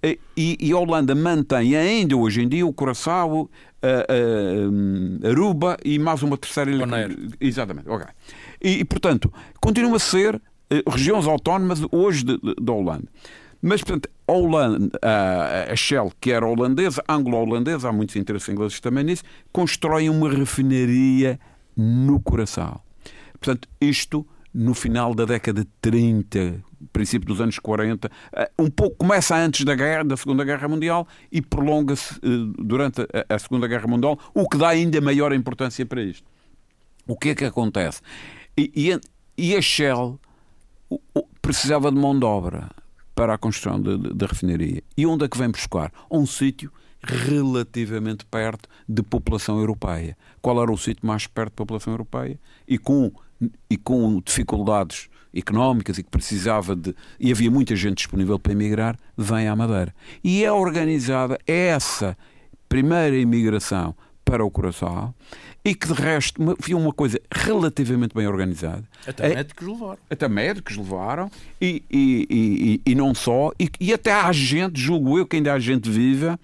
E, 0.00 0.56
e, 0.60 0.72
a 0.72 0.78
Holanda 0.78 1.12
mantém 1.12 1.74
ainda 1.74 2.16
hoje 2.16 2.40
em 2.40 2.48
dia 2.48 2.64
o 2.64 2.72
Curaçao, 2.72 3.50
a, 3.82 5.26
a, 5.26 5.28
Aruba 5.28 5.76
e 5.84 5.98
mais 5.98 6.22
uma 6.22 6.38
terceira 6.38 6.70
ilha. 6.70 6.86
Bonaire. 6.86 7.30
Exatamente, 7.40 7.88
ok. 7.88 8.06
E, 8.62 8.78
e, 8.78 8.84
portanto, 8.84 9.32
continua 9.60 9.96
a 9.96 9.98
ser 9.98 10.40
eh, 10.70 10.84
regiões 10.86 11.26
autónomas 11.26 11.80
hoje 11.90 12.24
da 12.24 12.72
Holanda. 12.72 13.08
Mas, 13.60 13.82
portanto, 13.82 14.08
a, 14.26 14.32
Holanda, 14.32 14.98
a, 15.02 15.74
Shell, 15.74 16.12
que 16.20 16.30
era 16.30 16.46
holandesa, 16.46 17.02
anglo-holandesa, 17.08 17.88
há 17.88 17.92
muitos 17.92 18.14
interesses 18.16 18.48
ingleses 18.48 18.78
também 18.80 19.04
nisso, 19.04 19.24
constrói 19.52 20.08
uma 20.08 20.30
refinaria 20.30 21.40
no 21.76 22.20
Curaçao. 22.20 22.82
Portanto, 23.32 23.68
isto 23.80 24.26
no 24.54 24.74
final 24.74 25.14
da 25.14 25.24
década 25.24 25.62
de 25.62 25.70
30, 25.80 26.62
princípio 26.92 27.26
dos 27.26 27.40
anos 27.40 27.58
40, 27.58 28.10
eh, 28.32 28.50
um 28.58 28.70
pouco 28.70 28.96
começa 28.96 29.36
antes 29.36 29.64
da 29.64 29.74
guerra, 29.74 30.04
da 30.04 30.16
Segunda 30.16 30.44
Guerra 30.44 30.66
Mundial 30.68 31.06
e 31.30 31.42
prolonga-se 31.42 32.14
eh, 32.14 32.18
durante 32.58 33.06
a 33.28 33.38
Segunda 33.38 33.66
Guerra 33.68 33.86
Mundial, 33.86 34.18
o 34.34 34.48
que 34.48 34.56
dá 34.56 34.68
ainda 34.68 35.00
maior 35.00 35.32
importância 35.32 35.84
para 35.84 36.02
isto. 36.02 36.26
O 37.06 37.16
que 37.16 37.30
é 37.30 37.34
que 37.34 37.44
acontece? 37.44 38.00
E, 38.56 38.72
e, 38.74 39.00
e 39.50 39.56
a 39.56 39.62
Shell 39.62 40.18
precisava 41.40 41.92
de 41.92 41.98
mão 41.98 42.18
de 42.18 42.24
obra 42.24 42.68
para 43.18 43.34
a 43.34 43.38
construção 43.38 43.82
da 43.82 44.26
refinaria. 44.26 44.80
E 44.96 45.04
onde 45.04 45.24
é 45.24 45.28
que 45.28 45.36
vem 45.36 45.50
buscar? 45.50 45.92
Um 46.08 46.24
sítio 46.24 46.72
relativamente 47.02 48.24
perto 48.24 48.68
de 48.88 49.02
população 49.02 49.58
europeia. 49.58 50.16
Qual 50.40 50.62
era 50.62 50.70
o 50.70 50.78
sítio 50.78 51.04
mais 51.04 51.26
perto 51.26 51.50
da 51.50 51.56
população 51.56 51.92
europeia? 51.92 52.38
E 52.68 52.78
com, 52.78 53.10
e 53.68 53.76
com 53.76 54.22
dificuldades 54.24 55.08
económicas 55.34 55.98
e 55.98 56.04
que 56.04 56.10
precisava 56.10 56.76
de. 56.76 56.94
e 57.18 57.32
havia 57.32 57.50
muita 57.50 57.74
gente 57.74 57.96
disponível 57.96 58.38
para 58.38 58.52
emigrar, 58.52 58.96
vem 59.16 59.48
à 59.48 59.56
Madeira. 59.56 59.92
E 60.22 60.44
é 60.44 60.52
organizada 60.52 61.36
essa 61.44 62.16
primeira 62.68 63.16
imigração 63.16 63.96
para 64.24 64.44
o 64.44 64.50
Curaçao 64.50 65.12
e 65.64 65.74
que 65.74 65.86
de 65.86 65.92
resto 65.92 66.56
foi 66.60 66.74
uma 66.74 66.92
coisa 66.92 67.20
relativamente 67.30 68.14
bem 68.14 68.26
organizada. 68.26 68.84
Até 69.06 69.32
é, 69.32 69.34
médicos 69.34 69.66
levaram. 69.66 69.98
Até 70.10 70.28
médicos 70.28 70.76
levaram 70.76 71.30
e, 71.60 71.82
e, 71.90 72.26
e, 72.84 72.92
e 72.92 72.94
não 72.94 73.14
só, 73.14 73.52
e, 73.58 73.68
e, 73.80 73.92
até 73.92 74.12
há 74.12 74.30
gente, 74.32 74.80
julgo 74.80 75.18
eu 75.18 75.26
que 75.26 75.36
ainda 75.36 75.52
há 75.52 75.58
gente 75.58 75.90
viva. 75.90 76.38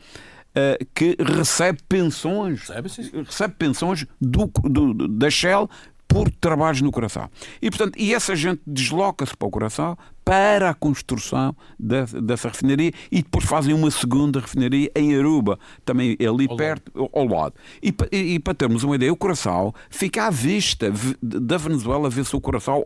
Uh, 0.57 0.87
que 0.95 1.17
recebe 1.19 1.81
pensões, 1.89 2.69
recebe, 2.69 2.89
recebe 3.27 3.55
pensões 3.59 4.07
do, 4.21 4.49
do, 4.63 5.09
da 5.09 5.29
Shell 5.29 5.69
por 6.07 6.31
trabalhos 6.31 6.81
no 6.81 6.93
coração. 6.93 7.29
E, 7.61 7.69
portanto, 7.69 7.99
e 7.99 8.15
essa 8.15 8.37
gente 8.37 8.63
desloca-se 8.65 9.37
para 9.37 9.49
o 9.49 9.51
coração 9.51 9.99
para 10.25 10.71
a 10.71 10.75
construção 10.75 11.55
dessa, 11.79 12.21
dessa, 12.21 12.49
refinaria 12.49 12.93
e 13.13 13.23
depois 13.23 13.45
fazem 13.45 13.75
uma 13.75 13.91
segunda 13.91 14.41
refinaria 14.41 14.91
em 14.97 15.17
Aruba, 15.17 15.59
também 15.85 16.17
ali 16.21 16.47
ao 16.49 16.57
perto, 16.57 16.93
lado. 16.95 17.11
ao 17.13 17.27
lado. 17.27 17.55
E, 17.83 17.95
e, 18.11 18.35
e, 18.35 18.39
para 18.39 18.55
termos 18.55 18.83
uma 18.83 18.95
ideia, 18.95 19.13
o 19.13 19.17
Curaçao 19.17 19.75
fica 19.91 20.27
à 20.27 20.31
vista 20.31 20.91
da 21.23 21.57
Venezuela, 21.59 22.09
vê-se 22.09 22.35
o 22.35 22.41
Curaçao 22.41 22.85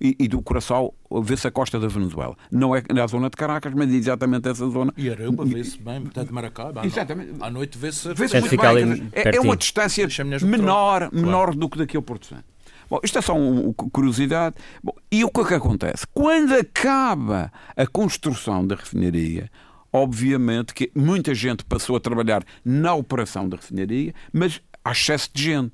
e, 0.00 0.16
e, 0.18 0.28
do 0.28 0.40
Curaçao 0.40 0.94
vê-se 1.22 1.48
a 1.48 1.50
costa 1.50 1.80
da 1.80 1.88
Venezuela. 1.88 2.36
Não 2.50 2.74
é 2.74 2.82
na 2.92 3.06
zona 3.06 3.28
de 3.28 3.36
Caracas, 3.36 3.72
mas 3.74 3.92
exatamente 3.92 4.48
essa 4.48 4.68
zona. 4.68 4.92
E 4.96 5.10
Aruba 5.10 5.44
vê-se 5.44 5.78
bem, 5.78 6.02
portanto, 6.02 6.32
Maracaibo. 6.32 6.84
Exatamente. 6.84 7.32
À 7.40 7.50
noite 7.50 7.76
vê-se. 7.76 8.12
Vê 8.14 8.24
é, 8.26 8.40
bem, 8.40 9.08
é, 9.12 9.36
é, 9.36 9.40
uma 9.40 9.56
distância 9.56 10.06
menor, 10.42 11.10
menor 11.12 11.44
claro. 11.46 11.56
do 11.56 11.68
que 11.68 11.78
daqui 11.78 11.96
ao 11.96 12.02
Porto 12.02 12.26
Santo. 12.26 12.44
Bom, 12.90 13.00
isto 13.02 13.18
é 13.18 13.22
só 13.22 13.36
uma 13.36 13.72
curiosidade. 13.74 14.56
Bom, 14.82 14.94
e 15.10 15.24
o 15.24 15.30
que 15.30 15.40
é 15.40 15.44
que 15.44 15.54
acontece? 15.54 16.06
Quando 16.14 16.54
acaba 16.54 17.52
a 17.76 17.86
construção 17.86 18.66
da 18.66 18.74
refinaria, 18.76 19.50
obviamente 19.92 20.72
que 20.72 20.90
muita 20.94 21.34
gente 21.34 21.64
passou 21.64 21.96
a 21.96 22.00
trabalhar 22.00 22.42
na 22.64 22.94
operação 22.94 23.48
da 23.48 23.56
refinaria, 23.56 24.14
mas 24.32 24.60
há 24.84 24.92
excesso 24.92 25.30
de 25.32 25.42
gente. 25.42 25.72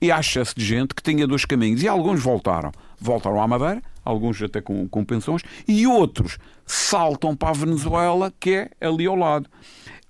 E 0.00 0.10
há 0.10 0.18
excesso 0.18 0.54
de 0.56 0.64
gente 0.64 0.94
que 0.94 1.02
tinha 1.02 1.26
dois 1.26 1.44
caminhos. 1.44 1.82
E 1.82 1.88
alguns 1.88 2.22
voltaram. 2.22 2.72
Voltaram 2.98 3.42
à 3.42 3.46
Madeira, 3.46 3.82
alguns 4.02 4.40
até 4.42 4.62
com, 4.62 4.88
com 4.88 5.04
pensões, 5.04 5.42
e 5.68 5.86
outros 5.86 6.38
saltam 6.64 7.36
para 7.36 7.50
a 7.50 7.52
Venezuela, 7.52 8.32
que 8.40 8.50
é 8.50 8.70
ali 8.80 9.06
ao 9.06 9.14
lado. 9.14 9.48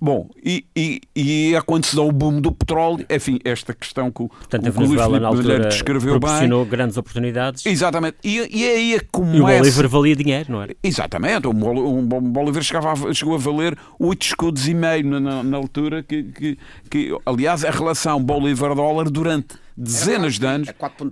Bom, 0.00 0.30
e, 0.42 0.64
e, 0.74 1.00
e 1.14 1.54
é 1.54 1.60
quando 1.60 1.84
se 1.84 1.94
dá 1.94 2.00
o 2.00 2.10
boom 2.10 2.40
do 2.40 2.50
petróleo, 2.50 3.04
enfim, 3.10 3.38
esta 3.44 3.74
questão 3.74 4.10
que 4.10 4.22
o, 4.22 4.28
Portanto, 4.28 4.66
a 4.66 4.70
Venezuela, 4.70 5.20
na 5.20 5.28
altura, 5.28 5.68
descreveu 5.68 6.18
proporcionou 6.18 6.64
bem. 6.64 6.70
grandes 6.70 6.96
oportunidades. 6.96 7.66
Exatamente. 7.66 8.16
E, 8.24 8.38
e 8.50 8.64
é 8.64 8.76
aí 8.76 8.94
é 8.94 9.00
como 9.12 9.34
E 9.34 9.40
o 9.40 9.44
Bolívar 9.44 9.88
valia 9.88 10.16
dinheiro, 10.16 10.52
não 10.52 10.62
era? 10.62 10.74
Exatamente. 10.82 11.46
O, 11.46 11.50
o 11.50 12.02
Bolívar 12.02 12.62
chegava 12.62 12.92
a, 12.92 13.12
chegou 13.12 13.34
a 13.34 13.38
valer 13.38 13.76
8 13.98 14.22
escudos 14.22 14.66
e 14.66 14.72
meio 14.72 15.04
na, 15.04 15.20
na, 15.20 15.42
na 15.42 15.56
altura, 15.58 16.02
que, 16.02 16.22
que, 16.22 16.58
que, 16.88 17.18
aliás, 17.26 17.62
a 17.62 17.70
relação 17.70 18.22
Bolívar-dólar 18.22 19.10
durante 19.10 19.56
dezenas 19.76 20.38
de 20.38 20.46
anos 20.46 20.68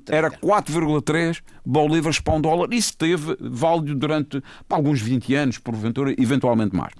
era 0.08 0.30
4,3 0.30 1.40
bolívares 1.64 2.20
para 2.20 2.34
um 2.34 2.40
dólar. 2.40 2.72
Isso 2.72 2.96
teve 2.96 3.36
válido 3.38 3.94
durante 3.94 4.42
alguns 4.68 5.00
20 5.00 5.34
anos, 5.34 5.58
porventura, 5.58 6.14
eventualmente 6.18 6.74
mais. 6.74 6.92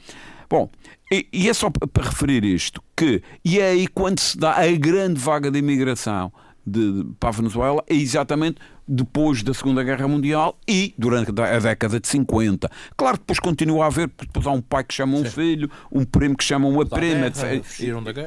Bom, 0.51 0.71
e, 1.11 1.27
e, 1.33 1.49
é 1.49 1.55
só 1.55 1.71
para 1.71 2.05
referir 2.05 2.45
isto 2.45 2.83
que, 2.97 3.23
e 3.45 3.59
é 3.59 3.71
aí 3.71 3.87
quando 3.87 4.21
se 4.21 4.37
dá 4.37 4.53
a 4.53 4.71
grande 4.73 5.21
vaga 5.21 5.51
de 5.51 5.59
imigração 5.59 6.33
de, 6.69 7.07
para 7.19 7.31
a 7.31 7.33
Venezuela 7.33 7.83
é 7.89 7.95
exatamente 7.95 8.59
depois 8.87 9.43
da 9.43 9.53
Segunda 9.53 9.83
Guerra 9.83 10.09
Mundial 10.09 10.59
e 10.67 10.95
durante 10.97 11.31
a 11.31 11.59
década 11.59 12.01
de 12.01 12.09
50. 12.09 12.71
Claro 12.97 13.17
que 13.17 13.23
depois 13.23 13.39
continua 13.39 13.85
a 13.85 13.87
haver, 13.89 14.11
depois 14.19 14.47
há 14.47 14.51
um 14.51 14.63
pai 14.63 14.83
que 14.85 14.95
chama 14.95 15.17
um 15.17 15.25
Sim. 15.25 15.31
filho, 15.31 15.71
um 15.93 16.05
primo 16.05 16.37
que 16.37 16.45
chama 16.45 16.67
uma 16.69 16.87
prima, 16.87 17.29
guerra, 17.29 17.63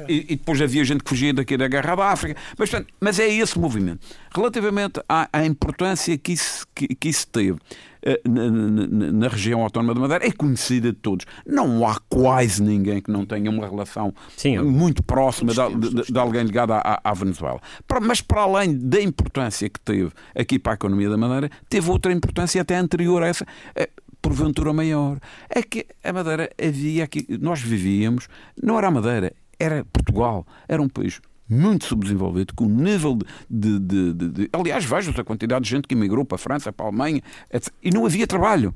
e, 0.07 0.33
e, 0.33 0.35
depois 0.35 0.61
havia 0.61 0.83
gente 0.83 1.03
que 1.03 1.09
fugia 1.09 1.33
daqui 1.33 1.57
da 1.57 1.67
Guerra 1.67 1.95
da 1.95 2.05
África. 2.09 2.39
Mas, 2.57 2.69
portanto, 2.69 2.93
mas 2.99 3.19
é 3.19 3.27
esse 3.27 3.57
movimento. 3.57 4.05
Relativamente 4.33 5.01
à, 5.09 5.27
à 5.33 5.45
importância 5.45 6.15
que 6.17 6.33
isso, 6.33 6.67
que, 6.75 6.87
que 6.87 7.09
isso 7.09 7.27
teve 7.27 7.57
na, 8.27 8.49
na, 8.49 9.11
na, 9.11 9.27
região 9.27 9.61
autónoma 9.61 9.93
de 9.93 9.99
Madeira 9.99 10.25
é 10.25 10.31
conhecida 10.31 10.91
de 10.91 10.97
todos. 10.97 11.25
Não 11.45 11.87
há 11.87 11.99
quase 12.09 12.61
ninguém 12.61 13.01
que 13.01 13.11
não 13.11 13.25
tenha 13.25 13.49
uma 13.49 13.67
relação 13.67 14.13
Sim, 14.35 14.57
muito 14.59 15.03
próxima 15.03 15.53
de, 15.53 15.89
de, 15.89 16.11
de, 16.11 16.19
alguém 16.19 16.43
ligado 16.43 16.73
à, 16.73 16.99
à, 17.03 17.13
Venezuela. 17.13 17.61
Mas 18.01 18.21
para 18.21 18.41
além 18.41 18.77
da 18.77 19.01
importância 19.01 19.69
que 19.69 19.79
teve 19.79 20.11
aqui 20.35 20.57
para 20.57 20.73
a 20.73 20.75
economia 20.75 21.09
da 21.09 21.17
Madeira, 21.17 21.49
teve 21.69 21.89
outra 21.89 22.11
importância 22.11 22.61
até 22.61 22.75
anterior 22.75 23.21
a 23.23 23.27
essa 23.27 23.45
eh, 23.75 23.89
porventura 24.21 24.73
maior. 24.73 25.19
É 25.49 25.61
que 25.61 25.85
a 26.03 26.13
Madeira 26.13 26.49
havia 26.61 27.03
aqui, 27.03 27.25
nós 27.39 27.61
vivíamos, 27.61 28.27
não 28.61 28.77
era 28.77 28.87
a 28.87 28.91
Madeira, 28.91 29.33
era 29.59 29.85
Portugal, 29.85 30.45
era 30.67 30.81
um 30.81 30.89
país 30.89 31.21
muito 31.51 31.85
subdesenvolvido, 31.85 32.53
com 32.55 32.65
um 32.65 32.75
nível 32.75 33.17
de, 33.49 33.79
de, 33.79 34.13
de, 34.13 34.29
de 34.29 34.49
Aliás, 34.53 34.85
vejam 34.85 35.13
a 35.15 35.23
quantidade 35.23 35.65
de 35.65 35.69
gente 35.69 35.87
que 35.87 35.93
emigrou 35.93 36.23
para 36.23 36.35
a 36.35 36.39
França, 36.39 36.71
para 36.71 36.85
a 36.85 36.89
Alemanha, 36.89 37.21
etc. 37.51 37.73
e 37.83 37.91
não 37.91 38.05
havia 38.05 38.25
trabalho. 38.25 38.73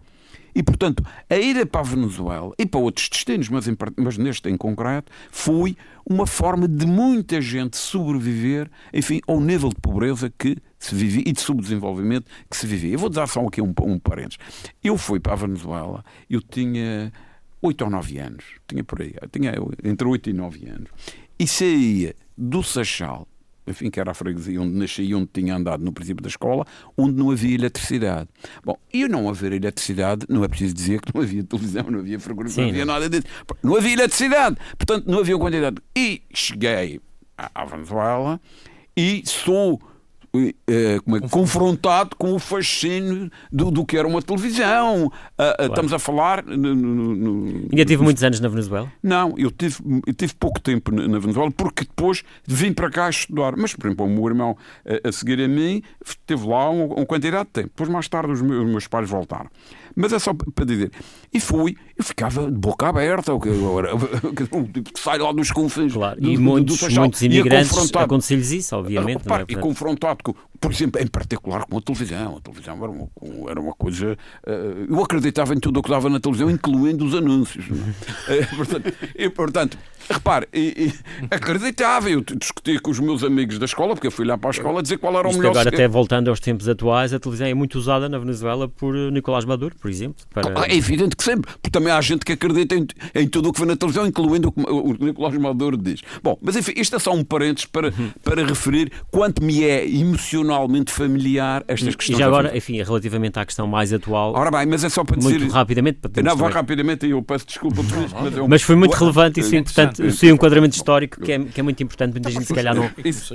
E, 0.55 0.63
portanto, 0.63 1.05
a 1.29 1.35
ida 1.35 1.65
para 1.65 1.81
a 1.81 1.83
Venezuela 1.83 2.53
e 2.57 2.65
para 2.65 2.79
outros 2.79 3.09
destinos, 3.09 3.49
mas, 3.49 3.67
em, 3.67 3.75
mas 3.97 4.17
neste 4.17 4.49
em 4.49 4.55
concreto, 4.55 5.11
foi 5.29 5.75
uma 6.05 6.25
forma 6.25 6.65
de 6.65 6.85
muita 6.85 7.41
gente 7.41 7.75
sobreviver, 7.75 8.71
enfim, 8.93 9.19
ao 9.27 9.41
nível 9.41 9.67
de 9.67 9.75
pobreza 9.75 10.31
que 10.38 10.57
se 10.79 10.95
vivia 10.95 11.23
e 11.25 11.33
de 11.33 11.41
subdesenvolvimento 11.41 12.31
que 12.49 12.55
se 12.55 12.65
vivia. 12.65 12.93
Eu 12.93 12.99
vou 12.99 13.09
dar 13.09 13.27
só 13.27 13.45
aqui 13.45 13.61
um, 13.61 13.73
um 13.81 13.99
parênteses. 13.99 14.38
Eu 14.81 14.97
fui 14.97 15.19
para 15.19 15.33
a 15.33 15.35
Venezuela, 15.35 16.05
eu 16.29 16.41
tinha 16.41 17.11
8 17.61 17.83
ou 17.83 17.89
9 17.89 18.17
anos, 18.19 18.45
tinha 18.65 18.83
por 18.83 19.01
aí, 19.01 19.13
tinha 19.31 19.53
entre 19.83 20.07
8 20.07 20.29
e 20.29 20.33
9 20.33 20.69
anos, 20.69 20.89
e 21.38 21.45
saía 21.45 22.15
do 22.38 22.63
Seixal, 22.63 23.28
enfim, 23.67 23.89
que 23.89 24.00
era 24.00 24.12
a 24.12 24.13
freguesia 24.13 24.62
onde 24.62 24.76
nasci 24.76 25.04
e 25.04 25.15
onde 25.15 25.30
tinha 25.34 25.56
andado 25.56 25.84
no 25.84 25.91
princípio 25.91 26.21
da 26.21 26.30
escola, 26.30 26.65
onde 26.98 27.15
não 27.17 27.32
havia 27.32 27.56
eletricidade. 27.56 28.30
Bom, 28.63 28.78
e 28.93 29.08
não 29.08 29.28
haver 29.28 29.54
eletricidade, 29.54 30.26
não 30.30 30.43
é 30.43 30.48
preciso 30.48 30.74
dizer 30.74 31.02
que 31.02 31.13
não 31.13 31.21
havia 31.21 31.43
televisão, 31.43 31.84
não 31.89 32.00
havia 32.00 32.19
frequência, 32.19 32.62
não 32.62 32.69
havia 32.69 32.86
nada 32.86 33.10
disso. 33.10 33.26
Não 33.63 33.76
havia 33.76 33.93
eletricidade, 33.93 34.58
portanto 34.78 35.10
não 35.10 35.19
havia 35.19 35.38
quantidade. 35.38 35.78
E 35.95 36.21
cheguei 36.34 37.02
à 37.38 37.65
Venezuela 37.65 38.39
e 38.95 39.24
sou 39.26 39.82
é, 40.67 41.00
como 41.00 41.17
é, 41.17 41.19
confrontado 41.21 42.15
com 42.15 42.34
o 42.34 42.39
fascínio 42.39 43.30
do, 43.52 43.71
do 43.71 43.86
que 43.86 43.98
era 43.98 44.08
uma 44.08 44.21
televisão. 44.21 45.06
Uh, 45.06 45.12
claro. 45.36 45.63
Estamos 45.63 45.93
a 45.93 46.00
falar. 46.00 46.43
No, 46.45 46.76
no, 46.76 47.15
no, 47.15 47.45
Ainda 47.71 47.86
tive 47.86 48.04
muitos 48.04 48.24
anos 48.24 48.39
na 48.39 48.48
Venezuela? 48.48 48.91
Não, 49.02 49.34
eu 49.38 49.52
tive, 49.52 49.78
eu 50.06 50.13
tive 50.13 50.34
pouco 50.36 50.60
tempo 50.60 50.91
na 50.91 51.19
Venezuela 51.19 51.52
porque 51.52 51.84
depois 51.84 52.24
vim 52.45 52.74
para 52.74 52.89
cá 52.89 53.10
estudar. 53.10 53.56
Mas, 53.58 53.74
por 53.74 53.88
exemplo, 53.88 54.06
o 54.06 54.10
meu 54.10 54.28
irmão 54.28 54.58
a, 54.86 55.10
a 55.10 55.12
seguir 55.12 55.41
a 55.41 55.48
mim 55.48 55.82
esteve 56.06 56.48
lá 56.48 56.69
uma, 56.69 56.86
uma 56.86 57.06
quantidade 57.06 57.45
de 57.45 57.52
tempo. 57.52 57.69
Depois, 57.69 57.89
mais 57.89 58.08
tarde, 58.08 58.32
os 58.32 58.41
meus, 58.41 58.63
os 58.63 58.69
meus 58.69 58.88
pais 58.88 59.10
voltaram. 59.10 59.50
Mas 59.95 60.12
é 60.12 60.19
só 60.19 60.34
para 60.34 60.65
dizer. 60.65 60.91
E 61.34 61.39
fui, 61.39 61.75
eu 61.97 62.03
ficava 62.03 62.51
de 62.51 62.58
boca 62.58 62.88
aberta, 62.88 63.34
o 63.34 63.39
que 63.39 63.49
agora 63.49 63.91
sai 64.95 65.17
lá 65.17 65.31
dos 65.31 65.51
confins. 65.51 65.93
Claro, 65.93 66.19
do, 66.19 66.29
e 66.29 66.38
muitos, 66.38 66.79
do 66.79 66.99
muitos 66.99 67.21
imigrantes 67.21 67.91
acontecia-lhes 67.95 68.51
isso, 68.51 68.75
obviamente. 68.75 69.19
Repare, 69.19 69.45
é? 69.47 69.53
E 69.53 69.55
confrontado, 69.55 70.23
com, 70.23 70.36
por 70.60 70.71
exemplo, 70.71 71.01
em 71.01 71.08
particular 71.08 71.65
com 71.65 71.77
a 71.77 71.81
televisão. 71.81 72.38
A 72.38 72.41
televisão 72.41 72.75
era 72.75 72.91
uma, 72.91 73.10
era 73.49 73.60
uma 73.60 73.73
coisa. 73.73 74.17
Uh, 74.45 74.93
eu 74.93 75.03
acreditava 75.03 75.53
em 75.53 75.60
tudo 75.60 75.79
o 75.79 75.84
que 75.84 75.89
dava 75.89 76.10
na 76.10 76.19
televisão, 76.19 76.49
incluindo 76.49 77.05
os 77.05 77.15
anúncios. 77.15 77.65
Eh, 78.27 78.45
portanto, 78.55 78.93
e, 79.15 79.29
portanto, 79.29 79.77
repare, 80.10 80.47
e, 80.53 80.88
e, 80.88 80.93
acreditava. 81.29 82.10
Eu 82.10 82.21
discutia 82.21 82.79
com 82.79 82.89
os 82.89 82.99
meus 82.99 83.23
amigos 83.23 83.60
da 83.60 83.65
escola, 83.65 83.93
porque 83.93 84.08
eu 84.08 84.12
fui 84.12 84.25
lá 84.25 84.38
para 84.38 84.49
a 84.49 84.51
escola 84.51 84.81
dizer 84.81 84.97
qual 84.97 85.17
era 85.17 85.27
o 85.27 85.29
Isto 85.29 85.39
melhor. 85.39 85.51
Agora, 85.51 85.69
até 85.69 85.88
voltando 85.88 86.29
aos 86.29 86.39
tempos 86.39 86.67
atuais, 86.67 87.13
a 87.13 87.19
televisão 87.19 87.47
é 87.47 87.53
muito 87.53 87.77
usada 87.77 88.10
na 88.10 88.17
Venezuela 88.17 88.67
por 88.67 88.95
Nicolás 89.12 89.45
Maduro 89.45 89.75
por 89.86 89.91
exemplo? 89.91 90.26
Para... 90.34 90.65
É 90.65 90.76
evidente 90.76 91.15
que 91.15 91.24
sempre, 91.24 91.52
porque 91.62 91.69
também 91.69 91.93
há 91.93 92.02
gente 92.02 92.26
que 92.26 92.32
acredita 92.32 92.74
em, 92.74 92.88
em 93.13 93.28
tudo 93.28 93.50
o 93.50 93.54
que 93.54 93.60
vê 93.60 93.67
na 93.67 93.76
televisão, 93.76 94.08
incluindo 94.08 94.48
o 94.48 94.52
que 94.52 94.63
o 94.67 95.06
Nicolás 95.06 95.38
Maduro 95.38 95.78
diz. 95.78 96.02
Bom, 96.24 96.39
mas 96.41 96.56
enfim, 96.56 96.74
isto 96.76 96.95
é 96.95 97.00
só 97.00 97.13
um 97.13 97.24
parênteses 97.24 97.67
para, 97.67 97.89
uhum. 97.89 98.10
para 98.24 98.43
referir 98.43 98.91
quanto 99.12 99.43
me 99.43 99.63
é 99.63 99.88
emocionalmente 99.88 100.91
familiar 100.91 101.63
estas 101.67 101.95
questões. 101.95 102.17
E 102.17 102.19
já 102.19 102.26
agora, 102.26 102.58
enfim, 102.58 102.82
relativamente 102.82 103.38
à 103.38 103.45
questão 103.45 103.67
mais 103.67 103.93
atual. 103.93 104.34
Ora 104.34 104.50
bem, 104.50 104.65
mas 104.65 104.84
é 104.84 104.89
só 104.89 105.04
para 105.04 105.17
dizer. 105.17 105.38
Muito 105.38 105.52
rapidamente. 105.52 106.00
Para 106.00 106.24
não, 106.24 106.36
vou 106.36 106.50
rapidamente 106.50 107.06
e 107.06 107.12
eu 107.12 107.21
peço 107.21 107.45
desculpa 107.45 107.84
por 107.84 108.04
isto. 108.04 108.15
Mas, 108.19 108.38
eu... 108.38 108.48
mas 108.48 108.62
foi 108.63 108.76
muito 108.76 108.93
relevante 108.95 109.39
e 109.39 109.43
sim, 109.43 109.62
portanto, 109.62 110.12
sim, 110.13 110.32
um 110.32 110.34
enquadramento 110.34 110.76
histórico 110.76 111.21
que 111.21 111.32
é, 111.32 111.39
que 111.43 111.60
é 111.60 111.63
muito 111.63 111.84
importante, 111.84 112.13
muita 112.13 112.32
gente 112.32 112.45
se 112.45 112.54
calhar 112.56 112.74
não, 112.74 112.89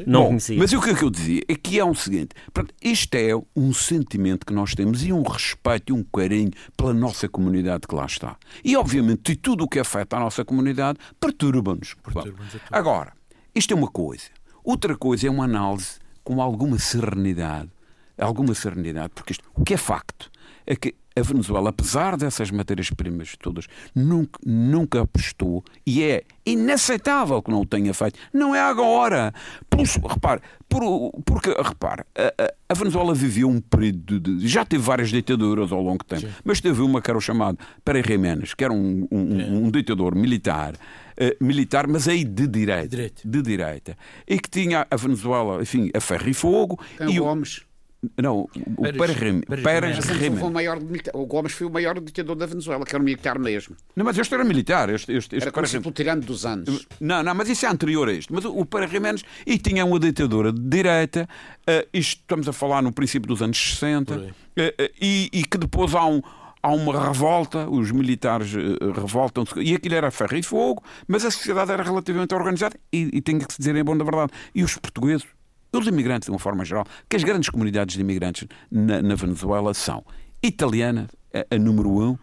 não 0.04 0.22
Bom, 0.22 0.26
conhecia. 0.26 0.58
Mas 0.58 0.72
o 0.72 0.80
que 0.80 0.90
é 0.90 0.94
que 0.94 1.04
eu 1.04 1.10
dizia? 1.10 1.42
É 1.46 1.54
que 1.54 1.78
é 1.78 1.84
o 1.84 1.94
seguinte: 1.94 2.30
isto 2.82 3.14
é 3.14 3.30
um 3.54 3.72
sentimento 3.72 4.44
que 4.44 4.52
nós 4.52 4.74
temos 4.74 5.04
e 5.04 5.12
um 5.12 5.22
respeito 5.22 5.90
e 5.90 5.92
um 5.92 6.02
carinho 6.02 6.39
pela 6.76 6.94
nossa 6.94 7.28
comunidade 7.28 7.86
que 7.88 7.94
lá 7.94 8.06
está. 8.06 8.36
E, 8.64 8.76
obviamente, 8.76 9.36
tudo 9.36 9.64
o 9.64 9.68
que 9.68 9.80
afeta 9.80 10.16
a 10.16 10.20
nossa 10.20 10.44
comunidade 10.44 10.98
perturba-nos. 11.18 11.94
Perturba 11.94 12.44
Agora, 12.70 13.12
isto 13.54 13.74
é 13.74 13.76
uma 13.76 13.90
coisa. 13.90 14.28
Outra 14.62 14.96
coisa 14.96 15.26
é 15.26 15.30
uma 15.30 15.44
análise 15.44 15.98
com 16.22 16.40
alguma 16.40 16.78
serenidade. 16.78 17.70
Alguma 18.16 18.54
serenidade, 18.54 19.10
porque 19.14 19.32
isto, 19.32 19.50
o 19.54 19.64
que 19.64 19.74
é 19.74 19.76
facto 19.78 20.30
é 20.66 20.76
que 20.76 20.94
a 21.16 21.22
Venezuela, 21.22 21.70
apesar 21.70 22.16
dessas 22.16 22.50
matérias-primas 22.50 23.34
todas, 23.40 23.66
nunca, 23.94 24.38
nunca 24.44 25.02
apostou 25.02 25.64
e 25.84 26.02
é 26.02 26.22
inaceitável 26.46 27.42
que 27.42 27.50
não 27.50 27.62
o 27.62 27.66
tenha 27.66 27.92
feito. 27.92 28.18
Não 28.32 28.54
é 28.54 28.60
agora. 28.60 29.34
Por, 29.68 29.80
repare, 29.80 30.40
por, 30.68 31.12
porque, 31.24 31.50
repare, 31.50 32.04
a, 32.16 32.52
a, 32.68 32.74
Venezuela 32.74 33.14
viveu 33.14 33.48
um 33.48 33.60
período 33.60 34.20
de, 34.20 34.46
Já 34.46 34.64
teve 34.64 34.82
várias 34.82 35.10
ditaduras 35.10 35.72
ao 35.72 35.82
longo 35.82 35.98
do 35.98 36.04
tempo, 36.04 36.22
Sim. 36.22 36.32
mas 36.44 36.60
teve 36.60 36.80
uma 36.80 37.02
que 37.02 37.10
era 37.10 37.18
o 37.18 37.20
chamado 37.20 37.58
Pérez 37.84 38.06
Jiménez, 38.06 38.54
que 38.54 38.64
era 38.64 38.72
um, 38.72 39.06
um, 39.10 39.64
um 39.66 39.70
ditador 39.70 40.14
militar. 40.14 40.74
Uh, 41.20 41.44
militar, 41.44 41.86
mas 41.86 42.08
aí 42.08 42.24
de 42.24 42.46
direita, 42.46 42.88
direita, 42.88 43.22
de 43.22 43.42
direita, 43.42 43.98
e 44.26 44.38
que 44.38 44.48
tinha 44.48 44.86
a 44.90 44.96
Venezuela, 44.96 45.60
enfim, 45.60 45.90
a 45.92 46.00
ferro 46.00 46.30
e 46.30 46.32
fogo. 46.32 46.80
Tem 46.96 47.12
e 47.12 47.20
o 47.20 47.24
Gomes. 47.24 47.60
Não, 48.16 48.48
o 48.78 48.82
Pérez 48.92 49.16
Jiménez. 49.16 49.44
O 51.12 51.26
Gomes 51.26 51.52
foi 51.52 51.66
o 51.66 51.70
maior 51.70 52.00
ditador 52.00 52.34
da 52.34 52.46
Venezuela, 52.46 52.84
que 52.84 52.94
era 52.94 53.02
um 53.02 53.04
militar 53.04 53.38
mesmo. 53.38 53.76
Não, 53.94 54.04
mas 54.04 54.16
este 54.16 54.34
era 54.34 54.42
militar. 54.42 54.88
Este, 54.88 55.12
este, 55.12 55.36
este 55.36 55.44
era 55.44 55.52
conhecido 55.52 55.82
pelo 55.82 55.94
tirano 55.94 56.22
dos 56.22 56.46
anos. 56.46 56.86
Não, 56.98 57.22
não, 57.22 57.34
mas 57.34 57.48
isso 57.50 57.66
é 57.66 57.68
anterior 57.68 58.08
a 58.08 58.12
isto. 58.12 58.32
Mas 58.34 58.44
o 58.44 58.64
Pérez 58.64 58.90
Jiménez 58.90 59.22
e 59.46 59.58
tinha 59.58 59.84
uma 59.84 59.98
ditadura 59.98 60.50
de 60.50 60.60
direita, 60.60 61.28
uh, 61.68 61.88
isto 61.92 62.20
estamos 62.20 62.48
a 62.48 62.52
falar 62.52 62.82
no 62.82 62.92
princípio 62.92 63.28
dos 63.28 63.42
anos 63.42 63.58
60, 63.58 64.14
uh, 64.14 64.20
uh, 64.20 64.32
e, 65.00 65.28
e 65.32 65.44
que 65.44 65.58
depois 65.58 65.94
há 65.94 66.04
um 66.06 66.22
há 66.62 66.72
uma 66.72 67.06
revolta, 67.06 67.68
os 67.70 67.90
militares 67.90 68.52
uh, 68.54 68.92
revoltam-se, 68.92 69.58
e 69.60 69.74
aquilo 69.74 69.94
era 69.94 70.10
ferro 70.10 70.36
e 70.36 70.42
fogo, 70.42 70.82
mas 71.08 71.24
a 71.24 71.30
sociedade 71.30 71.72
era 71.72 71.82
relativamente 71.82 72.34
organizada, 72.34 72.76
e, 72.92 73.08
e 73.14 73.20
tem 73.22 73.38
que 73.38 73.50
se 73.50 73.58
dizer 73.58 73.74
em 73.76 73.84
bom 73.84 73.96
da 73.96 74.04
verdade. 74.04 74.32
E 74.54 74.62
os 74.62 74.76
portugueses 74.76 75.26
os 75.72 75.86
imigrantes, 75.86 76.26
de 76.26 76.32
uma 76.32 76.38
forma 76.38 76.64
geral, 76.64 76.84
que 77.08 77.16
as 77.16 77.24
grandes 77.24 77.48
comunidades 77.48 77.94
de 77.94 78.00
imigrantes 78.00 78.46
na, 78.70 79.02
na 79.02 79.14
Venezuela 79.14 79.72
são 79.74 80.04
italiana, 80.42 81.08
a, 81.32 81.54
a 81.54 81.58
número 81.58 81.90
um, 81.90 82.18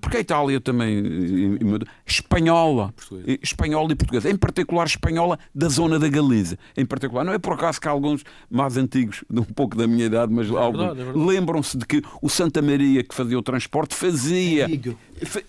porque 0.00 0.18
a 0.18 0.20
Itália 0.20 0.60
também 0.60 1.58
espanhola, 2.06 2.92
espanhola 3.42 3.92
e 3.92 3.94
portuguesa, 3.94 4.30
em 4.30 4.36
particular 4.36 4.86
espanhola 4.86 5.38
da 5.54 5.68
zona 5.68 5.98
da 5.98 6.08
Galiza, 6.08 6.58
em 6.76 6.84
particular. 6.84 7.24
Não 7.24 7.32
é 7.32 7.38
por 7.38 7.54
acaso 7.54 7.80
que 7.80 7.88
alguns 7.88 8.24
mais 8.50 8.76
antigos, 8.76 9.24
de 9.30 9.40
um 9.40 9.44
pouco 9.44 9.76
da 9.76 9.86
minha 9.86 10.06
idade, 10.06 10.32
mas 10.32 10.50
é 10.50 10.56
alguns 10.56 10.98
é 10.98 11.12
lembram-se 11.14 11.78
de 11.78 11.86
que 11.86 12.02
o 12.20 12.28
Santa 12.28 12.60
Maria 12.60 13.02
que 13.02 13.14
fazia 13.14 13.38
o 13.38 13.42
transporte 13.42 13.94
fazia. 13.94 14.66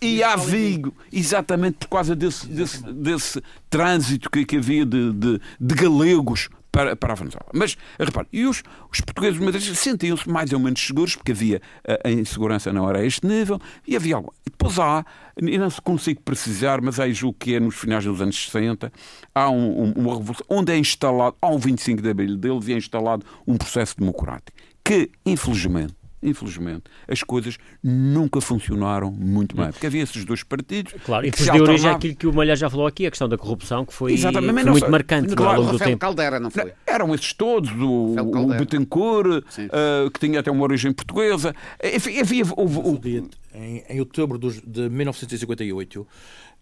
E 0.01 0.23
a 0.23 0.35
Vigo, 0.35 0.93
exatamente 1.11 1.77
por 1.79 1.89
causa 1.89 2.15
desse, 2.15 2.47
desse, 2.47 2.81
desse 2.93 3.41
trânsito 3.69 4.29
que, 4.29 4.45
que 4.45 4.57
havia 4.57 4.85
de, 4.85 5.11
de, 5.13 5.41
de 5.59 5.75
galegos 5.75 6.49
para, 6.71 6.95
para 6.95 7.13
a 7.13 7.15
Venezuela. 7.15 7.47
Mas, 7.53 7.77
repare, 7.99 8.27
e 8.31 8.45
os, 8.45 8.63
os 8.91 9.01
portugueses 9.01 9.39
madeirenses 9.39 9.79
sentiam-se 9.79 10.29
mais 10.29 10.51
ou 10.51 10.59
menos 10.59 10.85
seguros, 10.85 11.15
porque 11.15 11.31
havia 11.31 11.61
a, 11.87 12.07
a, 12.07 12.11
insegurança 12.11 12.71
não 12.71 12.89
era 12.89 12.99
a 12.99 13.05
este 13.05 13.25
nível, 13.25 13.59
e 13.87 13.95
havia 13.95 14.15
algo. 14.15 14.33
Depois 14.45 14.77
há, 14.79 15.05
e 15.37 15.57
não 15.57 15.69
se 15.69 15.81
consigo 15.81 16.21
precisar, 16.21 16.81
mas 16.81 16.99
aí 16.99 17.13
julgo 17.13 17.37
que 17.39 17.55
é 17.55 17.59
nos 17.59 17.75
finais 17.75 18.03
dos 18.03 18.21
anos 18.21 18.35
60, 18.45 18.91
há 19.33 19.49
um, 19.49 19.83
um, 19.83 19.91
uma 19.93 20.17
revolução, 20.17 20.45
onde 20.49 20.71
é 20.71 20.77
instalado, 20.77 21.35
um 21.43 21.57
25 21.57 22.01
de 22.01 22.09
abril 22.09 22.37
deles, 22.37 22.67
é 22.69 22.73
instalado 22.73 23.25
um 23.47 23.57
processo 23.57 23.95
democrático, 23.97 24.57
que, 24.83 25.09
infelizmente, 25.25 25.98
infelizmente, 26.21 26.83
as 27.07 27.23
coisas 27.23 27.57
nunca 27.83 28.41
funcionaram 28.41 29.11
muito 29.11 29.55
bem. 29.55 29.71
Porque 29.71 29.87
havia 29.87 30.03
esses 30.03 30.23
dois 30.25 30.43
partidos. 30.43 30.93
Claro, 31.05 31.25
e 31.25 31.31
depois 31.31 31.49
deu 31.49 31.63
origem 31.63 31.89
àquilo 31.89 32.15
que 32.15 32.27
o 32.27 32.33
Malhar 32.33 32.57
já 32.57 32.69
falou 32.69 32.87
aqui, 32.87 33.05
a 33.05 33.09
questão 33.09 33.27
da 33.29 33.37
corrupção, 33.37 33.85
que 33.85 33.93
foi, 33.93 34.17
foi 34.17 34.31
não 34.31 34.71
muito 34.71 34.89
marcante 34.91 35.35
claro, 35.35 35.51
ao 35.51 35.57
longo 35.57 35.71
do 35.71 35.77
Rafael 35.77 35.91
tempo. 35.91 35.99
Caldera, 36.01 36.39
não 36.39 36.49
foi? 36.49 36.73
Eram 36.85 37.13
esses 37.15 37.33
todos, 37.33 37.71
o, 37.71 38.15
o. 38.17 38.47
Betancourt, 38.57 39.43
Sim. 39.49 39.67
eh, 39.71 40.09
que 40.13 40.19
tinha 40.19 40.39
até 40.39 40.51
uma 40.51 40.63
origem 40.63 40.91
portuguesa. 40.91 41.55
Enfim, 41.83 42.19
havia. 42.19 42.43
houve- 42.55 42.79
houve- 42.83 43.29
Em, 43.53 43.83
em 43.89 43.99
outubro 43.99 44.37
dos- 44.37 44.61
de 44.61 44.89
1958 44.89 46.05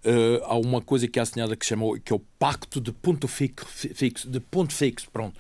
eh, 0.04 0.42
há 0.46 0.56
uma 0.56 0.80
coisa 0.82 1.08
que 1.08 1.20
é 1.20 1.22
assinada 1.22 1.56
que, 1.56 1.66
chamou, 1.66 2.00
que 2.00 2.14
é 2.14 2.16
o 2.16 2.22
Pacto 2.40 2.80
de 2.80 2.92
Ponto 2.94 3.28
Fixo, 3.28 3.66
fixo, 3.68 4.30
de 4.30 4.40
ponto 4.40 4.74
fixo 4.74 5.08
pronto, 5.12 5.36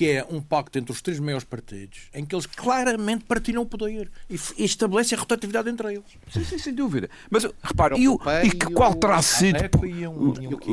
que 0.00 0.08
é 0.08 0.26
um 0.30 0.40
pacto 0.40 0.78
entre 0.78 0.90
os 0.92 1.02
três 1.02 1.20
maiores 1.20 1.44
partidos 1.44 1.98
em 2.14 2.24
que 2.24 2.34
eles 2.34 2.46
claramente 2.46 3.22
partilham 3.26 3.60
o 3.60 3.66
poder 3.66 4.10
e, 4.30 4.40
e 4.56 4.64
estabelecem 4.64 5.14
a 5.14 5.20
rotatividade 5.20 5.68
entre 5.68 5.88
eles. 5.92 6.04
Sim, 6.32 6.42
sim, 6.42 6.56
sem 6.56 6.74
dúvida. 6.74 7.10
Mas 7.28 7.46
repare, 7.62 7.96
e, 8.00 8.08
o, 8.08 8.18
e 8.42 8.50
que, 8.50 8.72
qual 8.72 8.94
terá 8.94 9.20
sido. 9.20 9.58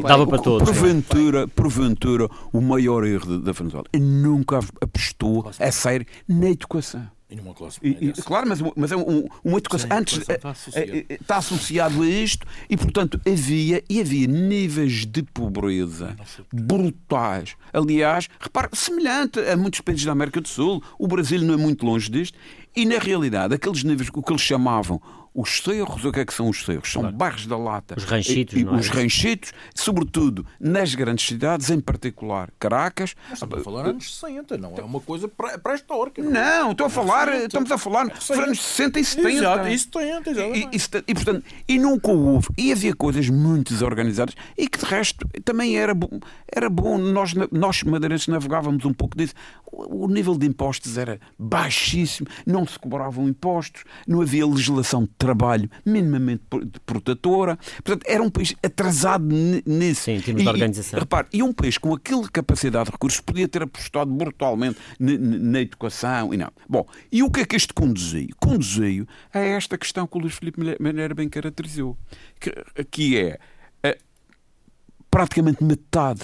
Dava 0.07 0.23
o- 0.23 0.27
para 0.27 0.39
todos, 0.39 0.69
Porventura, 0.69 1.45
porventura, 1.45 2.29
o 2.53 2.61
maior 2.61 3.03
erro 3.05 3.37
da 3.39 3.51
Venezuela. 3.51 3.85
Nunca 3.99 4.59
apostou 4.79 5.51
a 5.59 5.71
sério 5.73 6.05
na 6.25 6.49
educação. 6.49 7.05
E 7.29 7.35
numa 7.35 7.53
classe 7.53 7.77
média. 7.83 8.13
e, 8.17 8.21
claro, 8.21 8.47
mas, 8.47 8.59
mas 8.75 8.91
é 8.91 8.95
um- 8.95 9.27
uma 9.43 9.57
educação. 9.57 9.89
Sim, 9.89 9.95
antes 9.97 10.17
está 10.19 10.33
eh, 10.47 10.51
associada. 10.51 10.91
eh, 10.97 11.05
eh, 11.09 11.13
está 11.21 11.37
associado 11.37 12.01
a 12.03 12.07
isto 12.07 12.47
e, 12.69 12.77
portanto, 12.77 13.19
havia 13.27 13.83
e 13.89 13.99
havia 13.99 14.27
níveis 14.27 15.05
de 15.05 15.23
pobreza 15.23 16.15
brutais. 16.53 17.55
Aliás, 17.73 18.29
repare, 18.39 18.69
semelhante 18.73 19.39
a 19.39 19.55
muitos 19.57 19.81
países 19.81 20.05
da 20.05 20.11
América 20.13 20.41
do 20.41 20.47
Sul, 20.47 20.81
o 20.97 21.07
Brasil 21.07 21.41
não 21.41 21.53
é 21.53 21.57
muito 21.57 21.85
longe 21.85 22.09
disto, 22.09 22.37
e 22.75 22.85
na 22.85 22.97
realidade, 22.97 23.53
aqueles 23.53 23.83
níveis, 23.83 24.09
o 24.13 24.21
que 24.21 24.31
eles 24.31 24.41
chamavam 24.41 25.01
os 25.39 25.61
cerros, 25.61 26.03
o 26.03 26.11
que 26.11 26.19
é 26.21 26.25
que 26.25 26.33
são 26.33 26.49
os 26.49 26.65
cerros? 26.65 26.91
São 26.91 27.11
bairros 27.11 27.45
da 27.45 27.55
lata. 27.57 27.93
Os 27.95 28.03
ranchitos, 28.05 28.55
E- 28.55 28.61
e 28.61 28.63
não 28.63 28.75
é? 28.75 28.79
Os 28.79 28.87
ranchitos, 28.89 29.53
sobretudo 29.75 30.43
nas 30.59 30.95
grandes 30.95 31.27
cidades, 31.27 31.69
em 31.69 31.79
particular 31.79 32.49
Caracas. 32.59 33.15
Estamos 33.31 33.59
a 33.59 33.63
falar 33.63 33.85
anos 33.85 34.15
60, 34.19 34.57
não 34.57 34.73
é 34.75 34.81
uma 34.81 34.99
coisa 34.99 35.27
pré- 35.27 35.57
pré-histórica. 35.59 36.23
Não, 36.23 36.71
estou 36.71 36.87
a 36.87 36.89
falar, 36.89 37.27
estamos 37.43 37.71
a 37.71 37.77
falar 37.77 38.05
nos 38.05 38.29
anos 38.31 38.59
60 38.59 38.99
e 38.99 39.05
70. 39.05 39.29
Exato, 39.29 39.67
e 39.67 39.77
70, 39.79 40.29
E, 40.29 40.33
exatamente. 40.33 40.75
e, 41.07 41.11
e, 41.11 41.13
portanto, 41.13 41.45
e 41.67 41.77
nunca 41.79 42.11
houve. 42.11 42.47
E 42.57 42.71
havia 42.71 42.95
coisas 42.95 43.29
muito 43.29 43.71
desorganizadas 43.73 44.33
e 44.57 44.67
que, 44.67 44.79
de 44.79 44.85
resto, 44.85 45.27
também 45.45 45.77
era 45.77 45.93
bom. 45.93 46.19
Era 46.51 46.67
bom 46.69 46.97
nós, 46.97 47.33
nós 47.51 47.83
madeirenses, 47.83 48.27
navegávamos 48.27 48.83
um 48.85 48.93
pouco 48.93 49.15
disso. 49.15 49.35
O, 49.71 50.05
o 50.05 50.07
nível 50.07 50.35
de 50.37 50.47
impostos 50.47 50.97
era 50.97 51.19
baixíssimo, 51.37 52.27
não 52.45 52.65
se 52.65 52.79
cobravam 52.79 53.27
impostos, 53.27 53.83
não 54.07 54.21
havia 54.21 54.47
legislação 54.47 55.03
de 55.03 55.09
trabalho 55.27 55.69
minimamente 55.85 56.43
pro- 56.49 56.65
protetora. 56.85 57.57
Portanto, 57.83 58.03
era 58.07 58.23
um 58.23 58.29
país 58.29 58.55
atrasado 58.63 59.23
ni- 59.25 59.61
nisso. 59.65 60.03
Sim, 60.03 60.13
em 60.13 60.21
termos 60.21 60.41
de 60.43 60.47
E- 60.47 60.51
organização. 60.51 60.97
E, 60.97 61.01
repare, 61.01 61.27
e 61.33 61.43
um 61.43 61.51
país 61.51 61.77
com 61.77 61.93
aquela 61.93 62.27
capacidade 62.29 62.85
de 62.85 62.91
recursos 62.91 63.19
podia 63.19 63.47
ter 63.47 63.63
apostado 63.63 64.11
brutalmente 64.11 64.77
na, 64.99 65.59
educação 65.61 66.33
e 66.33 66.37
não. 66.37 66.49
Bom, 66.69 66.85
e 67.11 67.21
o 67.23 67.29
que 67.29 67.41
é 67.41 67.45
que 67.45 67.55
isto 67.55 67.73
conduziu? 67.73 68.27
Conduziu 68.39 69.05
a 69.33 69.39
esta 69.39 69.77
questão 69.77 70.07
que 70.07 70.17
o 70.17 70.21
Luís 70.21 70.33
Filipe 70.35 70.59
Maneira 70.79 71.13
bem 71.13 71.27
caracterizou, 71.27 71.97
que, 72.39 72.51
que 72.89 73.17
é 73.17 73.39
eh, 73.83 73.97
praticamente 75.11 75.63
metade 75.63 76.21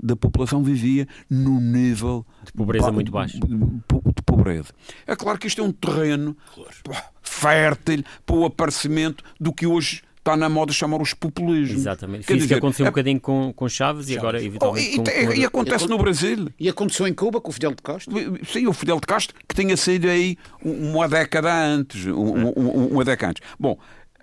da 0.00 0.14
população 0.16 0.62
vivia 0.62 1.06
num 1.30 1.60
nível 1.60 2.24
de 2.44 2.52
pobreza 2.52 2.92
muito 2.92 3.10
baixo. 3.10 3.38
De, 3.40 3.46
de 3.56 4.22
pobreza. 4.24 4.72
É 5.06 5.16
claro 5.16 5.38
que 5.38 5.46
isto 5.46 5.60
é 5.60 5.64
um 5.64 5.72
terreno 5.72 6.36
pá, 6.84 7.10
fértil 7.22 8.04
para 8.24 8.36
o 8.36 8.44
aparecimento 8.44 9.24
do 9.40 9.52
que 9.52 9.66
hoje 9.66 10.02
está 10.18 10.36
na 10.36 10.48
moda 10.48 10.72
chamar 10.72 11.00
os 11.00 11.14
populismos. 11.14 11.78
Exatamente. 11.78 12.26
Quer 12.26 12.26
Foi 12.26 12.36
isso 12.36 12.42
que 12.42 12.48
dizer, 12.48 12.58
aconteceu 12.58 12.84
um 12.84 12.88
é- 12.88 12.90
bocadinho 12.90 13.20
com, 13.20 13.52
com 13.54 13.68
Chaves 13.68 14.08
e 14.08 14.18
agora, 14.18 14.38
Oh, 14.38 14.44
eventualmente, 14.44 14.90
e, 14.90 14.96
com, 14.96 15.02
e- 15.08 15.26
com- 15.26 15.32
e 15.34 15.44
acontece 15.44 15.86
no 15.86 15.96
Brasil. 15.98 16.48
E 16.58 16.68
aconteceu 16.68 17.06
em 17.06 17.14
Cuba 17.14 17.40
com 17.40 17.50
o 17.50 17.52
Fidel 17.52 17.70
de 17.74 17.82
Castro. 17.82 18.12
Sim, 18.44 18.66
o 18.66 18.72
Fidel 18.72 18.96
de 18.98 19.06
Castro, 19.06 19.36
que 19.48 19.54
tinha 19.54 19.76
saído 19.76 20.08
aí 20.08 20.36
uma 20.60 21.08
década 21.08 21.54
antes. 21.54 22.06
um- 22.06 22.48
um- 22.56 22.86
Uma 22.88 23.04
década 23.04 23.30
antes. 23.30 23.42
Bom, 23.58 23.78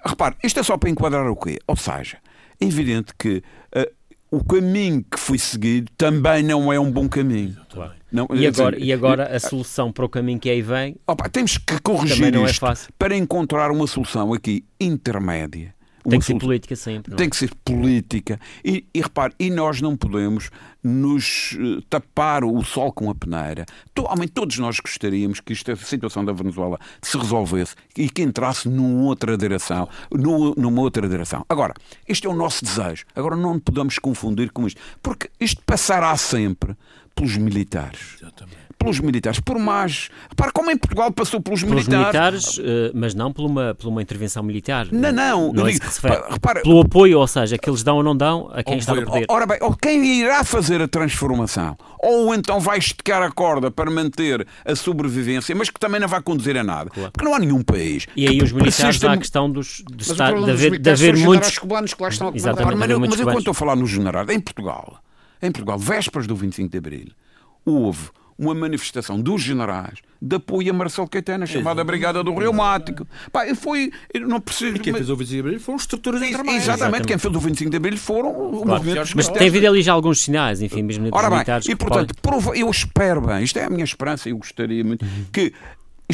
repare, 0.05 0.35
isto 0.43 0.59
é 0.59 0.63
só 0.63 0.77
para 0.77 0.89
enquadrar 0.89 1.25
o 1.29 1.35
quê? 1.37 1.57
Ou 1.67 1.77
seja, 1.77 2.17
é 2.59 2.65
evidente 2.65 3.13
que 3.17 3.41
eh, 3.71 3.89
o 4.33 4.43
caminho 4.43 5.05
que 5.11 5.19
foi 5.19 5.37
seguido 5.37 5.91
também 5.95 6.41
não 6.41 6.73
é 6.73 6.79
um 6.79 6.91
bom 6.91 7.07
caminho. 7.07 7.55
Claro. 7.69 7.91
Não, 8.11 8.27
E 8.33 8.47
agora, 8.47 8.75
dizer, 8.75 8.87
e 8.87 8.91
agora 8.91 9.35
a 9.35 9.39
solução 9.39 9.91
para 9.91 10.03
o 10.03 10.09
caminho 10.09 10.39
que 10.39 10.49
aí 10.49 10.59
vem 10.59 10.95
opa, 11.05 11.29
temos 11.29 11.57
que 11.59 11.79
corrigir 11.81 12.35
é 12.35 12.41
isto 12.43 12.59
fácil. 12.59 12.91
para 12.97 13.15
encontrar 13.15 13.69
uma 13.69 13.85
solução 13.85 14.33
aqui 14.33 14.65
intermédia. 14.79 15.72
Tem 16.09 16.19
que 16.19 16.25
ser 16.25 16.37
política 16.39 16.75
sempre. 16.75 17.11
não 17.11 17.15
é? 17.15 17.17
tem 17.17 17.29
que 17.29 17.35
ser 17.35 17.51
política. 17.63 18.39
E, 18.63 18.85
e 18.93 19.01
repare, 19.01 19.33
e 19.39 19.49
nós 19.49 19.81
não 19.81 19.95
podemos 19.95 20.49
nos 20.83 21.57
eh, 21.59 21.81
tapar 21.89 22.43
o 22.43 22.61
sol 22.63 22.91
com 22.91 23.09
a 23.09 23.15
peneira. 23.15 23.65
To- 23.93 24.03
homem, 24.11 24.27
todos 24.27 24.57
nós 24.59 24.79
gostaríamos 24.79 25.39
que 25.39 25.53
esta 25.53 25.75
situação 25.75 26.25
da 26.25 26.33
Venezuela 26.33 26.77
se 27.01 27.17
resolvesse 27.17 27.75
e 27.97 28.09
que 28.09 28.21
entrasse 28.21 28.67
numa 28.67 29.03
outra 29.03 29.37
direção. 29.37 29.87
nu- 30.11 30.53
numa 30.57 30.81
outra 30.81 31.07
direção. 31.07 31.45
Agora, 31.47 31.73
este 32.07 32.27
é 32.27 32.29
o 32.29 32.33
nosso 32.35 32.63
desejo. 32.65 33.05
Agora 33.15 33.35
não 33.35 33.59
podemos 33.59 33.97
confundir 33.99 34.51
com 34.51 34.67
isto. 34.67 34.79
Porque 35.01 35.29
isto 35.39 35.61
passará 35.65 36.15
sempre 36.17 36.75
pelos 37.15 37.37
militares. 37.37 38.17
Pelos 38.83 38.99
militares. 38.99 39.39
Por 39.39 39.57
mais. 39.57 40.09
Repare, 40.29 40.51
como 40.53 40.69
em 40.71 40.77
Portugal 40.77 41.11
passou 41.11 41.41
pelos, 41.41 41.63
Pelos 41.63 41.87
militares. 41.87 42.57
militares, 42.57 42.59
eh, 42.59 42.91
mas 42.93 43.13
não 43.15 43.31
por 43.31 43.45
uma, 43.45 43.73
por 43.75 43.87
uma 43.87 44.01
intervenção 44.01 44.43
militar. 44.43 44.87
Não, 44.91 45.11
não. 45.11 45.53
Não 45.53 45.63
eu 45.63 45.67
é 45.67 45.71
digo, 45.71 45.85
repara, 46.29 46.61
Pelo 46.61 46.81
apoio, 46.81 47.19
ou 47.19 47.27
seja, 47.27 47.57
que 47.57 47.69
eles 47.69 47.83
dão 47.83 47.97
ou 47.97 48.03
não 48.03 48.15
dão 48.15 48.49
a 48.53 48.61
quem 48.63 48.77
está 48.77 48.93
no 48.93 49.05
poder. 49.05 49.25
Ora 49.29 49.45
bem, 49.45 49.57
ou 49.61 49.75
quem 49.75 50.05
irá 50.21 50.43
fazer 50.43 50.81
a 50.81 50.87
transformação, 50.87 51.77
ou 51.99 52.33
então 52.33 52.59
vai 52.59 52.77
esticar 52.77 53.21
a 53.21 53.31
corda 53.31 53.71
para 53.71 53.89
manter 53.89 54.45
a 54.65 54.75
sobrevivência, 54.75 55.55
mas 55.55 55.69
que 55.69 55.79
também 55.79 55.99
não 55.99 56.07
vai 56.07 56.21
conduzir 56.21 56.57
a 56.57 56.63
nada. 56.63 56.89
Porque 57.11 57.23
não 57.25 57.33
há 57.35 57.39
nenhum 57.39 57.61
país. 57.63 58.05
E 58.15 58.27
aí 58.27 58.37
que 58.37 58.43
os 58.43 58.51
militares 58.51 58.77
persista 58.77 59.07
há 59.07 59.11
a 59.11 59.15
no- 59.15 59.21
questão 59.21 59.49
dos, 59.49 59.83
de, 59.89 60.03
estar, 60.03 60.33
de 60.33 60.39
dos 60.41 60.49
haver, 60.49 60.79
de 60.79 60.89
haver 60.89 61.17
muitos. 61.17 61.57
cubanos 61.57 61.93
que 61.93 62.01
lá 62.03 62.09
estão 62.09 62.27
a 62.27 62.31
comandar. 62.31 62.53
Exatamente. 62.53 62.79
Mas, 62.99 63.09
mas 63.09 63.19
cubanos. 63.19 63.39
estou 63.39 63.51
a 63.51 63.55
falar 63.55 63.75
nos 63.75 63.89
generais, 63.89 64.29
em 64.29 64.39
Portugal, 64.39 64.99
em 65.41 65.51
Portugal, 65.51 65.77
vésperas 65.79 66.27
do 66.27 66.35
25 66.35 66.69
de 66.69 66.77
Abril, 66.77 67.07
houve 67.65 68.09
uma 68.37 68.53
manifestação 68.55 69.19
dos 69.21 69.41
generais 69.41 69.99
de 70.21 70.37
apoio 70.37 70.69
a 70.71 70.73
Marcelo 70.73 71.07
Caetano, 71.07 71.45
chamada 71.45 71.83
Brigada 71.83 72.23
do 72.23 72.33
Reumático. 72.33 73.05
Pá, 73.31 73.45
e 73.45 73.53
foi, 73.55 73.91
eu 74.13 74.25
não 74.25 74.39
preciso... 74.39 74.77
E 74.77 74.79
quem 74.79 74.93
mas- 74.93 74.99
fez 75.01 75.09
o 75.09 75.15
25 75.17 75.33
de 75.33 75.39
Abril 75.47 75.59
foram 75.59 75.77
estruturas 75.77 76.21
intermédias. 76.21 76.63
Exatamente, 76.63 77.05
quem 77.07 77.17
fez 77.17 77.35
o 77.35 77.39
25 77.39 77.69
de 77.71 77.75
Abril 77.77 77.97
foram 77.97 78.31
Claro. 78.33 78.65
movimento 78.65 78.99
dos 79.01 79.13
Mas 79.15 79.27
tem 79.27 79.47
havido 79.49 79.67
ali 79.67 79.81
já 79.81 79.91
alguns 79.91 80.21
sinais, 80.21 80.61
enfim, 80.61 80.81
mesmo 80.81 81.09
Ora 81.11 81.23
bem, 81.27 81.31
militares. 81.39 81.67
e 81.67 81.75
portanto, 81.75 82.15
podem- 82.21 82.41
prova- 82.41 82.57
eu 82.57 82.69
espero 82.71 83.19
bem, 83.19 83.43
isto 83.43 83.59
é 83.59 83.65
a 83.65 83.69
minha 83.69 83.83
esperança, 83.83 84.29
eu 84.29 84.37
gostaria 84.37 84.81
muito 84.83 85.05
que 85.33 85.51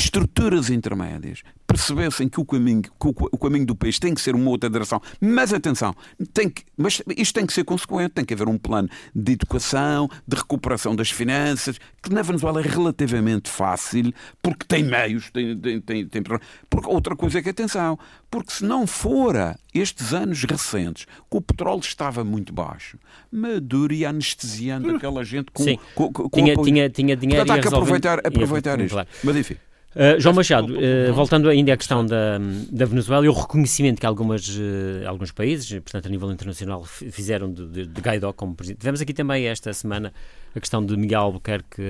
estruturas 0.03 0.69
intermédias 0.69 1.41
percebessem 1.67 2.27
que 2.27 2.39
o 2.39 2.45
caminho, 2.45 2.81
que 2.81 2.89
o, 3.07 3.37
caminho 3.37 3.65
do 3.65 3.75
país 3.75 3.99
tem 3.99 4.13
que 4.13 4.21
ser 4.21 4.33
uma 4.33 4.49
outra 4.49 4.69
direção. 4.69 4.99
Mas 5.21 5.53
atenção, 5.53 5.93
tem 6.33 6.49
que, 6.49 6.63
mas 6.75 7.01
isto 7.15 7.33
tem 7.35 7.45
que 7.45 7.53
ser 7.53 7.63
consequente, 7.63 8.09
tem 8.15 8.25
que 8.25 8.33
haver 8.33 8.47
um 8.47 8.57
plano 8.57 8.89
de 9.15 9.33
educação, 9.33 10.09
de 10.27 10.35
recuperação 10.35 10.95
das 10.95 11.11
finanças, 11.11 11.79
que 12.01 12.11
na 12.11 12.21
Venezuela 12.23 12.59
é 12.59 12.63
relativamente 12.63 13.49
fácil, 13.49 14.11
porque 14.41 14.65
tem 14.65 14.83
meios, 14.83 15.29
tem, 15.29 15.55
tem, 15.59 15.79
tem, 15.81 16.07
tem- 16.07 16.23
porque 16.69 16.89
outra 16.89 17.15
coisa 17.15 17.37
é 17.37 17.41
que 17.43 17.49
atenção, 17.49 17.99
porque 18.31 18.51
se 18.51 18.65
não 18.65 18.87
fora 18.87 19.55
estes 19.73 20.11
anos 20.13 20.43
recentes, 20.43 21.05
que 21.05 21.37
o 21.37 21.41
petróleo 21.41 21.81
estava 21.81 22.23
muito 22.23 22.51
baixo, 22.51 22.97
Maduro 23.31 23.93
ia 23.93 24.09
anestesiando 24.09 24.95
aquela 24.95 25.23
gente 25.23 25.51
com, 25.53 25.63
Sim. 25.63 25.77
com, 25.93 26.11
com 26.11 26.29
Tinha- 26.29 26.53
apoio. 26.53 26.65
tinha- 26.65 26.89
tinha 26.89 27.15
dinheiro 27.15 27.45
Portanto, 27.45 27.59
há 27.65 27.69
que 27.69 27.75
aproveitar, 27.75 28.19
aproveitar 28.25 28.79
isto. 28.79 28.93
claro. 28.93 29.07
Mas 29.23 29.35
enfim. 29.35 29.55
Uh, 29.95 30.19
João 30.19 30.35
Machado, 30.35 30.75
uh, 30.75 31.13
voltando 31.13 31.49
ainda 31.49 31.73
à 31.73 31.77
questão 31.77 32.05
da, 32.05 32.37
da 32.71 32.85
Venezuela 32.85 33.25
e 33.25 33.29
o 33.29 33.33
reconhecimento 33.33 33.99
que 33.99 34.05
algumas, 34.05 34.47
uh, 34.47 35.07
alguns 35.07 35.31
países, 35.31 35.67
portanto 35.79 36.05
a 36.05 36.09
nível 36.09 36.31
internacional, 36.31 36.85
fizeram 36.85 37.51
de, 37.51 37.65
de, 37.65 37.85
de 37.87 38.01
Guaidó 38.01 38.31
como 38.31 38.53
presidente. 38.55 38.81
Tivemos 38.81 39.01
aqui 39.01 39.13
também 39.13 39.47
esta 39.47 39.73
semana 39.73 40.13
a 40.55 40.59
questão 40.59 40.85
de 40.85 40.95
Miguel 40.95 41.21
Albuquerque 41.21 41.81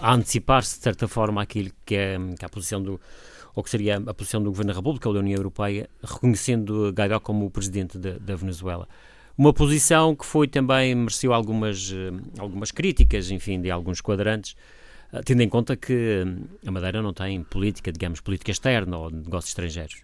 a 0.00 0.14
antecipar-se 0.14 0.78
de 0.78 0.82
certa 0.82 1.06
forma 1.06 1.40
aquilo 1.42 1.70
que 1.86 1.94
é, 1.94 2.18
que 2.36 2.44
é 2.44 2.46
a 2.46 2.48
posição 2.48 2.82
do 2.82 3.00
ou 3.54 3.62
que 3.62 3.70
seria 3.70 4.02
a 4.04 4.12
posição 4.12 4.42
do 4.42 4.50
Governo 4.50 4.72
da 4.72 4.76
República 4.76 5.08
ou 5.08 5.14
da 5.14 5.20
União 5.20 5.36
Europeia, 5.36 5.88
reconhecendo 6.02 6.90
Guaidó 6.90 7.20
como 7.20 7.46
o 7.46 7.50
presidente 7.52 7.96
da, 7.96 8.18
da 8.18 8.34
Venezuela. 8.34 8.88
Uma 9.38 9.52
posição 9.52 10.16
que 10.16 10.26
foi 10.26 10.48
também, 10.48 10.92
mereceu 10.92 11.32
algumas, 11.32 11.94
algumas 12.36 12.72
críticas, 12.72 13.30
enfim, 13.30 13.60
de 13.60 13.70
alguns 13.70 14.00
quadrantes, 14.00 14.56
tendo 15.22 15.42
em 15.42 15.48
conta 15.48 15.76
que 15.76 16.24
hum, 16.26 16.44
a 16.66 16.70
Madeira 16.70 17.02
não 17.02 17.12
tem 17.12 17.42
política, 17.42 17.92
digamos, 17.92 18.20
política 18.20 18.50
externa 18.50 18.96
ou 18.96 19.10
negócios 19.10 19.50
estrangeiros. 19.50 20.02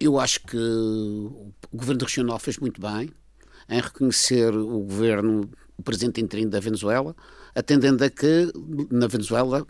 Eu 0.00 0.18
acho 0.18 0.40
que 0.40 0.56
o 0.56 1.52
governo 1.72 2.04
regional 2.04 2.38
fez 2.38 2.58
muito 2.58 2.80
bem 2.80 3.10
em 3.68 3.80
reconhecer 3.80 4.54
o 4.54 4.80
governo, 4.80 5.48
o 5.76 5.82
presidente 5.82 6.20
interino 6.20 6.50
da 6.50 6.60
Venezuela, 6.60 7.14
atendendo 7.54 8.04
a 8.04 8.10
que 8.10 8.52
na 8.90 9.06
Venezuela 9.06 9.66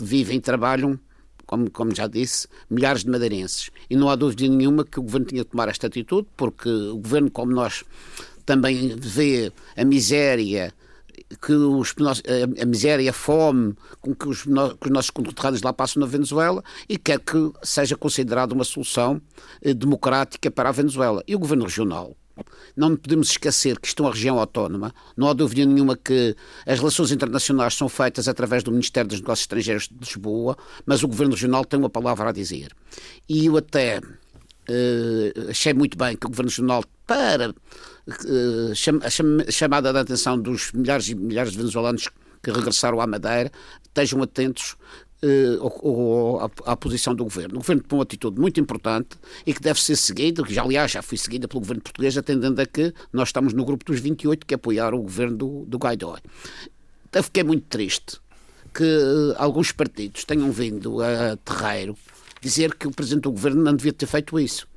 vivem 0.00 0.38
e 0.38 0.40
trabalham 0.40 0.98
como, 1.46 1.68
como 1.70 1.94
já 1.94 2.06
disse, 2.06 2.46
milhares 2.68 3.02
de 3.02 3.10
madeirenses. 3.10 3.70
E 3.88 3.96
não 3.96 4.08
há 4.08 4.14
dúvida 4.14 4.46
nenhuma 4.46 4.84
que 4.84 5.00
o 5.00 5.02
governo 5.02 5.26
tinha 5.26 5.42
de 5.42 5.50
tomar 5.50 5.68
esta 5.68 5.88
atitude, 5.88 6.28
porque 6.36 6.68
o 6.68 6.96
governo, 6.96 7.30
como 7.30 7.52
nós 7.52 7.84
também 8.46 8.94
vê 8.96 9.52
a 9.76 9.84
miséria 9.84 10.72
que 11.40 11.52
os, 11.52 11.94
a, 12.60 12.64
miséria 12.66 13.02
e 13.02 13.08
a 13.08 13.12
fome 13.12 13.74
com 14.00 14.14
que 14.14 14.28
os, 14.28 14.42
que 14.42 14.50
os 14.50 14.90
nossos 14.90 15.10
conterrâneos 15.10 15.62
lá 15.62 15.72
passam 15.72 16.00
na 16.00 16.06
Venezuela 16.06 16.62
e 16.88 16.98
quer 16.98 17.20
que 17.20 17.52
seja 17.62 17.96
considerada 17.96 18.54
uma 18.54 18.64
solução 18.64 19.20
eh, 19.62 19.72
democrática 19.74 20.50
para 20.50 20.68
a 20.68 20.72
Venezuela. 20.72 21.22
E 21.26 21.36
o 21.36 21.38
governo 21.38 21.64
regional 21.64 22.16
não 22.76 22.96
podemos 22.96 23.30
esquecer 23.30 23.78
que 23.78 23.88
isto 23.88 24.02
é 24.02 24.06
uma 24.06 24.12
região 24.12 24.38
autónoma. 24.38 24.94
Não 25.16 25.28
há 25.28 25.32
dúvida 25.32 25.64
nenhuma 25.64 25.96
que 25.96 26.34
as 26.66 26.78
relações 26.78 27.12
internacionais 27.12 27.74
são 27.74 27.88
feitas 27.88 28.28
através 28.28 28.62
do 28.62 28.70
Ministério 28.70 29.08
dos 29.08 29.20
Negócios 29.20 29.44
Estrangeiros 29.44 29.88
de 29.88 29.96
Lisboa, 29.98 30.56
mas 30.86 31.02
o 31.02 31.08
Governo 31.08 31.34
Regional 31.34 31.64
tem 31.64 31.78
uma 31.78 31.90
palavra 31.90 32.30
a 32.30 32.32
dizer. 32.32 32.72
E 33.28 33.46
eu 33.46 33.56
até 33.56 33.98
uh, 33.98 35.50
achei 35.50 35.74
muito 35.74 35.96
bem 35.96 36.16
que 36.16 36.26
o 36.26 36.30
Governo 36.30 36.48
Regional, 36.48 36.84
para 37.06 37.54
a 38.10 39.50
chamada 39.50 39.92
da 39.92 40.00
atenção 40.00 40.40
dos 40.40 40.72
milhares 40.72 41.08
e 41.08 41.14
milhares 41.14 41.52
de 41.52 41.58
venezuelanos 41.58 42.08
que 42.42 42.50
regressaram 42.50 43.00
à 43.00 43.06
Madeira, 43.06 43.50
estejam 43.82 44.22
atentos 44.22 44.76
uh, 45.22 46.50
à, 46.64 46.76
posição 46.76 47.14
do 47.14 47.24
governo. 47.24 47.56
O 47.56 47.58
governo 47.58 47.82
tomou 47.82 48.00
uma 48.00 48.04
atitude 48.04 48.40
muito 48.40 48.58
importante 48.60 49.10
e 49.46 49.52
que 49.52 49.60
deve 49.60 49.80
ser 49.80 49.96
seguida, 49.96 50.42
que 50.42 50.52
já, 50.52 50.62
aliás 50.62 50.90
já 50.90 51.02
foi 51.02 51.18
seguida 51.18 51.46
pelo 51.46 51.60
governo 51.60 51.82
português, 51.82 52.16
atendendo 52.16 52.60
a 52.60 52.66
que 52.66 52.92
nós 53.12 53.28
estamos 53.28 53.52
no 53.52 53.64
grupo 53.64 53.84
dos 53.84 54.00
28 54.00 54.46
que 54.46 54.54
apoiaram 54.54 54.98
o 54.98 55.02
governo 55.02 55.36
do, 55.36 55.64
do 55.66 55.78
Guaidó. 55.78 56.16
Então 57.08 57.22
fiquei 57.22 57.42
muito 57.42 57.66
triste 57.68 58.18
que 58.72 58.84
uh, 58.84 59.34
alguns 59.36 59.72
partidos 59.72 60.24
tenham 60.24 60.50
vindo 60.52 61.02
a 61.02 61.36
terreiro 61.36 61.96
dizer 62.40 62.74
que 62.74 62.86
o 62.86 62.90
presidente 62.90 63.24
do 63.24 63.32
governo 63.32 63.62
não 63.62 63.74
devia 63.74 63.92
ter 63.92 64.06
feito 64.06 64.38
isso 64.38 64.69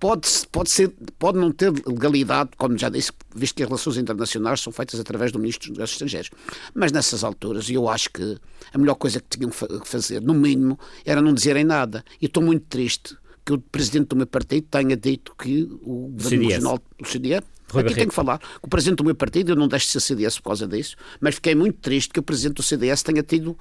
pode, 0.00 0.28
pode, 0.50 0.70
ser, 0.70 0.92
pode 1.18 1.38
não 1.38 1.52
ter 1.52 1.72
legalidade, 1.86 2.50
como 2.56 2.76
já 2.76 2.88
disse, 2.88 3.12
visto 3.34 3.56
que 3.56 3.62
as 3.62 3.68
relações 3.68 3.96
internacionais 3.96 4.60
são 4.60 4.72
feitas 4.72 4.98
através 4.98 5.32
do 5.32 5.38
Ministro 5.38 5.68
dos 5.68 5.78
Negócios 5.78 5.94
Estrangeiros. 5.94 6.30
Mas 6.74 6.92
nessas 6.92 7.22
alturas, 7.24 7.68
eu 7.70 7.88
acho 7.88 8.10
que 8.10 8.38
a 8.72 8.78
melhor 8.78 8.94
coisa 8.94 9.20
que 9.20 9.38
tinham 9.38 9.50
que 9.50 9.88
fazer, 9.88 10.20
no 10.22 10.34
mínimo, 10.34 10.78
era 11.04 11.20
não 11.20 11.32
dizerem 11.32 11.64
nada. 11.64 12.04
E 12.20 12.26
estou 12.26 12.42
muito 12.42 12.66
triste 12.68 13.16
que 13.44 13.52
o 13.52 13.58
presidente 13.58 14.08
do 14.08 14.16
meu 14.16 14.26
partido 14.26 14.66
tenha 14.70 14.96
dito 14.96 15.34
que 15.36 15.64
o 15.82 16.08
governo 16.08 16.48
regional 16.48 16.80
do 16.98 17.08
CDS 17.08 17.44
Aqui 17.80 17.94
tenho 17.94 18.08
que 18.08 18.14
falar. 18.14 18.40
O 18.60 18.68
presidente 18.68 18.98
do 18.98 19.04
meu 19.04 19.14
partido, 19.14 19.52
eu 19.52 19.56
não 19.56 19.66
deixo 19.66 19.86
de 19.86 19.92
ser 19.92 20.00
CDS 20.00 20.38
por 20.38 20.48
causa 20.48 20.66
disso, 20.66 20.96
mas 21.20 21.36
fiquei 21.36 21.54
muito 21.54 21.78
triste 21.78 22.10
que 22.10 22.20
o 22.20 22.22
presidente 22.22 22.56
do 22.56 22.62
CDS 22.62 23.02
tenha 23.02 23.22
tido 23.22 23.56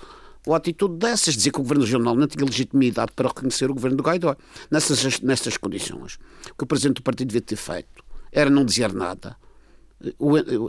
ou 0.45 0.53
a 0.53 0.57
atitude 0.57 0.95
dessas, 0.95 1.35
dizer 1.35 1.51
que 1.51 1.59
o 1.59 1.63
governo 1.63 1.83
regional 1.83 2.15
não 2.15 2.27
tinha 2.27 2.45
legitimidade 2.45 3.11
para 3.15 3.27
reconhecer 3.27 3.69
o 3.69 3.73
governo 3.73 3.97
do 3.97 4.03
Guaidó. 4.03 4.35
Nessas, 4.69 5.19
nessas 5.21 5.57
condições, 5.57 6.19
o 6.49 6.55
que 6.55 6.63
o 6.63 6.67
presidente 6.67 6.95
do 6.97 7.03
partido 7.03 7.27
devia 7.27 7.41
ter 7.41 7.55
feito 7.55 8.03
era 8.31 8.49
não 8.49 8.65
dizer 8.65 8.93
nada. 8.93 9.35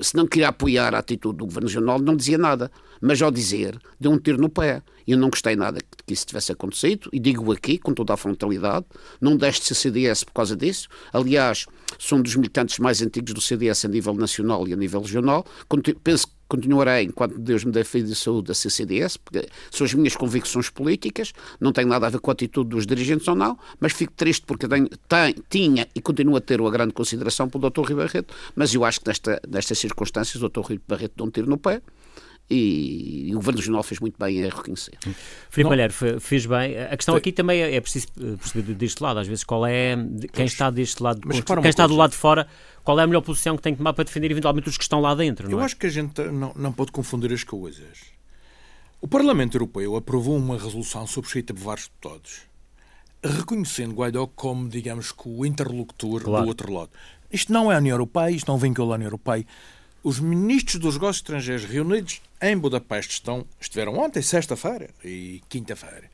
Se 0.02 0.14
não 0.14 0.26
queria 0.26 0.48
apoiar 0.48 0.94
a 0.94 0.98
atitude 0.98 1.38
do 1.38 1.46
governo 1.46 1.68
regional, 1.68 1.98
não 1.98 2.14
dizia 2.14 2.36
nada. 2.36 2.70
Mas 3.00 3.22
ao 3.22 3.30
dizer, 3.30 3.78
deu 3.98 4.12
um 4.12 4.18
tiro 4.18 4.38
no 4.38 4.50
pé. 4.50 4.82
E 5.06 5.12
eu 5.12 5.18
não 5.18 5.30
gostei 5.30 5.56
nada 5.56 5.80
que 6.06 6.12
isso 6.12 6.26
tivesse 6.26 6.52
acontecido, 6.52 7.08
e 7.12 7.18
digo 7.18 7.50
aqui 7.50 7.78
com 7.78 7.94
toda 7.94 8.12
a 8.12 8.16
frontalidade, 8.16 8.86
não 9.20 9.36
deixe 9.36 9.60
de 9.60 9.66
ser 9.66 9.74
CDS 9.74 10.22
por 10.22 10.32
causa 10.32 10.54
disso. 10.54 10.88
Aliás, 11.12 11.66
sou 11.98 12.18
um 12.18 12.22
dos 12.22 12.36
militantes 12.36 12.78
mais 12.78 13.00
antigos 13.00 13.32
do 13.32 13.40
CDS 13.40 13.84
a 13.84 13.88
nível 13.88 14.14
nacional 14.14 14.68
e 14.68 14.72
a 14.72 14.76
nível 14.76 15.00
regional. 15.00 15.44
Penso 16.04 16.26
que 16.26 16.34
continuarei, 16.52 17.04
enquanto 17.04 17.38
Deus 17.38 17.64
me 17.64 17.72
dê 17.72 17.82
fé 17.82 18.00
de 18.00 18.14
saúde, 18.14 18.52
a 18.52 18.54
CCDS, 18.54 19.16
porque 19.16 19.48
são 19.70 19.86
as 19.86 19.94
minhas 19.94 20.14
convicções 20.14 20.68
políticas, 20.68 21.32
não 21.58 21.72
tem 21.72 21.86
nada 21.86 22.06
a 22.06 22.10
ver 22.10 22.20
com 22.20 22.30
a 22.30 22.34
atitude 22.34 22.68
dos 22.68 22.86
dirigentes 22.86 23.26
ou 23.26 23.34
não, 23.34 23.58
mas 23.80 23.94
fico 23.94 24.12
triste 24.12 24.44
porque 24.44 24.68
tenho, 24.68 24.86
tem, 25.08 25.34
tinha 25.48 25.88
e 25.94 26.00
continuo 26.00 26.36
a 26.36 26.40
ter 26.42 26.60
uma 26.60 26.70
grande 26.70 26.92
consideração 26.92 27.48
pelo 27.48 27.70
Dr. 27.70 27.80
Rui 27.80 27.94
Barreto, 27.94 28.34
mas 28.54 28.74
eu 28.74 28.84
acho 28.84 29.00
que 29.00 29.08
nesta, 29.08 29.40
nestas 29.48 29.78
circunstâncias 29.78 30.42
o 30.42 30.48
Dr. 30.48 30.60
Rui 30.60 30.80
Barreto 30.86 31.14
dá 31.16 31.24
um 31.24 31.30
tiro 31.30 31.48
no 31.48 31.56
pé, 31.56 31.80
e, 32.50 33.28
e, 33.28 33.32
o 33.32 33.36
Governo 33.36 33.60
Regional 33.60 33.82
fez 33.82 33.98
muito 33.98 34.16
bem 34.18 34.44
a 34.44 34.48
reconhecer. 34.48 34.98
Filipe 35.48 35.70
Malheiro 35.70 35.92
fez 36.20 36.44
bem. 36.44 36.78
A 36.78 36.96
questão 36.96 37.14
aqui 37.16 37.32
também 37.32 37.62
é, 37.62 37.76
é 37.76 37.80
preciso 37.80 38.08
perceber 38.38 38.74
deste 38.74 39.02
lado, 39.02 39.20
às 39.20 39.26
vezes, 39.26 39.42
qual 39.42 39.64
é 39.64 39.96
quem 40.32 40.44
está 40.44 40.70
deste 40.70 41.02
lado, 41.02 41.20
quem 41.28 41.70
está 41.70 41.86
do 41.86 41.96
lado 41.96 42.10
de 42.10 42.16
fora 42.16 42.46
qual 42.84 42.98
é 42.98 43.02
a 43.02 43.06
melhor 43.06 43.22
posição 43.22 43.56
que 43.56 43.62
tem 43.62 43.74
que 43.74 43.78
tomar 43.78 43.92
para 43.92 44.04
defender 44.04 44.30
eventualmente 44.30 44.68
os 44.68 44.76
que 44.76 44.82
estão 44.82 45.00
lá 45.00 45.14
dentro. 45.14 45.50
Eu 45.50 45.60
é? 45.60 45.64
acho 45.64 45.76
que 45.76 45.86
a 45.86 45.90
gente 45.90 46.20
não, 46.24 46.52
não 46.56 46.72
pode 46.72 46.92
confundir 46.92 47.32
as 47.32 47.44
coisas. 47.44 48.12
O 49.00 49.08
Parlamento 49.08 49.56
Europeu 49.56 49.96
aprovou 49.96 50.36
uma 50.36 50.56
resolução 50.56 51.06
subscrita 51.06 51.52
por 51.52 51.60
vários 51.60 51.88
deputados, 51.88 52.42
reconhecendo 53.22 53.94
Guaidó 53.94 54.26
como, 54.26 54.68
digamos, 54.68 55.12
o 55.24 55.44
interlocutor 55.44 56.22
claro. 56.22 56.44
do 56.44 56.48
outro 56.48 56.72
lado. 56.72 56.90
Isto 57.30 57.52
não 57.52 57.70
é 57.70 57.76
a 57.76 57.78
União 57.78 57.94
Europeia, 57.94 58.30
isto 58.30 58.48
não 58.48 58.58
vem 58.58 58.72
pela 58.72 58.94
União 58.94 59.06
Europeia. 59.06 59.44
Os 60.02 60.18
ministros 60.18 60.80
dos 60.80 60.94
negócios 60.94 61.18
estrangeiros 61.18 61.64
reunidos 61.64 62.20
em 62.40 62.56
Budapeste 62.56 63.14
estão, 63.14 63.44
estiveram 63.60 63.96
ontem, 63.98 64.20
sexta-feira 64.20 64.90
e 65.04 65.40
quinta-feira. 65.48 66.10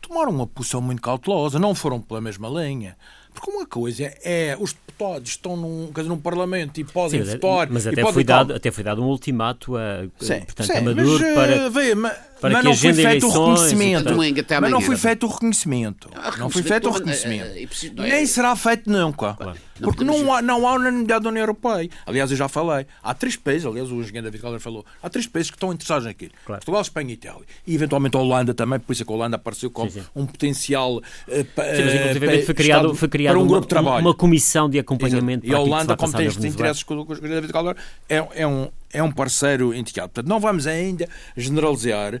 Tomaram 0.00 0.30
uma 0.30 0.46
posição 0.46 0.80
muito 0.80 1.00
cautelosa, 1.00 1.58
não 1.58 1.74
foram 1.74 2.00
pela 2.00 2.20
mesma 2.20 2.48
linha. 2.48 2.96
Porque 3.32 3.50
uma 3.50 3.66
coisa 3.66 4.12
é 4.24 4.56
os 4.58 4.72
deputados 4.72 5.30
estão 5.30 5.56
num, 5.56 5.90
dizer, 5.90 6.08
num 6.08 6.18
Parlamento 6.18 6.80
e 6.80 6.84
podem 6.84 7.24
sim, 7.24 7.32
votar. 7.32 7.70
Mas 7.70 7.86
até, 7.86 8.12
foi 8.12 8.24
dado, 8.24 8.54
até 8.54 8.70
foi 8.70 8.84
dado 8.84 9.02
um 9.02 9.06
ultimato 9.06 9.76
a, 9.76 10.02
sim, 10.18 10.40
portanto, 10.40 10.66
sim, 10.66 10.72
a 10.72 10.82
Maduro 10.82 11.24
mas, 11.24 11.34
para. 11.34 11.84
Eh, 11.84 11.94
mas, 11.94 12.12
para 12.40 12.50
mas 12.50 12.64
não 12.64 12.74
foi 12.74 12.94
feito 12.94 13.26
o 13.26 13.30
reconhecimento. 13.30 14.16
Mas 14.60 14.70
não 14.70 14.80
foi 14.80 14.96
feito 14.96 15.26
o 15.26 15.28
reconhecimento. 15.28 16.10
Não 16.38 16.50
foi 16.50 16.62
feito 16.62 16.88
o 16.88 16.92
reconhecimento. 16.92 17.50
Nem 17.96 18.26
será 18.26 18.56
feito 18.56 18.90
nunca. 18.90 19.36
Porque 19.80 20.04
não 20.04 20.32
há, 20.32 20.42
não 20.42 20.66
há 20.66 20.74
unanimidade 20.74 21.24
da 21.24 21.30
União 21.30 21.42
Europeia. 21.42 21.88
Aliás, 22.06 22.30
eu 22.30 22.36
já 22.36 22.48
falei. 22.48 22.86
Há 23.02 23.14
três 23.14 23.36
países, 23.36 23.66
aliás, 23.66 23.90
o 23.90 24.00
engenheiro 24.00 24.24
David 24.24 24.42
Calder 24.42 24.60
falou, 24.60 24.84
há 25.02 25.08
três 25.08 25.26
países 25.26 25.50
que 25.50 25.56
estão 25.56 25.72
interessados 25.72 26.04
naquilo. 26.04 26.32
Claro. 26.44 26.60
Portugal, 26.60 26.82
Espanha 26.82 27.10
e 27.10 27.14
Itália. 27.14 27.44
E 27.66 27.74
eventualmente 27.74 28.16
a 28.16 28.20
Holanda 28.20 28.52
também, 28.52 28.78
por 28.78 28.92
isso 28.92 29.02
é 29.02 29.06
que 29.06 29.12
a 29.12 29.14
Holanda 29.14 29.36
apareceu 29.36 29.70
como 29.70 29.90
sim, 29.90 30.00
sim. 30.00 30.06
um 30.14 30.26
potencial. 30.26 30.96
Uh, 30.96 31.02
sim, 31.28 32.26
mas, 32.26 32.44
foi 32.44 32.54
criado, 32.54 32.94
foi 32.94 33.08
criado 33.08 33.34
para 33.34 33.40
um 33.40 33.42
uma, 33.42 33.48
grupo 33.48 33.62
de 33.62 33.68
trabalho. 33.68 34.06
Uma 34.06 34.14
comissão 34.14 34.68
de 34.68 34.78
acompanhamento. 34.78 35.46
E 35.46 35.54
a 35.54 35.58
Holanda, 35.58 35.96
como 35.96 36.12
tem 36.12 36.26
estes 36.26 36.44
interesses 36.44 36.82
com 36.82 36.94
o 36.94 37.02
engenheiro 37.02 37.34
David 37.34 37.52
Calder, 37.52 37.76
é, 38.08 38.26
é 38.34 38.46
um 38.46 38.68
é 38.92 39.02
um 39.02 39.10
parceiro 39.10 39.72
indicado. 39.72 40.08
Portanto, 40.08 40.28
não 40.28 40.40
vamos 40.40 40.66
ainda 40.66 41.08
generalizar, 41.36 42.20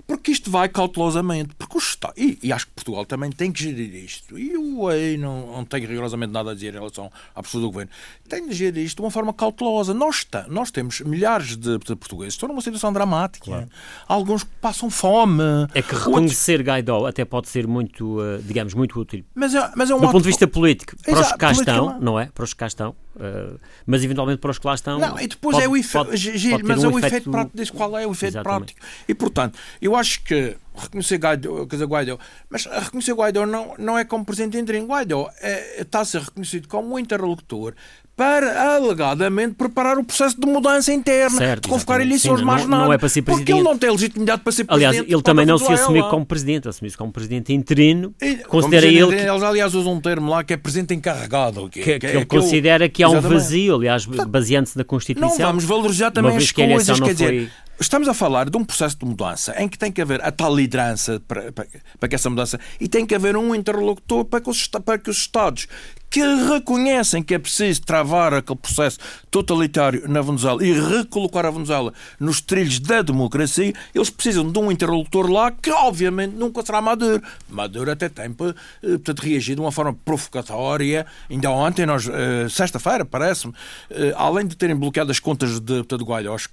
porque 0.11 0.31
isto 0.31 0.51
vai 0.51 0.67
cautelosamente. 0.67 1.55
Porque 1.57 1.77
o 1.77 1.79
Estado, 1.79 2.13
e, 2.17 2.37
e, 2.43 2.51
acho 2.51 2.67
que 2.67 2.73
Portugal 2.73 3.05
também 3.05 3.31
tem 3.31 3.49
que 3.49 3.63
gerir 3.63 3.95
isto. 3.95 4.37
E 4.37 4.57
o 4.57 4.91
EI 4.91 5.15
não, 5.15 5.53
não 5.53 5.63
tenho 5.63 5.87
rigorosamente 5.87 6.33
nada 6.33 6.51
a 6.51 6.53
dizer 6.53 6.73
em 6.73 6.77
relação 6.77 7.09
à 7.33 7.41
postura 7.41 7.61
do 7.61 7.71
governo. 7.71 7.91
Tem 8.27 8.45
de 8.45 8.53
gerir 8.53 8.83
isto 8.83 8.97
de 8.97 9.03
uma 9.03 9.11
forma 9.11 9.33
cautelosa. 9.33 9.93
Nós, 9.93 10.17
está, 10.17 10.45
nós 10.49 10.69
temos 10.69 10.99
milhares 10.99 11.55
de, 11.55 11.77
de 11.77 11.95
portugueses 11.95 12.33
que 12.33 12.37
estão 12.37 12.49
numa 12.49 12.61
situação 12.61 12.91
dramática. 12.91 13.45
Claro. 13.45 13.69
Alguns 14.05 14.43
passam 14.43 14.89
fome. 14.89 15.43
É 15.73 15.81
que 15.81 15.95
reconhecer 15.95 16.59
Outros... 16.59 16.67
Guaidó 16.67 17.05
até 17.05 17.23
pode 17.23 17.47
ser 17.47 17.65
muito, 17.65 18.21
eh, 18.21 18.41
digamos, 18.43 18.73
muito 18.73 18.99
útil. 18.99 19.23
Mas 19.33 19.55
é, 19.55 19.71
mas 19.77 19.89
é 19.89 19.95
um 19.95 19.99
do 19.99 20.07
ponto 20.07 20.23
de 20.23 20.27
vista 20.27 20.45
político, 20.45 20.97
para 20.97 21.11
Exato, 21.13 21.25
os 21.27 21.31
que 21.31 21.37
cá 21.37 21.51
estão, 21.53 21.99
não 22.01 22.19
é? 22.19 22.25
Para 22.25 22.43
os 22.43 22.53
que 22.53 22.59
cá 22.59 22.67
estão. 22.67 22.95
Uh, 23.13 23.59
mas 23.85 24.03
eventualmente 24.05 24.39
para 24.39 24.51
os 24.51 24.57
que 24.57 24.65
lá 24.65 24.73
estão. 24.73 24.97
Não, 24.97 25.19
e 25.19 25.27
depois 25.27 25.55
pode, 25.55 25.65
é 25.65 25.69
o 25.69 25.75
efeito 25.75 26.09
mas 26.63 26.83
um 26.83 26.85
é 26.85 26.87
o 26.87 26.97
efeito, 26.97 27.05
efeito 27.07 27.31
prático, 27.31 27.57
diz 27.57 27.69
qual 27.69 27.97
é 27.97 28.07
o 28.07 28.11
efeito 28.11 28.37
Exatamente. 28.37 28.73
prático. 28.73 28.79
E, 29.07 29.13
portanto, 29.13 29.59
eu 29.81 29.95
acho 29.95 30.00
que 30.17 30.57
reconhecer 30.75 31.17
Guaidó, 31.17 31.65
quer 31.65 31.75
dizer, 31.75 31.85
Guaidó, 31.85 32.17
mas 32.49 32.65
reconhecer 32.65 33.13
Guaidó 33.13 33.45
não, 33.45 33.75
não 33.77 33.97
é 33.97 34.03
como 34.03 34.25
presidente 34.25 34.57
interino. 34.57 34.87
Guaidó 34.87 35.29
é, 35.41 35.81
está 35.81 36.01
a 36.01 36.05
ser 36.05 36.21
reconhecido 36.21 36.67
como 36.67 36.95
um 36.95 36.99
interlocutor 36.99 37.73
para 38.15 38.75
alegadamente 38.75 39.55
preparar 39.55 39.97
o 39.97 40.03
processo 40.03 40.39
de 40.39 40.45
mudança 40.45 40.93
interna, 40.93 41.37
certo, 41.37 41.63
de 41.63 41.69
convocar 41.69 42.01
eleições 42.01 42.39
Sim, 42.39 42.45
mais 42.45 42.63
não, 42.63 42.69
nada. 42.69 42.85
Não 42.85 42.93
é 42.93 42.97
para 42.97 43.09
ser 43.09 43.23
presidente. 43.23 43.47
Porque 43.47 43.59
ele 43.59 43.63
não 43.67 43.77
tem 43.77 43.89
legitimidade 43.89 44.41
para 44.43 44.51
ser 44.51 44.65
presidente. 44.65 44.89
Aliás, 44.89 45.11
ele 45.11 45.21
também 45.23 45.45
não 45.45 45.57
se 45.57 45.71
assumiu 45.71 46.07
como 46.07 46.25
presidente, 46.25 46.69
assumiu-se 46.69 46.97
como 46.97 47.11
presidente 47.11 47.51
interino. 47.51 48.13
E, 48.21 48.35
considera 48.35 48.85
ele. 48.85 49.07
Que... 49.07 49.23
Eles, 49.23 49.41
aliás, 49.41 49.73
usam 49.73 49.93
um 49.93 50.01
termo 50.01 50.29
lá 50.29 50.43
que 50.43 50.53
é 50.53 50.57
presidente 50.57 50.93
encarregado. 50.93 51.67
Que, 51.69 51.81
que, 51.81 51.99
que, 51.99 52.07
que 52.07 52.17
ele 52.17 52.25
considera 52.25 52.87
que 52.87 53.01
há 53.01 53.09
um 53.09 53.19
vazio, 53.21 53.75
aliás, 53.75 54.05
baseando-se 54.05 54.77
na 54.77 54.83
Constituição. 54.83 55.29
Não 55.39 55.47
vamos 55.47 55.63
valorizar 55.63 56.11
também 56.11 56.35
as 56.37 56.51
coisas, 56.51 56.99
quer 56.99 57.13
dizer. 57.13 57.51
Estamos 57.79 58.07
a 58.07 58.13
falar 58.13 58.47
de 58.47 58.55
um 58.55 58.63
processo 58.63 58.99
de 58.99 59.05
mudança 59.05 59.55
em 59.57 59.67
que 59.67 59.75
tem 59.75 59.91
que 59.91 59.99
haver 59.99 60.23
a 60.23 60.31
tal 60.31 60.59
liderança 60.61 61.21
para, 61.27 61.51
para, 61.51 61.67
para 61.99 62.09
que 62.09 62.15
essa 62.15 62.29
mudança 62.29 62.59
e 62.79 62.87
tem 62.87 63.05
que 63.05 63.15
haver 63.15 63.35
um 63.35 63.53
interlocutor 63.53 64.25
para 64.25 64.41
que 64.41 64.49
os, 64.49 64.67
para 64.67 64.97
que 64.97 65.09
os 65.09 65.17
Estados 65.17 65.67
que 66.11 66.21
reconhecem 66.21 67.23
que 67.23 67.33
é 67.33 67.39
preciso 67.39 67.81
travar 67.83 68.33
aquele 68.33 68.59
processo 68.59 68.99
totalitário 69.31 70.07
na 70.09 70.21
Venezuela 70.21 70.61
e 70.63 70.73
recolocar 70.73 71.45
a 71.45 71.51
Venezuela 71.51 71.93
nos 72.19 72.41
trilhos 72.41 72.79
da 72.79 73.01
democracia, 73.01 73.73
eles 73.95 74.09
precisam 74.09 74.51
de 74.51 74.59
um 74.59 74.69
interlocutor 74.69 75.31
lá 75.31 75.49
que, 75.49 75.71
obviamente, 75.71 76.35
nunca 76.35 76.63
será 76.65 76.81
Maduro. 76.81 77.23
Maduro 77.49 77.89
até 77.89 78.09
tem 78.09 78.25
eh, 78.25 78.53
portanto, 78.81 79.19
reagir 79.21 79.55
de 79.55 79.61
uma 79.61 79.71
forma 79.71 79.93
provocatória. 79.93 81.05
Ainda 81.29 81.49
ontem, 81.49 81.85
nós, 81.85 82.05
eh, 82.07 82.49
sexta-feira, 82.49 83.05
parece-me, 83.05 83.53
eh, 83.89 84.13
além 84.17 84.45
de 84.45 84.57
terem 84.57 84.75
bloqueado 84.75 85.11
as 85.11 85.19
contas 85.19 85.61
de, 85.61 85.75
portanto, 85.75 86.03
Gualho, 86.03 86.33
as, 86.33 86.49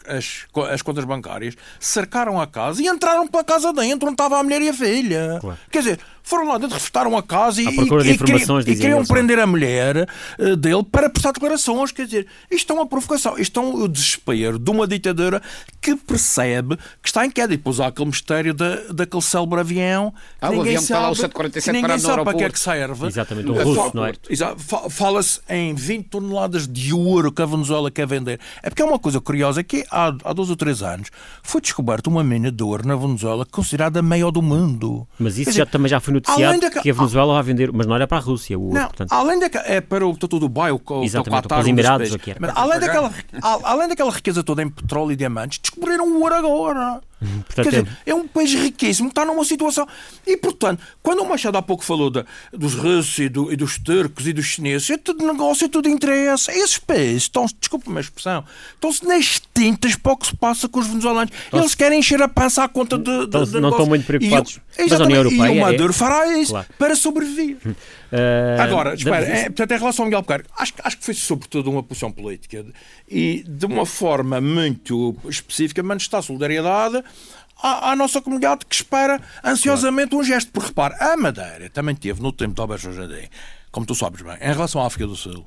as 0.70 0.82
contas 0.82 1.04
bancárias, 1.04 1.56
cercaram 1.80 2.40
a 2.40 2.46
casa 2.46 2.80
e 2.80 2.86
entraram 2.86 3.26
para 3.26 3.40
a 3.40 3.44
casa 3.44 3.72
dentro 3.72 4.06
onde 4.06 4.14
estava 4.14 4.38
a 4.38 4.42
mulher 4.44 4.62
e 4.62 4.68
a 4.68 4.74
filha. 4.74 5.38
Claro. 5.40 5.59
Quer 5.68 5.78
dizer, 5.80 6.00
foram 6.29 6.47
lá 6.47 6.59
dentro, 6.59 6.74
refutaram 6.74 7.16
a 7.16 7.22
casa 7.22 7.62
e, 7.62 7.64
e, 7.64 7.68
e, 7.68 8.72
e 8.72 8.76
queriam 8.76 9.03
prender 9.05 9.39
a 9.39 9.47
mulher 9.47 10.07
uh, 10.39 10.57
dele 10.57 10.85
para 10.85 11.09
prestar 11.09 11.33
declarações. 11.33 11.91
Quer 11.91 12.05
dizer, 12.05 12.26
isto 12.51 12.70
é 12.70 12.76
uma 12.76 12.87
provocação, 12.87 13.39
isto 13.39 13.59
é 13.59 13.62
um 13.62 13.89
desespero 13.89 14.59
de 14.59 14.70
uma 14.70 14.87
ditadura 14.87 15.41
que 15.81 15.97
percebe 15.97 16.76
que 17.03 17.09
está 17.09 17.24
em 17.24 17.31
queda. 17.31 17.55
E 17.55 17.57
depois 17.57 17.81
há 17.81 17.87
aquele 17.87 18.09
mistério 18.09 18.53
da, 18.53 18.76
daquele 18.93 19.22
célebre 19.22 19.61
avião 19.61 20.12
ah, 20.41 20.51
ninguém 20.51 20.76
avião 20.76 21.14
sabe, 21.14 21.16
que 21.62 21.72
ninguém 21.72 21.99
sabe 21.99 22.24
para 22.24 22.37
que 22.37 22.45
é 22.45 22.51
que 22.51 22.61
serve. 22.61 23.07
Exatamente, 23.07 23.51
um 23.51 23.62
russo, 23.62 23.97
não 23.97 24.05
é? 24.05 24.12
Fala-se 24.91 25.41
em 25.49 25.74
20 25.74 26.09
toneladas 26.09 26.68
de 26.68 26.93
ouro 26.93 27.33
que 27.33 27.41
a 27.41 27.47
Venezuela 27.47 27.91
quer 27.91 28.07
vender. 28.07 28.39
É 28.62 28.68
porque 28.68 28.83
é 28.83 28.85
uma 28.85 28.99
coisa 28.99 29.18
curiosa 29.18 29.64
que 29.64 29.87
há, 29.91 30.14
há 30.24 30.33
dois 30.35 30.51
ou 30.51 30.57
três 30.57 30.83
anos 30.83 31.09
foi 31.43 31.62
descoberta 31.62 32.11
uma 32.11 32.22
mina 32.22 32.53
de 32.53 32.62
ouro 32.62 32.87
na 32.87 32.97
Venezuela 32.97 33.47
considerada 33.47 34.01
a 34.01 34.03
maior 34.03 34.31
do 34.31 34.43
mundo. 34.43 35.09
Mas 35.18 35.39
isso 35.39 35.51
já, 35.53 35.64
dizer, 35.64 35.66
também 35.68 35.89
já 35.89 36.01
foi 36.01 36.17
noticiado 36.18 36.60
que, 36.60 36.80
que, 36.82 36.90
a 36.90 36.94
Venezuela 36.94 37.34
vai 37.34 37.42
vender, 37.42 37.72
mas 37.72 37.86
não 37.86 37.94
era 37.94 38.06
para 38.06 38.18
a 38.18 38.20
Rússia. 38.20 38.58
O, 38.58 38.72
não, 38.72 38.86
portanto... 38.86 39.12
além 39.12 39.38
da 39.38 39.48
é 39.64 39.80
para 39.80 40.06
o 40.06 40.16
todo 40.16 40.38
Dubai, 40.38 40.70
o, 40.70 40.76
o 40.76 40.80
Qatar, 40.80 41.60
os 41.60 41.66
Emirados, 41.66 42.10
Mas, 42.38 42.52
além, 42.54 42.80
daquela, 42.80 43.12
além 43.64 43.88
daquela 43.88 44.10
riqueza 44.10 44.42
toda 44.42 44.62
em 44.62 44.68
petróleo 44.68 45.12
e 45.12 45.16
diamantes, 45.16 45.58
descobriram 45.58 46.06
o 46.06 46.20
ouro 46.20 46.34
agora. 46.34 47.00
Portanto, 47.18 47.70
Quer 47.70 47.82
dizer, 47.82 47.98
é 48.06 48.14
um 48.14 48.28
país 48.28 48.54
riquíssimo, 48.54 49.08
está 49.08 49.24
numa 49.24 49.44
situação. 49.44 49.86
E, 50.24 50.36
portanto, 50.36 50.80
quando 51.02 51.20
o 51.20 51.28
Machado 51.28 51.58
há 51.58 51.62
pouco 51.62 51.84
falou 51.84 52.10
de, 52.10 52.24
dos 52.52 52.74
russos 52.74 53.18
e, 53.18 53.28
do, 53.28 53.52
e, 53.52 53.56
dos 53.56 53.78
turcos 53.78 54.26
e 54.26 54.32
dos 54.32 54.46
chineses, 54.46 54.88
é 54.90 54.96
tudo 54.96 55.26
negócio, 55.26 55.64
é 55.64 55.68
tudo 55.68 55.88
interesse. 55.88 56.50
Esses 56.52 56.78
países 56.78 57.24
estão, 57.24 57.46
desculpe 57.58 57.90
a 57.96 58.00
expressão, 58.00 58.44
estão-se 58.74 59.04
nas 59.04 59.42
tintas 59.52 59.96
para 59.96 60.12
o 60.12 60.16
que 60.16 60.28
se 60.28 60.36
passa 60.36 60.68
com 60.68 60.78
os 60.78 60.86
venezuelanos. 60.86 61.32
Eles 61.52 61.74
querem 61.74 61.98
encher 61.98 62.22
a 62.22 62.28
pança 62.28 62.62
à 62.62 62.68
conta 62.68 62.96
de. 62.96 63.26
de, 63.26 63.46
de 63.46 63.60
não 63.60 63.70
estão 63.70 63.86
muito 63.86 64.06
preocupados. 64.06 64.60
E, 64.78 64.82
mas 64.88 65.00
a 65.00 65.04
União 65.04 65.18
Europeia. 65.18 65.54
E 65.54 65.58
o 65.58 65.60
Maduro 65.60 65.90
é... 65.90 65.92
fará 65.92 66.38
isso 66.38 66.52
claro. 66.52 66.66
para 66.78 66.94
sobreviver. 66.94 67.56
Uh, 67.66 68.60
Agora, 68.60 68.94
espera, 68.94 69.26
é, 69.26 69.44
portanto, 69.44 69.72
em 69.72 69.78
relação 69.78 70.04
ao 70.04 70.06
Miguel 70.06 70.22
Buquerque, 70.22 70.48
acho, 70.56 70.72
acho 70.82 70.96
que 70.96 71.04
foi 71.04 71.14
sobretudo 71.14 71.70
uma 71.70 71.82
posição 71.82 72.10
política 72.10 72.64
e 73.06 73.44
de 73.46 73.66
uma 73.66 73.84
forma 73.84 74.40
muito 74.40 75.14
específica 75.28 75.82
manifestar 75.82 76.22
solidariedade 76.22 77.02
à, 77.62 77.90
à, 77.90 77.96
nossa 77.96 78.20
comunidade 78.20 78.64
que 78.66 78.74
espera 78.74 79.20
ansiosamente 79.44 80.14
um 80.14 80.22
gesto. 80.22 80.50
Porque 80.52 80.68
repare, 80.68 80.94
a 81.00 81.16
Madeira 81.16 81.68
também 81.70 81.94
teve 81.94 82.22
no 82.22 82.32
tempo 82.32 82.54
de 82.54 82.61
Alberto 82.61 82.92
Jardim, 82.92 83.28
como 83.70 83.86
tu 83.86 83.94
sabes 83.94 84.22
bem, 84.22 84.36
em 84.40 84.52
relação 84.52 84.82
à 84.82 84.86
África 84.86 85.06
do 85.06 85.16
Sul 85.16 85.46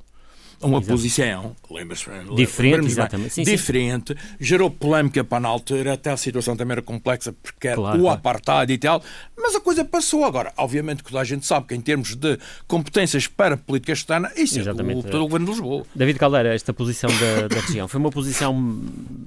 uma 0.62 0.78
Exato. 0.78 0.88
posição, 0.88 1.56
lembras 1.70 2.06
Diferente, 2.36 2.86
exatamente. 2.88 3.34
Sim, 3.34 3.44
diferente, 3.44 4.14
sim. 4.14 4.36
gerou 4.40 4.70
polémica 4.70 5.24
para 5.24 5.40
na 5.40 5.50
altura, 5.50 5.94
até 5.94 6.12
a 6.12 6.18
situação 6.18 6.56
também 6.56 6.74
era 6.74 6.82
complexa, 6.82 7.34
porque 7.34 7.68
era 7.68 7.78
claro, 7.78 8.00
o 8.00 8.02
claro. 8.02 8.18
apartheid 8.18 8.74
e 8.74 8.78
tal, 8.78 9.04
mas 9.38 9.56
a 9.56 9.60
coisa 9.60 9.84
passou. 9.84 10.24
Agora, 10.24 10.54
obviamente 10.58 11.04
que 11.04 11.10
toda 11.10 11.22
a 11.22 11.24
gente 11.24 11.46
sabe 11.46 11.68
que 11.68 11.76
em 11.76 11.82
termos 11.82 12.16
de 12.16 12.38
competências 12.68 13.28
para 13.28 13.56
a 13.56 13.58
política 13.58 13.94
externa, 13.94 14.32
isso 14.36 14.60
exatamente. 14.60 15.06
é 15.06 15.08
o, 15.08 15.12
todo 15.12 15.22
o 15.22 15.26
governo 15.26 15.48
de 15.48 15.52
Lisboa. 15.54 15.86
David 15.96 16.20
Caldeira, 16.20 16.54
esta 16.54 16.74
posição 16.74 17.10
da, 17.10 17.48
da 17.48 17.62
região, 17.62 17.88
foi 17.88 18.00
uma 18.00 18.12
posição 18.12 18.54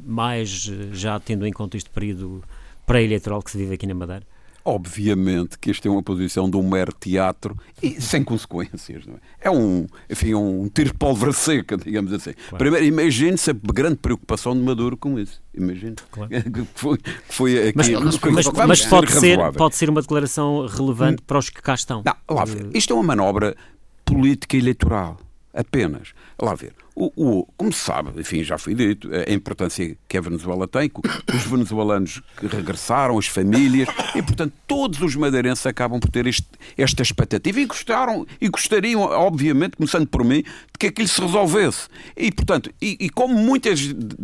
mais, 0.07 0.71
já 0.93 1.19
tendo 1.21 1.47
em 1.47 1.53
conta 1.53 1.77
este 1.77 1.91
período 1.91 2.43
pré-eleitoral 2.87 3.43
que 3.43 3.51
se 3.51 3.59
vive 3.59 3.75
aqui 3.75 3.87
na 3.87 3.95
Madeira? 3.95 4.34
Obviamente 4.65 5.59
que 5.59 5.71
esta 5.71 5.89
é 5.89 5.91
uma 5.91 6.03
posição 6.03 6.49
de 6.49 6.57
um 6.57 6.67
mero 6.67 6.91
teatro 6.99 7.55
e 7.83 8.01
sem 8.01 8.25
consequências. 8.25 9.05
Não 9.07 9.15
é? 9.15 9.19
é 9.43 9.51
um, 9.51 9.87
enfim, 10.09 10.33
um 10.33 10.69
tiro 10.69 10.91
de 10.91 10.97
pólvora 10.97 11.33
seca, 11.35 11.77
digamos 11.77 12.11
assim. 12.15 12.33
Claro. 12.33 12.57
Primeiro, 12.57 12.87
imagine-se 12.87 13.51
a 13.51 13.55
grande 13.55 13.97
preocupação 13.97 14.55
de 14.55 14.61
Maduro 14.61 14.97
com 14.97 15.19
isso. 15.19 15.43
Imagine 15.53 15.97
claro. 16.11 16.31
que, 16.51 16.67
foi, 16.75 16.97
que 16.97 17.13
foi 17.29 17.69
aqui. 17.69 17.77
Mas, 17.77 17.91
mas, 18.23 18.47
mas 18.67 18.87
pode, 18.87 19.13
ser, 19.13 19.39
pode 19.53 19.77
ser 19.77 19.91
uma 19.91 20.01
declaração 20.01 20.67
relevante 20.67 21.21
hum. 21.23 21.25
para 21.27 21.39
os 21.39 21.51
que 21.51 21.61
cá 21.61 21.75
estão. 21.75 22.03
Não, 22.03 22.35
lá 22.35 22.47
ver. 22.47 22.69
Isto 22.75 22.95
é 22.95 22.97
uma 22.97 23.03
manobra 23.03 23.55
política 24.03 24.57
eleitoral. 24.57 25.19
Apenas. 25.53 26.15
Lá 26.41 26.55
ver. 26.55 26.75
O, 26.97 27.11
o, 27.17 27.47
como 27.57 27.73
se 27.73 27.81
sabe, 27.81 28.21
enfim, 28.21 28.45
já 28.45 28.57
foi 28.57 28.73
dito, 28.73 29.11
a 29.13 29.33
importância 29.33 29.97
que 30.07 30.17
a 30.17 30.21
Venezuela 30.21 30.69
tem, 30.69 30.89
os 31.35 31.43
venezuelanos 31.43 32.23
que 32.39 32.47
regressaram, 32.47 33.19
as 33.19 33.27
famílias, 33.27 33.89
e 34.15 34.23
portanto 34.23 34.53
todos 34.65 35.01
os 35.01 35.17
madeirenses 35.17 35.67
acabam 35.67 35.99
por 35.99 36.09
ter 36.09 36.25
este, 36.29 36.47
esta 36.79 37.03
expectativa 37.03 37.59
e 37.59 37.67
gostaram, 37.67 38.25
e 38.41 38.49
gostariam, 38.49 39.03
obviamente, 39.03 39.77
começando 39.77 40.07
por 40.07 40.23
mim, 40.23 40.43
de 40.43 40.79
que 40.79 40.87
aquilo 40.87 41.09
se 41.09 41.21
resolvesse. 41.21 41.89
E 42.17 42.31
portanto, 42.31 42.71
e, 42.81 42.97
e 43.01 43.11
como 43.11 43.35
muitas, 43.35 43.81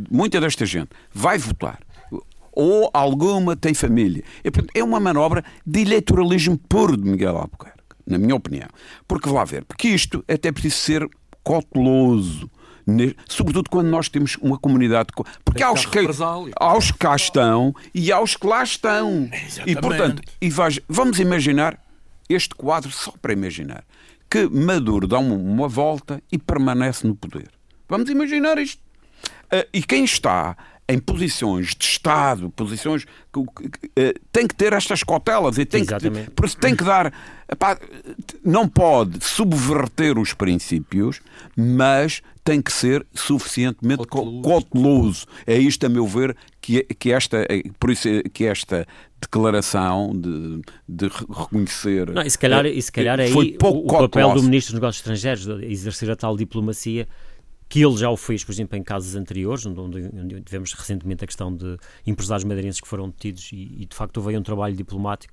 muita 0.09 0.41
desta 0.41 0.65
gente 0.65 0.91
vai 1.13 1.39
votar, 1.39 1.81
ou 2.53 2.89
alguma 2.95 3.57
tem 3.57 3.75
família, 3.75 4.23
e, 4.45 4.51
portanto, 4.51 4.71
é 4.77 4.85
uma 4.85 5.01
manobra 5.01 5.45
de 5.67 5.81
eleitoralismo 5.81 6.57
puro 6.69 6.97
de 6.97 7.03
Miguel 7.03 7.37
Albuquerque, 7.37 7.81
na 8.07 8.17
minha 8.17 8.37
opinião. 8.37 8.69
Porque, 9.09 9.29
vá 9.29 9.45
ver, 9.45 9.65
porque 9.65 9.89
isto 9.89 10.25
até 10.29 10.53
precisa 10.53 10.77
ser 10.77 11.09
cauteloso 11.45 12.49
sobretudo 13.29 13.71
quando 13.71 13.89
nós 13.89 14.09
temos 14.09 14.37
uma 14.41 14.59
comunidade. 14.59 15.09
Porque 15.45 15.63
há 15.63 15.73
os, 15.73 15.87
que, 15.87 15.99
há 16.59 16.77
os 16.77 16.91
que 16.91 16.99
cá 16.99 17.17
estão 17.17 17.75
e 17.95 18.13
há 18.13 18.21
os 18.21 18.37
que 18.37 18.47
lá 18.47 18.63
estão. 18.63 19.29
Exatamente. 19.33 19.71
E, 19.71 19.77
portanto, 19.77 20.23
e 20.41 20.51
vamos 20.89 21.19
imaginar 21.19 21.79
este 22.29 22.55
quadro 22.55 22.91
só 22.91 23.13
para 23.21 23.33
imaginar 23.33 23.85
que 24.31 24.49
Maduro 24.49 25.09
dá 25.09 25.19
uma 25.19 25.69
volta 25.69 26.23
e 26.31 26.39
permanece 26.39 27.07
no 27.07 27.17
poder. 27.17 27.51
Vamos 27.89 28.09
imaginar 28.09 28.59
isto. 28.59 28.81
Ah, 29.51 29.67
e 29.73 29.83
quem 29.83 30.05
está 30.05 30.57
em 30.91 30.99
posições 30.99 31.75
de 31.77 31.85
Estado, 31.85 32.51
posições 32.51 33.05
que, 33.05 33.45
que, 33.57 33.69
que, 33.69 34.15
tem 34.33 34.47
que 34.47 34.55
ter 34.55 34.73
estas 34.73 35.05
cautelas 35.05 35.57
e 35.57 35.65
tem 35.65 35.83
Exatamente. 35.83 36.27
que, 36.27 36.31
por 36.33 36.45
isso 36.45 36.57
tem 36.57 36.75
que 36.75 36.83
dar. 36.83 37.13
Epá, 37.49 37.79
não 38.45 38.69
pode 38.69 39.25
subverter 39.25 40.19
os 40.19 40.35
princípios, 40.35 41.21
mas 41.57 42.23
tem 42.43 42.61
que 42.61 42.73
ser 42.73 43.07
suficientemente 43.15 44.05
cauteloso. 44.07 45.27
É 45.47 45.57
isto, 45.57 45.87
a 45.87 45.89
meu 45.89 46.07
ver, 46.07 46.37
que, 46.61 46.83
que, 46.83 47.13
esta, 47.13 47.47
por 47.79 47.91
isso 47.91 48.09
que 48.33 48.45
esta 48.47 48.87
declaração 49.21 50.13
de, 50.13 50.61
de 50.89 51.07
reconhecer. 51.09 52.11
Não, 52.11 52.23
e 52.23 52.31
se 52.31 52.39
calhar, 52.39 52.67
e 52.67 52.83
se 52.83 52.91
calhar 52.91 53.21
aí 53.21 53.33
o, 53.33 53.67
o 53.67 53.87
papel 53.87 54.35
do 54.35 54.43
Ministro 54.43 54.73
dos 54.73 54.81
Negócios 54.81 55.01
Estrangeiros, 55.01 55.45
de 55.45 55.67
exercer 55.67 56.11
a 56.11 56.17
tal 56.17 56.37
diplomacia 56.37 57.07
que 57.71 57.81
ele 57.85 57.97
já 57.97 58.11
o 58.11 58.17
fez, 58.17 58.43
por 58.43 58.51
exemplo, 58.51 58.77
em 58.77 58.83
casos 58.83 59.15
anteriores, 59.15 59.65
onde, 59.65 60.11
tivemos 60.45 60.73
recentemente 60.73 61.23
a 61.23 61.27
questão 61.27 61.55
de 61.55 61.77
empresários 62.05 62.45
madeirenses 62.45 62.81
que 62.81 62.89
foram 62.89 63.09
detidos 63.09 63.49
e, 63.53 63.77
e 63.79 63.87
de 63.87 63.95
facto 63.95 64.17
houve 64.17 64.37
um 64.37 64.43
trabalho 64.43 64.75
diplomático 64.75 65.33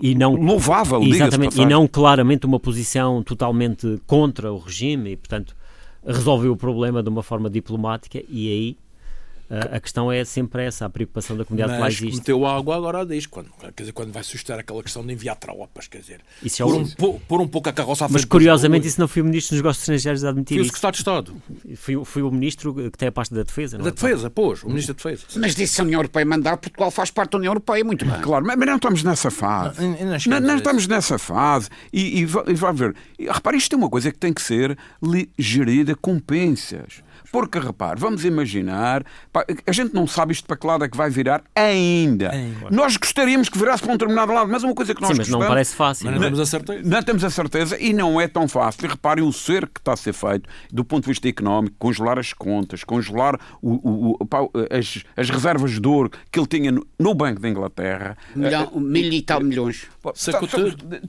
e 0.00 0.14
não 0.14 0.36
louvável, 0.36 1.02
exatamente, 1.02 1.60
e 1.60 1.66
não 1.66 1.88
claramente 1.88 2.46
uma 2.46 2.60
posição 2.60 3.24
totalmente 3.24 4.00
contra 4.06 4.52
o 4.52 4.58
regime 4.58 5.10
e 5.10 5.16
portanto 5.16 5.56
resolveu 6.06 6.52
o 6.52 6.56
problema 6.56 7.02
de 7.02 7.08
uma 7.08 7.24
forma 7.24 7.50
diplomática 7.50 8.22
e 8.28 8.48
aí 8.48 8.78
a 9.72 9.80
questão 9.80 10.10
é 10.10 10.24
sempre 10.24 10.64
essa, 10.64 10.86
a 10.86 10.90
preocupação 10.90 11.36
da 11.36 11.44
comunidade 11.44 11.78
Mas 11.78 11.96
que 11.96 12.02
lá 12.02 12.08
existe. 12.08 12.18
meteu 12.20 12.46
água 12.46 12.76
agora 12.76 13.04
diz, 13.04 13.26
quando, 13.26 13.50
quer 13.58 13.72
dizer, 13.82 13.92
quando 13.92 14.12
vai 14.12 14.22
suscitar 14.22 14.58
aquela 14.58 14.82
questão 14.82 15.04
de 15.04 15.12
enviar 15.12 15.36
tropas, 15.36 15.86
quer 15.88 15.98
dizer, 15.98 16.20
isso 16.42 16.62
é 16.62 16.66
por, 16.66 16.74
um, 16.74 16.88
por, 16.88 17.20
por, 17.20 17.40
um 17.40 17.48
pouco 17.48 17.68
a 17.68 17.72
carroça 17.72 18.06
à 18.06 18.08
Mas 18.08 18.24
curiosamente 18.24 18.86
isso 18.86 19.00
não 19.00 19.08
foi 19.08 19.22
o 19.22 19.24
Ministro 19.24 19.54
dos 19.56 19.62
Negócios 19.62 19.82
Estrangeiros 19.82 20.24
a 20.24 20.28
admitir 20.30 20.56
foi 20.56 20.62
isso. 20.62 20.72
o 20.72 20.74
Secretário 20.74 20.94
de 20.94 21.00
Estado. 21.00 21.42
Foi, 21.76 22.04
foi 22.04 22.22
o 22.22 22.30
Ministro 22.30 22.74
que 22.74 22.98
tem 22.98 23.08
a 23.08 23.12
pasta 23.12 23.34
da 23.34 23.42
Defesa, 23.42 23.76
não 23.78 23.84
Da 23.84 23.90
é? 23.90 23.92
Defesa, 23.92 24.30
pois, 24.30 24.62
o 24.62 24.68
Ministro 24.68 24.94
da 24.94 25.02
Defesa. 25.02 25.26
Mas 25.36 25.54
disse 25.54 25.80
a 25.80 25.84
União 25.84 25.98
Europeia 25.98 26.24
mandar, 26.24 26.56
Portugal 26.56 26.90
faz 26.90 27.10
parte 27.10 27.32
da 27.32 27.38
União 27.38 27.50
Europeia, 27.50 27.84
muito 27.84 28.04
bem. 28.04 28.20
Claro, 28.20 28.44
mas 28.46 28.56
não 28.58 28.76
estamos 28.76 29.02
nessa 29.02 29.30
fase. 29.30 29.80
Não, 29.80 30.40
não, 30.40 30.40
não 30.40 30.56
estamos 30.56 30.86
nessa 30.86 31.18
fase. 31.18 31.68
E, 31.92 32.20
e, 32.20 32.22
e 32.22 32.24
vai 32.24 32.72
ver, 32.72 32.94
e, 33.18 33.26
repare, 33.26 33.56
isto 33.56 33.74
é 33.74 33.76
uma 33.76 33.88
coisa 33.90 34.10
que 34.10 34.18
tem 34.18 34.32
que 34.32 34.42
ser 34.42 34.76
gerida 35.38 35.94
com 35.94 36.18
pensas. 36.18 37.02
Porque, 37.34 37.58
repare, 37.58 37.98
vamos 37.98 38.24
imaginar, 38.24 39.02
pá, 39.32 39.44
a 39.66 39.72
gente 39.72 39.92
não 39.92 40.06
sabe 40.06 40.32
isto 40.32 40.46
para 40.46 40.56
que 40.56 40.64
lado 40.64 40.84
é 40.84 40.88
que 40.88 40.96
vai 40.96 41.10
virar 41.10 41.42
ainda. 41.52 42.30
Ainda. 42.30 42.70
Nós 42.70 42.96
gostaríamos 42.96 43.48
que 43.48 43.58
virasse 43.58 43.82
para 43.82 43.90
um 43.90 43.96
determinado 43.96 44.32
lado, 44.32 44.48
mas 44.48 44.62
uma 44.62 44.72
coisa 44.72 44.94
que 44.94 45.00
nós 45.02 45.10
Sim, 45.10 45.16
mas 45.18 45.28
não 45.28 45.40
parece 45.40 45.74
fácil. 45.74 46.06
Mas 46.06 46.14
não 46.14 46.20
temos 46.22 46.38
a 46.38 46.46
certeza. 46.46 46.88
não 46.88 47.02
temos 47.02 47.24
a 47.24 47.30
certeza 47.30 47.76
e 47.80 47.92
não 47.92 48.20
é 48.20 48.28
tão 48.28 48.46
fácil. 48.46 48.84
E 48.86 48.88
reparem 48.88 49.24
o 49.26 49.32
ser 49.32 49.66
que 49.66 49.80
está 49.80 49.94
a 49.94 49.96
ser 49.96 50.12
feito 50.12 50.48
do 50.72 50.84
ponto 50.84 51.02
de 51.02 51.08
vista 51.08 51.28
económico, 51.28 51.74
congelar 51.76 52.20
as 52.20 52.32
contas, 52.32 52.84
congelar 52.84 53.36
o- 53.60 53.72
o- 54.12 54.16
o- 54.20 54.26
pá, 54.26 54.38
as, 54.70 55.02
as 55.16 55.28
reservas 55.28 55.72
de 55.80 55.88
ouro 55.88 56.12
que 56.30 56.38
ele 56.38 56.46
tinha 56.46 56.70
no, 56.70 56.86
no 57.00 57.14
Banco 57.16 57.40
da 57.40 57.48
Inglaterra. 57.48 58.16
Milhão, 58.36 58.70
mil 58.76 59.12
e 59.12 59.22
tal 59.22 59.40
milhões. 59.42 59.88
Sacou 60.14 60.46
tá, 60.46 60.58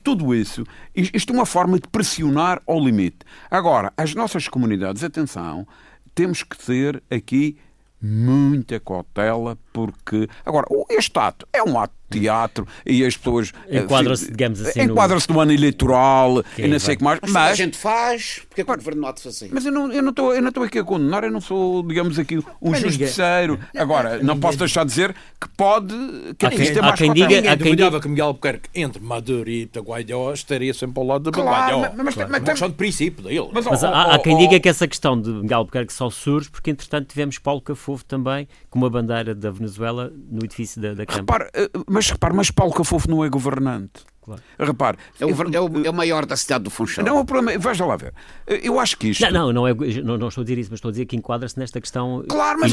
Tudo 0.02 0.34
isso. 0.34 0.64
Isto 0.96 1.34
é 1.34 1.36
uma 1.36 1.46
forma 1.46 1.78
de 1.80 1.88
pressionar 1.88 2.64
ao 2.66 2.80
limite. 2.84 3.18
Agora, 3.52 3.94
as 3.96 4.16
nossas 4.16 4.48
comunidades, 4.48 5.04
atenção, 5.04 5.68
temos 6.16 6.42
que 6.42 6.58
ter 6.58 7.04
aqui 7.12 7.58
muita 8.02 8.80
cautela, 8.80 9.58
porque. 9.86 10.30
Agora, 10.46 10.66
o- 10.70 10.86
este 10.90 11.20
ato 11.20 11.46
é 11.52 11.62
um 11.62 11.78
ato 11.78 11.94
de 12.10 12.20
teatro 12.22 12.66
e 12.86 13.04
as 13.04 13.18
pessoas. 13.18 13.52
eh, 13.68 13.80
Enquadra-se, 13.80 14.28
digamos 14.32 14.62
assim, 14.62 14.86
no- 14.86 14.94
Enquadra-se 14.94 15.30
no 15.30 15.40
ano 15.40 15.52
eleitoral 15.52 16.44
Que 16.56 16.62
e 16.64 16.68
não 16.68 16.80
sei 16.80 16.94
o 16.96 16.98
que 16.98 17.04
mais. 17.04 17.20
Mas, 17.22 17.32
toda 17.32 17.40
a 17.46 17.50
Mas, 17.50 17.58
gente 17.58 17.78
faz, 17.78 18.42
porque 18.48 18.62
é 18.62 18.64
que 18.64 18.72
o 18.72 18.76
governo 18.78 19.02
não 19.02 19.10
há 19.10 19.12
de 19.12 19.22
fazer? 19.22 19.50
mas 19.52 19.66
eu 19.66 19.72
não 19.72 19.92
eu 19.92 20.02
não 20.02 20.12
estou 20.12 20.34
eu 20.34 20.42
não 20.42 20.50
estou 20.50 20.64
aqui 20.64 20.80
a 20.80 20.84
condenar, 20.84 21.24
eu 21.24 21.32
não 21.32 21.42
sou, 21.42 21.84
digamos 21.86 22.18
aqui, 22.18 22.38
um 22.38 22.44
Mas 22.62 22.82
ninguém- 22.84 23.00
justiceiro. 23.00 23.60
Agora, 23.76 24.20
não 24.24 24.40
posso 24.40 24.58
deixar 24.58 24.84
de 24.86 24.90
dizer 24.92 25.14
que 25.42 25.50
pode. 25.58 25.94
Que 26.38 26.46
Há 26.46 26.50
é 26.50 26.52
quem- 26.56 26.74
ter 26.74 26.80
há 26.80 26.84
mais 26.84 26.96
quem 27.00 27.12
diga- 27.12 27.28
Ninguém 27.28 27.50
há 27.50 27.58
quem 27.58 27.66
duvidava 27.66 28.00
que 28.00 28.08
Miguel 28.08 28.28
Albuquerque, 28.28 28.70
entre 28.74 29.02
Maduro 29.04 29.50
e 29.50 29.70
Guaidó, 29.76 30.32
estaria 30.32 30.74
sempre 30.74 31.00
ao 31.02 31.06
lado 31.08 31.24
de 31.26 31.32
Claro, 31.32 31.80
mas- 31.82 31.96
mas- 31.96 32.14
Claro, 32.16 32.30
mas 32.32 32.44
questão 32.44 32.70
de 32.70 32.76
princípio 32.76 33.24
dele. 33.24 33.50
Mas, 33.52 33.66
Mas 33.66 33.84
oh, 33.84 33.88
há, 33.88 34.14
há 34.14 34.16
oh, 34.16 34.20
quem 34.20 34.36
oh, 34.36 34.38
diga 34.38 34.60
que 34.60 34.70
essa 34.70 34.88
questão 34.88 35.20
de 35.20 35.30
Miguel 35.32 35.58
Albuquerque 35.60 35.92
só 35.92 36.10
surge 36.10 36.50
porque, 36.52 36.70
entretanto, 36.70 37.08
tivemos 37.08 37.40
Paulo 37.40 37.62
Cafofo 37.62 38.06
também 38.06 38.48
com 38.70 38.78
uma 38.80 38.90
bandeira 38.90 39.34
da 39.34 39.50
Venezuela 39.50 39.65
no 40.32 40.44
edifício 40.44 40.82
da, 40.82 40.94
da 40.94 41.06
Câmara. 41.06 41.50
Eh, 41.54 41.70
mas 41.88 42.10
repare, 42.10 42.34
mas 42.34 42.52
Paulo 42.52 42.74
Cafofo 42.74 43.10
não 43.10 43.24
é 43.24 43.30
governante. 43.30 44.06
Claro. 44.26 44.42
Repare, 44.58 44.98
É 45.20 45.26
o, 45.26 45.30
é 45.30 45.62
o- 45.62 45.86
é 45.86 45.90
o 45.90 45.94
maior 45.94 46.26
da 46.26 46.36
cidade 46.36 46.64
do 46.64 46.72
Funchal. 46.72 47.06
não, 47.06 47.20
o 47.20 47.26
problema, 47.26 47.52
é- 47.54 47.58
veja 47.60 47.86
lá 47.86 47.96
ver. 47.96 48.12
Eu 48.48 48.80
acho 48.80 48.98
que 48.98 49.10
isto. 49.10 49.22
Não, 49.22 49.30
não, 49.32 49.54
não, 49.54 49.68
é, 49.68 49.74
não, 50.04 50.18
não 50.18 50.28
estou 50.30 50.42
a 50.42 50.46
dizer 50.46 50.58
isso, 50.58 50.70
mas 50.72 50.78
estou 50.80 50.90
a 50.90 50.92
dizer 50.92 51.06
que 51.06 51.16
enquadra-se 51.16 51.60
nesta 51.60 51.80
questão 51.80 52.24
Claro, 52.28 52.60
mas, 52.60 52.72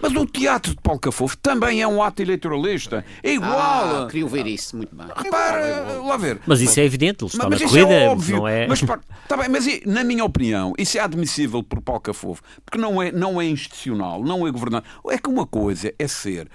mas 0.00 0.12
o 0.14 0.26
teatro 0.26 0.72
de 0.74 0.80
Paulo 0.82 1.00
Cafofo 1.00 1.38
também 1.38 1.80
é 1.80 1.88
um 1.88 2.02
ato 2.02 2.20
eleitoralista. 2.20 3.02
É 3.22 3.32
igual. 3.32 3.58
Ah, 3.58 4.06
queria 4.10 4.24
ouvir 4.24 4.46
isso, 4.46 4.76
muito 4.76 4.94
bem. 4.94 5.06
Repare, 5.16 5.62
eh, 5.62 5.98
lá 6.06 6.16
ver. 6.18 6.38
Mas 6.46 6.60
isso 6.60 6.78
é 6.78 6.84
evidente, 6.84 7.24
ele 7.24 7.30
está 7.32 7.48
Mas, 7.48 7.60
na 7.60 7.64
mas 7.64 7.72
corrida, 7.72 7.90
isso 7.94 8.04
é 8.04 8.08
óbvio. 8.08 8.36
não 8.36 8.48
é... 8.48 8.66
Mas, 8.66 8.82
pá, 8.82 9.00
tá 9.26 9.36
bem, 9.36 9.48
mas 9.48 9.66
e, 9.66 9.82
na 9.86 10.04
minha 10.04 10.24
opinião, 10.24 10.74
isso 10.76 10.98
é 10.98 11.00
admissível 11.00 11.62
por 11.62 11.80
Paulo 11.80 12.00
Cafofo, 12.02 12.42
porque 12.64 12.78
não 12.78 13.00
é, 13.00 13.10
não 13.10 13.40
é 13.40 13.46
institucional, 13.46 14.22
não 14.22 14.46
é 14.46 14.50
governante. 14.50 14.86
É 15.08 15.16
que 15.18 15.28
uma 15.30 15.46
coisa 15.46 15.92
é 15.98 16.06
ser. 16.06 16.48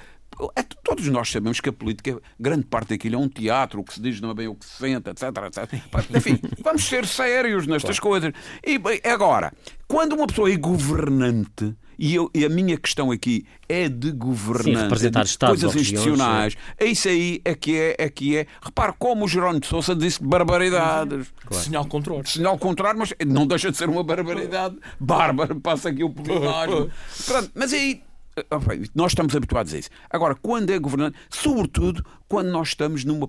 É- 0.55 0.63
todos 0.83 1.07
nós 1.07 1.29
sabemos 1.31 1.59
que 1.59 1.69
a 1.69 1.73
política, 1.73 2.19
grande 2.39 2.65
parte 2.65 2.89
daquilo 2.89 3.15
é 3.15 3.17
um 3.17 3.27
teatro, 3.29 3.79
o 3.79 3.83
que 3.83 3.93
se 3.93 4.01
diz 4.01 4.19
não 4.21 4.31
é 4.31 4.33
bem 4.33 4.47
o 4.47 4.55
que 4.55 4.65
se 4.65 4.77
sente, 4.77 5.09
etc. 5.09 5.23
etc. 5.47 5.81
Enfim, 6.15 6.39
vamos 6.63 6.83
ser 6.83 7.05
sérios 7.05 7.65
nestas 7.67 7.99
coisas. 7.99 8.31
E 8.65 8.77
bem, 8.77 8.99
agora, 9.03 9.51
quando 9.88 10.13
uma 10.13 10.27
pessoa 10.27 10.51
é 10.51 10.55
governante, 10.57 11.75
e, 11.97 12.13
eu- 12.13 12.29
e 12.33 12.43
a 12.43 12.49
minha 12.49 12.77
questão 12.77 13.09
aqui 13.11 13.45
é 13.69 13.88
de 13.88 14.11
governante, 14.11 14.83
representar 14.83 15.23
de 15.23 15.29
Estados 15.29 15.61
coisas 15.61 15.81
institucionais, 15.81 16.57
é 16.77 16.86
isso 16.86 17.07
aí 17.07 17.41
é 17.45 17.55
que 17.55 17.77
é, 17.77 17.95
é 17.97 18.09
que 18.09 18.36
é. 18.38 18.47
Repare 18.61 18.93
como 18.99 19.23
o 19.25 19.27
Jerónimo 19.27 19.61
de 19.61 19.67
Sousa 19.67 19.95
disse 19.95 20.21
barbaridades. 20.21 21.27
Sinal 21.51 21.86
contrário. 21.86 22.27
Sinal 22.27 22.53
ao 22.53 22.59
contrário, 22.59 22.99
mas 22.99 23.13
não 23.25 23.47
deixa 23.47 23.71
de 23.71 23.77
ser 23.77 23.88
uma 23.89 24.03
barbaridade. 24.03 24.75
Bárbaro, 24.99 25.59
passa 25.61 25.89
aqui 25.89 26.03
o 26.03 26.09
pleonasmo. 26.09 26.89
Pronto, 27.25 27.51
mas 27.55 27.71
aí. 27.73 28.01
Ah, 28.38 28.59
Nós 28.93 29.11
estamos 29.11 29.36
habituados 29.36 29.73
a 29.73 29.77
isso. 29.77 29.89
Agora, 30.09 30.36
quando 30.36 30.69
é 30.71 30.79
governante, 30.79 31.17
sobretudo 31.29 32.05
quando 32.27 32.47
nós 32.49 32.69
estamos 32.69 33.03
numa. 33.05 33.27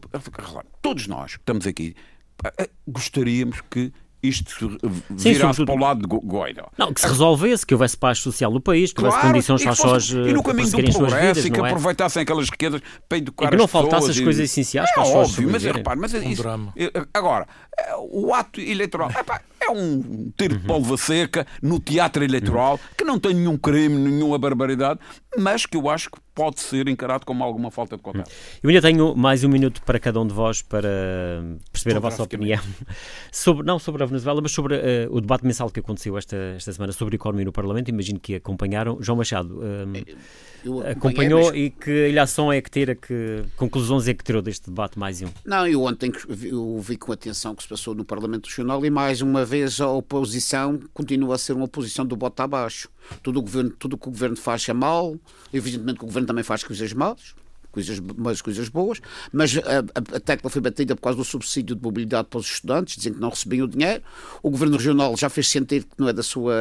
Todos 0.83 1.07
nós 1.07 1.33
que 1.37 1.43
estamos 1.43 1.67
aqui 1.67 1.95
ah, 2.45 2.53
ah, 2.61 2.69
gostaríamos 2.87 3.61
que 3.71 3.93
isto 4.23 4.51
se 4.51 4.67
virasse 5.11 5.39
sobretudo- 5.59 5.67
para 5.67 5.75
o 5.75 5.79
lado 5.79 6.01
de 6.01 6.07
Go- 6.09 6.23
Guaidó. 6.25 6.69
Não, 6.77 6.93
que 6.93 7.01
se 7.01 7.07
resolvesse, 7.07 7.65
que 7.65 7.75
houvesse 7.75 7.97
paz 7.97 8.19
social 8.19 8.51
no 8.51 8.61
país, 8.61 8.93
que 8.93 9.01
houvesse 9.01 9.19
Claro, 9.21 9.35
condições 9.35 9.61
e 9.61 9.65
para 9.65 9.73
as 9.73 9.79
pessoas 9.81 10.09
e 10.09 10.15
no 10.33 10.41
eh, 10.41 10.43
caminho 10.43 10.71
do 10.71 10.77
progresso 10.77 11.17
vidas, 11.21 11.45
e 11.45 11.51
que 11.51 11.59
não 11.59 11.67
é? 11.67 11.69
aproveitassem 11.71 12.23
aquelas 12.23 12.51
riquezas 12.51 12.81
para 13.09 13.19
educar 13.19 13.47
E 13.47 13.51
que 13.51 13.57
não 13.57 13.69
faltasse 13.69 13.95
pessoas 14.07 14.11
as 14.11 14.17
e- 14.17 14.25
coisas 14.25 14.45
essenciais 14.51 14.89
é 14.91 14.93
para 14.95 15.03
as 15.03 15.09
pessoas 15.09 15.29
óbvio, 15.31 15.51
mas 15.53 15.63
repare, 15.63 16.01
mas 16.01 16.15
é 16.15 16.19
isso- 16.27 16.43
drama. 16.43 16.75
agora 17.15 17.47
é, 17.79 17.95
o 18.11 18.35
ato 18.35 18.61
eleitoral 18.61 19.11
epá, 19.11 19.41
é 19.67 19.71
um 19.71 20.33
tiro 20.37 20.57
de 20.57 20.65
polva 20.67 20.97
seca 20.97 21.47
no 21.63 21.79
teatro 21.81 22.25
eleitoral 22.25 22.79
que 22.97 23.05
não 23.05 23.19
tem 23.19 23.35
nenhum 23.35 23.57
crime, 23.57 23.97
nenhuma 23.97 24.39
barbaridade, 24.39 25.01
mas 25.37 25.67
que 25.67 25.77
eu 25.77 25.89
acho 25.89 26.11
que 26.11 26.19
pode 26.35 26.61
ser 26.61 26.89
encarado 26.89 27.25
como 27.25 27.43
alguma 27.43 27.71
falta 27.71 27.97
de 27.97 28.03
cautela. 28.03 28.27
Eu 28.63 28.69
ainda 28.69 28.83
tenho 28.83 29.17
mais 29.17 29.43
um 29.43 29.49
minuto 29.49 29.83
para 29.83 29.99
cada 29.99 30.21
um 30.21 30.27
de 30.27 30.35
vós 30.35 30.63
para 30.63 30.89
perceber 31.73 31.97
a 31.97 32.01
vossa 32.01 32.23
opinião 32.23 32.63
sobre, 33.33 33.67
não 33.67 33.79
sobre 33.79 34.03
a 34.03 34.07
Venezuela, 34.07 34.41
mas 34.41 34.53
sobre 34.53 34.77
eh, 34.77 35.09
o 35.11 35.21
debate 35.21 35.45
mensal 35.45 35.71
que 35.71 35.81
aconteceu 35.81 36.17
esta, 36.19 36.37
esta 36.57 36.73
semana 36.73 36.93
sobre 36.93 37.17
economia 37.17 37.45
no 37.45 37.53
Parlamento. 37.53 37.89
Imagino 37.89 38.21
que 38.21 38.35
acompanharam. 38.35 38.99
João 39.01 39.17
Machado 39.17 39.61
Eu 39.63 39.83
acompanhei, 39.83 40.17
acompanhou 40.91 41.47
mas- 41.47 41.57
e 41.57 41.71
que 41.71 42.09
ilhação 42.09 42.53
é 42.53 42.61
que 42.61 42.71
tira, 42.71 42.95
que 42.95 43.43
conclusões 43.57 44.07
é 44.09 44.15
que 44.15 44.25
tirou 44.25 44.43
deste 44.43 44.67
debate 44.69 44.99
mais 44.99 45.21
um? 45.23 45.29
Não, 45.45 45.67
eu 45.67 45.83
ontem 45.83 46.13
eu 46.43 46.79
vi 46.81 46.97
com 46.97 47.13
atenção 47.13 47.53
o 47.53 47.57
que 47.57 47.63
se 47.63 47.69
passou 47.69 47.95
no 47.95 48.05
Parlamento 48.05 48.47
Nacional 48.49 48.85
e 48.85 48.91
mais 48.91 49.21
uma 49.23 49.45
vez 49.45 49.81
a 49.81 49.89
oposição 49.89 50.81
continua 50.93 51.35
a 51.35 51.39
ser 51.39 51.53
uma 51.55 51.65
oposição 51.65 52.05
do 52.07 52.17
bote 52.17 52.41
abaixo. 52.43 52.89
Tudo 53.23 53.39
o, 53.39 53.43
governo, 53.43 53.71
tudo 53.71 53.95
o 53.95 53.99
que 53.99 54.09
o 54.09 54.11
governo 54.11 54.37
faz 54.37 54.69
é 54.69 54.73
mal, 54.73 55.17
evidentemente 55.53 55.99
que 55.99 56.05
o 56.05 56.09
governo 56.09 56.27
também 56.27 56.43
faz 56.45 56.65
coisas 56.65 56.93
más, 56.93 57.35
coisas, 57.77 58.41
coisas 58.41 58.69
boas, 58.71 59.01
mas 59.31 59.57
a, 59.59 59.61
a, 59.61 60.17
a 60.17 60.21
tecla 60.21 60.49
foi 60.49 60.63
batida 60.63 60.97
por 60.97 61.03
causa 61.03 61.19
do 61.19 61.25
subsídio 61.25 61.77
de 61.77 61.83
mobilidade 61.83 62.29
para 62.31 62.39
os 62.39 62.47
estudantes, 62.47 62.97
dizem 62.97 63.13
que 63.13 63.21
não 63.21 63.29
recebiam 63.29 63.67
o 63.67 63.69
dinheiro. 63.69 64.03
O 64.43 64.51
governo 64.51 64.77
regional 64.77 65.15
já 65.17 65.29
fez 65.29 65.49
sentir 65.49 65.85
que 65.85 65.91
não 65.99 66.09
é 66.09 66.13
da 66.13 66.23
sua 66.23 66.55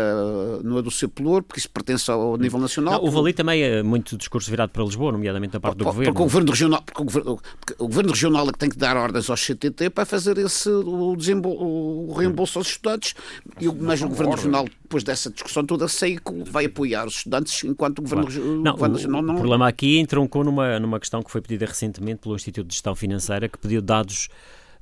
não 0.63 0.77
é 0.77 0.81
do 0.81 0.91
seu 0.91 1.07
pelour, 1.07 1.43
porque 1.43 1.59
isso 1.59 1.69
pertence 1.69 2.11
ao 2.11 2.37
nível 2.37 2.59
nacional. 2.59 2.95
Não, 2.95 3.01
houve 3.05 3.17
ali 3.17 3.33
também 3.33 3.63
eh, 3.63 3.81
muito 3.81 4.17
discurso 4.17 4.49
virado 4.49 4.69
para 4.71 4.83
Lisboa, 4.83 5.11
nomeadamente 5.13 5.53
da 5.53 5.59
parte 5.59 5.77
do 5.77 5.85
Porque 5.85 6.11
governo. 6.11 6.11
o 6.11 6.23
governo 6.23 6.51
regional, 6.51 6.81
porque 6.83 7.01
o 7.01 7.05
governo, 7.05 7.39
porque 7.59 7.83
o 7.83 7.87
governo 7.87 8.11
regional 8.11 8.49
é 8.49 8.51
que 8.51 8.59
tem 8.59 8.69
que 8.69 8.77
dar 8.77 8.97
ordens 8.97 9.29
aos 9.29 9.45
CTT 9.45 9.89
para 9.91 10.05
fazer 10.05 10.37
esse 10.37 10.69
o, 10.69 11.15
o 11.15 12.13
reembolso 12.13 12.59
aos 12.59 12.67
estudantes. 12.67 13.15
E 13.59 13.67
mas 13.67 14.01
o 14.01 14.09
governo 14.09 14.35
regional, 14.35 14.67
depois 14.85 15.03
dessa 15.03 15.29
discussão 15.29 15.65
toda, 15.65 15.87
sei 15.87 16.17
que 16.17 16.49
vai 16.49 16.65
apoiar 16.65 17.05
os 17.05 17.15
estudantes, 17.17 17.63
enquanto 17.63 17.99
o 17.99 18.01
governo, 18.03 18.25
regi- 18.25 18.39
o 18.39 18.61
Não, 18.61 18.73
governo 18.73 18.95
o, 18.95 18.97
nacional 18.97 19.21
o 19.21 19.25
não. 19.25 19.35
problema 19.35 19.67
aqui 19.67 19.99
entroncou 19.99 20.43
numa, 20.43 20.79
numa 20.79 20.99
questão 20.99 21.21
que 21.21 21.29
foi 21.31 21.41
pedida 21.41 21.65
recentemente 21.65 22.21
pelo 22.21 22.35
Instituto 22.35 22.67
de 22.67 22.73
Gestão 22.75 22.95
Financeira, 22.95 23.49
que 23.49 23.57
pediu 23.57 23.81
dados 23.81 24.29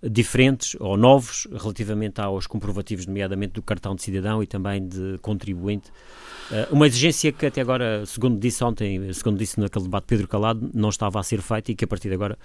diferentes 0.01 0.76
ou 0.82 0.97
novos 0.97 1.47
relativamente 1.51 2.20
aos 2.20 2.45
comprovativos, 2.45 3.06
nomeadamente 3.08 3.54
do 3.54 3.62
cartão 3.62 3.95
de 3.95 4.01
cidadão 4.04 4.43
e 4.43 4.47
também 4.47 4.86
de 4.86 5.18
contribuinte. 5.22 5.89
Eh, 6.51 6.68
Uma 6.72 6.88
exigência 6.88 7.32
que 7.32 7.45
até 7.45 7.62
agora, 7.62 8.06
segundo 8.06 8.38
disse 8.38 8.62
ontem, 8.66 9.14
segundo 9.14 9.38
disse 9.38 9.58
naquele 9.60 9.86
debate 9.86 10.04
Pedro 10.06 10.28
Calado, 10.28 10.70
não 10.74 10.89
estava 10.89 11.20
a 11.22 11.24
ser 11.24 11.41
feita 11.41 11.72
e 11.72 11.76
que 11.76 11.86
a 11.86 11.88
partir 11.88 12.10
de 12.10 12.16
agora 12.16 12.38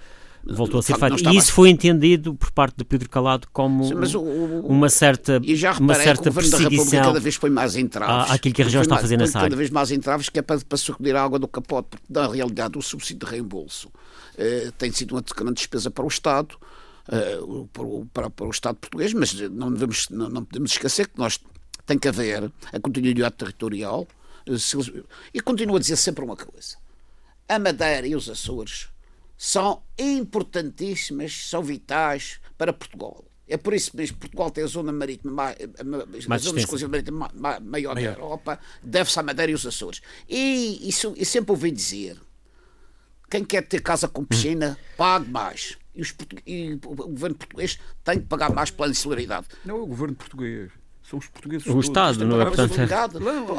voltou 0.45 0.79
a 0.79 0.83
ser 0.83 0.93
estava 0.93 1.15
E 1.15 1.37
isso 1.37 1.51
foi 1.53 1.69
entendido 1.69 2.33
por 2.35 2.51
parte 2.51 2.77
de 2.77 2.83
Pedro 2.83 3.09
Calado 3.09 3.47
como 3.53 3.83
Sim, 3.83 4.15
o- 4.17 4.65
uma 4.67 4.89
certa, 4.89 5.39
E 5.43 5.55
já 5.55 5.71
uma 5.73 5.93
reparei 5.93 5.95
que 5.95 6.01
o 6.01 6.03
certa 6.23 6.31
perseguição. 6.31 7.01
cada 7.03 7.19
vez 7.19 7.37
mais 7.49 7.75
entraves. 7.75 8.31
à- 8.31 8.33
àquilo 8.35 8.55
que 8.55 8.61
a 8.61 8.65
região 8.65 8.81
está 8.81 8.95
a 8.95 8.99
fazer 8.99 9.17
nessa 9.17 9.33
cada 9.33 9.45
área. 9.45 9.57
vez 9.57 9.69
mais 9.69 9.91
entraves 9.91 10.29
que 10.29 10.39
é 10.39 10.41
para, 10.41 10.59
para 10.59 10.77
sacudir 10.77 11.15
a 11.15 11.23
água 11.23 11.37
do 11.39 11.47
capote, 11.47 11.89
porque 11.89 12.05
na 12.09 12.27
realidade 12.27 12.77
o 12.77 12.81
subsídio 12.81 13.25
de 13.27 13.31
reembolso 13.31 13.91
eh, 14.37 14.71
tem 14.77 14.91
sido 14.91 15.11
uma 15.15 15.21
grande 15.35 15.55
despesa 15.55 15.91
para 15.91 16.03
o 16.05 16.07
Estado, 16.07 16.55
eh, 17.11 17.39
para, 17.73 17.83
o, 17.83 18.05
para- 18.13 18.47
o 18.47 18.49
Estado 18.49 18.75
português, 18.77 19.13
mas 19.13 19.33
não, 19.51 19.71
devemos, 19.71 20.07
não, 20.09 20.29
não 20.29 20.45
podemos 20.45 20.71
esquecer 20.71 21.07
que 21.07 21.17
nós 21.19 21.39
tem 21.85 21.97
que 21.99 22.07
haver 22.07 22.51
a 22.71 22.79
continuidade 22.79 23.35
territorial. 23.35 24.07
eh, 24.47 24.57
se 24.57 24.77
e 25.33 25.41
continuo 25.41 25.75
a 25.75 25.79
dizer 25.79 25.97
sempre 25.97 26.23
uma 26.23 26.35
coisa: 26.37 26.77
a 27.47 27.59
Madeira 27.59 28.07
e 28.07 28.15
os 28.15 28.29
Açores 28.29 28.87
são 29.41 29.81
importantíssimas, 29.97 31.33
são 31.47 31.63
vitais 31.63 32.41
para 32.57 32.73
Portugal. 32.73 33.23
É 33.47 33.55
por 33.57 33.73
isso 33.73 33.95
mesmo 33.95 34.15
que 34.15 34.19
Portugal 34.21 34.51
tem 34.51 34.63
a 34.65 34.67
zona 34.67 34.91
marítima, 34.91 35.31
ma- 35.31 35.55
a, 36.35 36.37
zona 36.37 36.59
exclusiva 36.59 36.91
marítima 36.91 37.17
ma- 37.17 37.31
ma- 37.53 37.59
maior 37.61 37.95
da 37.95 38.01
Europa, 38.01 38.59
deve-se 38.83 39.17
à 39.17 39.23
Madeira 39.23 39.51
e 39.51 39.55
os 39.55 39.65
Açores. 39.65 40.01
E 40.27 40.87
isso 40.87 41.13
eu 41.17 41.25
sempre 41.25 41.51
ouvi 41.51 41.71
dizer: 41.71 42.17
quem 43.31 43.43
quer 43.45 43.63
ter 43.63 43.81
casa 43.81 44.07
com 44.09 44.23
piscina, 44.25 44.77
pague 44.97 45.31
mais. 45.31 45.77
E, 45.95 46.01
os 46.01 46.13
e 46.45 46.73
o 46.85 46.95
governo 46.95 47.35
português 47.37 47.79
tem 48.03 48.19
que 48.19 48.25
pagar 48.27 48.51
mais 48.53 48.69
pela 48.69 48.89
insularidade. 48.89 49.47
Não 49.65 49.77
é 49.77 49.79
o 49.81 49.87
governo 49.87 50.15
português, 50.15 50.69
são 51.01 51.17
os 51.17 51.27
portugueses. 51.27 51.65
O 51.65 51.71
todos. 51.71 51.85
Estado, 51.87 52.25
não 52.27 52.39
é? 52.41 52.45
Portanto, 52.45 52.75
responsabilidade- 52.75 53.17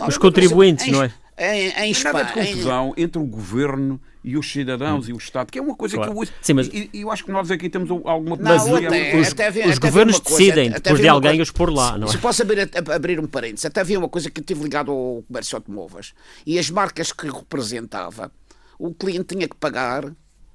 os 0.08 0.18
contribuintes, 0.18 0.86
Em- 0.86 0.92
não 0.92 1.02
é? 1.02 1.12
Em, 1.36 1.68
em 1.70 1.90
Espanha, 1.90 2.22
Espanha. 2.22 2.24
de 2.26 2.32
confusão 2.52 2.94
entre 2.98 3.20
o 3.20 3.24
governo 3.26 4.00
e 4.22 4.36
os 4.36 4.50
cidadãos 4.50 5.06
hum. 5.06 5.10
e 5.10 5.12
o 5.14 5.16
Estado, 5.16 5.50
que 5.50 5.58
é 5.58 5.62
uma 5.62 5.74
coisa 5.74 5.96
claro. 5.96 6.12
que 6.12 6.18
eu, 6.18 6.28
Sim, 6.42 6.52
mas... 6.52 6.68
e, 6.68 6.90
eu 6.92 7.10
acho 7.10 7.24
que 7.24 7.32
nós 7.32 7.50
aqui 7.50 7.70
temos 7.70 7.90
alguma 7.90 8.36
não, 8.36 8.76
até, 8.76 9.16
os, 9.16 9.28
até 9.28 9.66
os 9.66 9.78
governos 9.78 10.20
decidem 10.20 10.70
depois 10.70 11.00
de 11.00 11.08
alguém 11.08 11.30
coisa, 11.30 11.42
os 11.42 11.50
pôr 11.50 11.72
lá. 11.72 11.96
Não 11.96 12.06
é? 12.06 12.10
Se 12.10 12.18
posso 12.18 12.42
abrir, 12.42 12.70
abrir 12.92 13.18
um 13.18 13.26
parênteses, 13.26 13.64
até 13.64 13.80
havia 13.80 13.98
uma 13.98 14.08
coisa 14.08 14.30
que 14.30 14.40
eu 14.40 14.44
tive 14.44 14.62
ligado 14.62 14.90
ao 14.90 15.22
comércio 15.26 15.50
de 15.50 15.56
automóveis 15.56 16.14
e 16.46 16.58
as 16.58 16.70
marcas 16.70 17.12
que 17.12 17.26
representava, 17.28 18.30
o 18.78 18.92
cliente 18.92 19.34
tinha 19.34 19.48
que 19.48 19.56
pagar, 19.56 20.12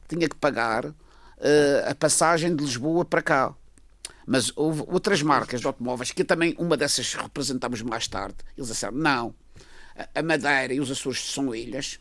tinha 0.08 0.30
que 0.30 0.36
pagar 0.36 0.86
uh, 0.86 0.94
a 1.90 1.96
passagem 1.96 2.56
de 2.56 2.64
Lisboa 2.64 3.04
para 3.04 3.22
cá. 3.22 3.54
Mas 4.28 4.52
houve 4.56 4.84
outras 4.88 5.22
marcas 5.22 5.62
de 5.62 5.68
automóveis 5.68 6.12
que 6.12 6.24
também, 6.24 6.56
uma 6.58 6.76
dessas 6.76 7.14
representamos 7.14 7.82
mais 7.82 8.08
tarde, 8.08 8.38
eles 8.58 8.70
disseram, 8.70 8.98
não, 8.98 9.36
a 10.14 10.24
Madeira 10.24 10.74
e 10.74 10.80
os 10.80 10.92
Açores 10.92 11.32
são 11.32 11.54
ilhas. 11.54 12.00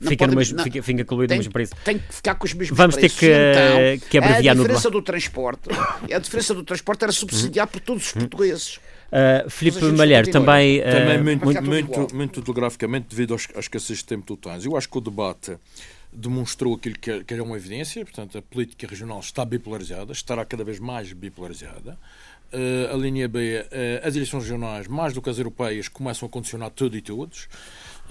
Fica, 0.00 0.26
no 0.26 0.34
mesmo, 0.34 0.56
não, 0.56 0.64
fica, 0.64 0.82
fica 0.82 1.02
incluído 1.02 1.28
tem, 1.28 1.36
no 1.36 1.40
mesmo 1.40 1.52
preço. 1.52 1.74
Tem 1.84 1.98
que 1.98 2.14
ficar 2.14 2.34
com 2.34 2.46
os 2.46 2.54
mesmos 2.54 2.76
Vamos 2.76 2.96
preços. 2.96 3.18
ter 3.18 3.26
que, 3.26 3.98
então, 3.98 4.08
que 4.08 4.18
abreviar 4.18 4.56
A 4.56 4.58
diferença 4.58 4.90
do 4.90 5.02
transporte, 5.02 5.68
a 6.12 6.18
diferença 6.18 6.54
do 6.54 6.64
transporte 6.64 7.02
era 7.02 7.12
subsidiar 7.12 7.66
por 7.66 7.80
todos 7.80 8.06
os 8.06 8.12
portugueses. 8.12 8.76
Uh, 8.76 9.50
Filipe 9.50 9.84
Malheiro, 9.92 10.30
também... 10.30 10.80
Uh, 10.80 10.84
também 10.84 11.22
muito, 11.22 11.44
muito, 11.44 11.62
muito, 11.62 12.16
muito 12.16 12.42
telegraficamente 12.42 13.08
devido 13.10 13.34
à 13.34 13.60
escassez 13.60 13.98
de 13.98 14.04
tempo 14.04 14.24
totais. 14.24 14.64
Eu 14.64 14.76
acho 14.76 14.88
que 14.88 14.96
o 14.96 15.00
debate 15.00 15.58
demonstrou 16.12 16.74
aquilo 16.74 16.96
que, 16.98 17.24
que 17.24 17.34
era 17.34 17.42
uma 17.42 17.56
evidência, 17.56 18.04
portanto, 18.04 18.38
a 18.38 18.42
política 18.42 18.86
regional 18.86 19.20
está 19.20 19.44
bipolarizada, 19.44 20.12
estará 20.12 20.44
cada 20.44 20.64
vez 20.64 20.78
mais 20.78 21.12
bipolarizada. 21.12 21.98
Uh, 22.52 22.92
a 22.92 22.96
linha 22.96 23.28
B, 23.28 23.60
uh, 23.60 24.06
as 24.06 24.16
eleições 24.16 24.42
regionais, 24.42 24.88
mais 24.88 25.12
do 25.12 25.22
que 25.22 25.30
as 25.30 25.38
europeias, 25.38 25.88
começam 25.88 26.26
a 26.26 26.30
condicionar 26.30 26.70
tudo 26.70 26.96
e 26.96 27.00
todos. 27.00 27.48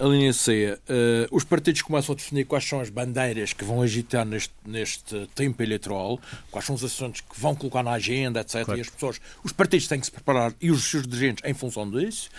A 0.00 0.04
linha 0.06 0.32
C, 0.32 0.78
uh, 0.88 1.36
os 1.36 1.44
partidos 1.44 1.82
começam 1.82 2.14
a 2.14 2.16
definir 2.16 2.46
quais 2.46 2.64
são 2.64 2.80
as 2.80 2.88
bandeiras 2.88 3.52
que 3.52 3.62
vão 3.62 3.82
agitar 3.82 4.24
neste, 4.24 4.54
neste 4.64 5.26
tempo 5.34 5.62
eleitoral, 5.62 6.18
quais 6.50 6.64
são 6.64 6.74
os 6.74 6.82
assuntos 6.82 7.20
que 7.20 7.38
vão 7.38 7.54
colocar 7.54 7.82
na 7.82 7.90
agenda, 7.90 8.40
etc. 8.40 8.64
Claro. 8.64 8.78
E 8.78 8.80
as 8.80 8.88
pessoas, 8.88 9.20
os 9.44 9.52
partidos 9.52 9.86
têm 9.86 10.00
que 10.00 10.06
se 10.06 10.12
preparar 10.12 10.54
e 10.58 10.70
os 10.70 10.84
seus 10.84 11.06
dirigentes 11.06 11.44
em 11.44 11.52
função 11.52 11.88
disso. 11.90 12.30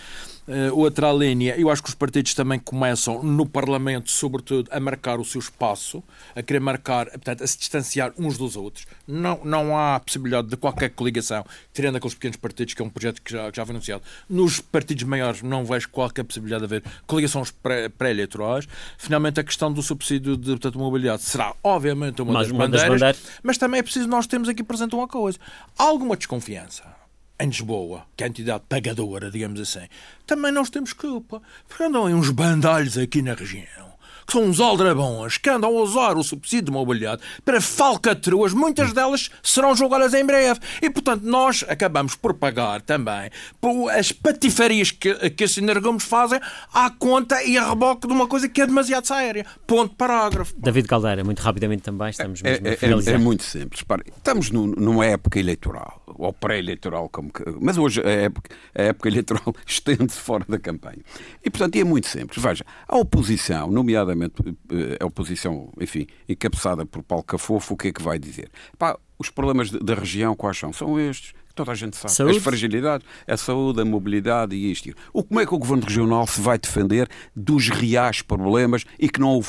Uh, 0.48 0.78
outra 0.78 1.12
linha, 1.14 1.56
eu 1.56 1.70
acho 1.70 1.84
que 1.84 1.90
os 1.90 1.96
partidos 1.96 2.34
também 2.34 2.60
começam 2.60 3.22
no 3.22 3.46
Parlamento, 3.46 4.10
sobretudo, 4.10 4.70
a 4.72 4.80
marcar 4.80 5.20
o 5.20 5.26
seu 5.26 5.40
espaço, 5.40 6.04
a 6.36 6.42
querer 6.42 6.60
marcar, 6.60 7.10
portanto, 7.12 7.44
a 7.44 7.48
se 7.48 7.58
distanciar 7.58 8.12
uns 8.18 8.38
dos 8.38 8.56
outros. 8.56 8.86
Não, 9.08 9.40
não 9.44 9.78
há 9.78 10.00
possibilidade 10.00 10.48
de 10.48 10.58
qualquer 10.58 10.90
coligação, 10.90 11.46
tirando 11.74 11.98
aqueles 11.98 12.16
pequenos 12.16 12.38
partidos, 12.38 12.74
que 12.74 12.82
é 12.82 12.86
um 12.86 12.90
projeto 12.90 13.22
que 13.22 13.32
já, 13.32 13.52
que 13.52 13.58
já 13.58 13.66
foi 13.66 13.74
anunciado. 13.74 14.04
Nos 14.30 14.60
partidos 14.60 15.04
maiores 15.04 15.42
não 15.42 15.64
vejo 15.64 15.90
qualquer 15.90 16.24
possibilidade 16.24 16.68
de 16.68 16.76
haver 16.76 16.84
coligações 17.06 17.52
pré-eleitorais. 17.98 18.66
Pré 18.66 18.76
Finalmente, 18.98 19.40
a 19.40 19.44
questão 19.44 19.72
do 19.72 19.82
subsídio 19.84 20.36
de 20.36 20.52
portanto, 20.52 20.80
mobilidade 20.80 21.22
será, 21.22 21.54
obviamente, 21.64 22.22
uma, 22.22 22.34
das, 22.34 22.50
uma 22.50 22.66
bandeiras, 22.66 22.90
das 22.90 23.00
bandeiras, 23.00 23.22
mas 23.44 23.58
também 23.58 23.80
é 23.80 23.84
preciso 23.84 24.08
nós 24.08 24.26
termos 24.26 24.50
aqui 24.50 24.64
presente 24.64 24.96
uma 24.96 25.08
coisa. 25.08 25.38
Há 25.78 25.84
alguma 25.84 26.18
desconfiança 26.18 27.01
em 27.44 27.48
Lisboa, 27.48 28.06
que 28.16 28.24
é 28.24 28.28
a 28.28 28.30
entidade 28.30 28.64
pagadora, 28.68 29.32
digamos 29.32 29.60
assim, 29.60 29.88
também 30.26 30.52
nós 30.52 30.70
temos 30.70 30.94
culpa. 30.94 31.42
Porque 31.68 31.84
andam 31.84 32.06
aí 32.06 32.14
uns 32.14 32.30
bandalhos 32.30 32.98
aqui 32.98 33.22
na 33.22 33.34
região 33.34 33.91
que 34.26 34.34
são 34.34 34.44
uns 34.44 34.60
aldrabões 34.60 35.38
que 35.38 35.50
andam 35.50 35.70
a 35.78 35.82
usar 35.82 36.18
o 36.18 36.24
subsídio 36.24 36.66
de 36.66 36.72
mobilidade 36.72 37.22
para 37.44 37.60
falcatruas, 37.60 38.54
muitas 38.54 38.94
delas 38.94 39.30
serão 39.44 39.76
julgadas 39.76 40.14
em 40.14 40.26
breve. 40.26 40.60
E, 40.82 40.90
portanto, 40.90 41.24
nós 41.24 41.64
acabamos 41.68 42.16
por 42.16 42.34
pagar 42.34 42.82
também 42.82 43.30
por 43.60 43.90
as 43.90 44.12
patifarias 44.12 44.92
que, 44.92 45.30
que 45.32 45.44
esses 45.44 45.58
energumos 45.58 46.04
fazem 46.04 46.40
à 46.74 46.90
conta 46.90 47.44
e 47.44 47.58
a 47.58 47.70
reboque 47.70 48.08
de 48.08 48.14
uma 48.14 48.28
coisa 48.28 48.48
que 48.48 48.62
é 48.62 48.66
demasiado 48.66 49.06
séria. 49.06 49.46
Ponto 49.66 49.96
parágrafo. 49.96 50.54
David 50.58 50.88
Caldeira, 50.88 51.24
muito 51.24 51.40
rapidamente 51.40 51.84
também, 51.84 52.10
estamos 52.10 52.42
mesmo 52.42 52.68
é, 52.68 52.72
é, 52.72 53.12
é, 53.12 53.16
é 53.16 53.18
muito 53.18 53.44
simples. 53.44 53.84
estamos 54.18 54.52
numa 54.52 55.06
época 55.06 55.40
eleitoral, 55.40 56.02
ou 56.08 56.34
pré-eleitoral, 56.34 57.10
como 57.10 57.32
que, 57.32 57.44
mas 57.60 57.78
hoje 57.78 58.02
a 58.02 58.10
época, 58.10 58.56
a 58.76 58.82
época 58.84 59.10
eleitoral 59.10 59.56
estende-se 59.66 60.20
fora 60.20 60.46
da 60.48 60.60
campanha. 60.60 61.00
E, 61.44 61.50
portanto, 61.50 61.76
é 61.76 61.84
muito 61.84 62.08
simples. 62.08 62.42
Veja, 62.42 62.66
a 62.88 62.98
oposição, 62.98 63.70
nomeadamente 64.16 64.58
eh, 64.70 64.98
a 65.00 65.06
oposição, 65.06 65.72
enfim, 65.80 66.08
encabeçada 66.28 66.86
por 66.86 67.04
Paulo 67.04 67.24
Cafofo, 67.24 67.74
o 67.74 67.78
que 67.78 67.90
é 67.90 67.94
que 67.94 68.02
vai 68.02 68.20
dizer? 68.20 68.50
Pá, 68.78 68.98
os 69.18 69.30
problemas 69.30 69.72
da 69.72 69.96
região 69.96 70.36
quais 70.36 70.58
são? 70.58 70.74
São 70.74 71.00
estes 71.00 71.34
toda 71.62 71.72
a 71.72 71.76
gente 71.76 71.96
sabe. 71.96 72.14
Saúde. 72.14 72.38
As 72.38 72.44
fragilidades, 72.44 73.08
a 73.28 73.38
saúde, 73.38 73.82
a 73.82 73.86
mobilidade 73.86 74.56
e 74.56 74.72
isto. 74.72 74.90
O, 75.14 75.24
como 75.24 75.40
é 75.40 75.46
que 75.46 75.54
o 75.54 75.58
Governo 75.58 75.84
Regional 75.84 76.26
se 76.28 76.42
vai 76.42 76.58
defender 76.58 77.08
dos 77.36 77.70
reais 77.70 78.22
problemas 78.22 78.84
e 79.00 79.08
que 79.08 79.20
não, 79.20 79.42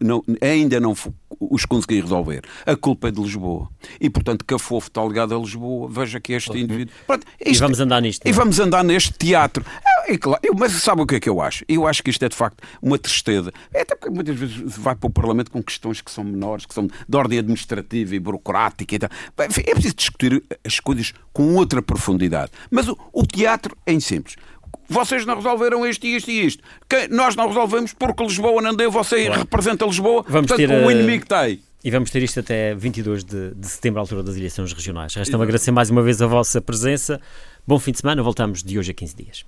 não, 0.00 0.22
ainda 0.40 0.78
não 0.78 0.94
os 1.40 1.64
conseguir 1.64 2.02
resolver? 2.02 2.42
A 2.66 2.76
culpa 2.76 3.08
é 3.08 3.10
de 3.10 3.20
Lisboa. 3.20 3.68
E, 4.00 4.10
portanto, 4.10 4.44
que 4.44 4.54
a 4.54 4.58
FOF 4.58 4.88
está 4.88 5.02
ligada 5.04 5.34
a 5.34 5.38
Lisboa, 5.38 5.88
veja 5.90 6.20
que 6.20 6.32
este 6.32 6.52
indivíduo... 6.58 6.94
Pronto, 7.06 7.26
isto, 7.40 7.54
e 7.54 7.58
vamos 7.58 7.80
andar 7.80 8.00
nisto. 8.02 8.26
E 8.26 8.30
não? 8.30 8.34
É? 8.34 8.36
vamos 8.36 8.60
andar 8.60 8.84
neste 8.84 9.12
teatro. 9.12 9.64
É, 10.06 10.18
claro, 10.18 10.40
eu, 10.42 10.54
mas 10.54 10.72
sabe 10.72 11.00
o 11.00 11.06
que 11.06 11.16
é 11.16 11.20
que 11.20 11.28
eu 11.28 11.40
acho? 11.40 11.64
Eu 11.66 11.86
acho 11.86 12.02
que 12.02 12.10
isto 12.10 12.22
é, 12.24 12.28
de 12.28 12.36
facto, 12.36 12.62
uma 12.82 12.98
tristeza. 12.98 13.50
É 13.72 13.80
até 13.80 13.94
porque 13.94 14.14
muitas 14.14 14.36
vezes 14.36 14.56
vai 14.76 14.94
para 14.94 15.06
o 15.06 15.10
Parlamento 15.10 15.50
com 15.50 15.62
questões 15.62 16.02
que 16.02 16.10
são 16.10 16.22
menores, 16.22 16.66
que 16.66 16.74
são 16.74 16.86
de 16.86 17.16
ordem 17.16 17.38
administrativa 17.38 18.14
e 18.14 18.18
burocrática 18.18 18.94
e 18.94 18.98
tal. 18.98 19.10
É 19.38 19.48
preciso 19.48 19.94
discutir 19.94 20.42
as 20.64 20.78
coisas 20.78 21.14
com 21.32 21.53
outra 21.54 21.80
profundidade. 21.82 22.50
Mas 22.70 22.88
o, 22.88 22.96
o 23.12 23.26
teatro 23.26 23.76
é 23.86 23.98
simples 24.00 24.36
vocês 24.88 25.24
não 25.24 25.36
resolveram 25.36 25.86
isto 25.86 26.06
e 26.06 26.16
isto 26.16 26.30
e 26.30 26.46
isto. 26.46 26.62
Que 26.88 27.08
nós 27.08 27.34
não 27.36 27.48
resolvemos 27.48 27.92
porque 27.92 28.22
Lisboa 28.22 28.60
não 28.60 28.74
deu, 28.74 28.90
você 28.90 29.26
claro. 29.26 29.40
representa 29.40 29.84
Lisboa, 29.86 30.24
vamos 30.28 30.48
portanto, 30.48 30.68
ter, 30.68 30.84
o 30.84 30.90
inimigo 30.90 31.26
tem. 31.26 31.62
E 31.82 31.90
vamos 31.90 32.10
ter 32.10 32.22
isto 32.22 32.40
até 32.40 32.74
22 32.74 33.24
de, 33.24 33.54
de 33.54 33.66
setembro, 33.66 34.00
à 34.00 34.02
altura 34.02 34.22
das 34.22 34.36
eleições 34.36 34.72
regionais. 34.72 35.14
Resta-me 35.14 35.42
agradecer 35.42 35.70
mais 35.70 35.90
uma 35.90 36.02
vez 36.02 36.22
a 36.22 36.26
vossa 36.26 36.60
presença. 36.60 37.20
Bom 37.66 37.78
fim 37.78 37.92
de 37.92 37.98
semana, 37.98 38.22
voltamos 38.22 38.62
de 38.62 38.78
hoje 38.78 38.90
a 38.90 38.94
15 38.94 39.16
dias. 39.16 39.44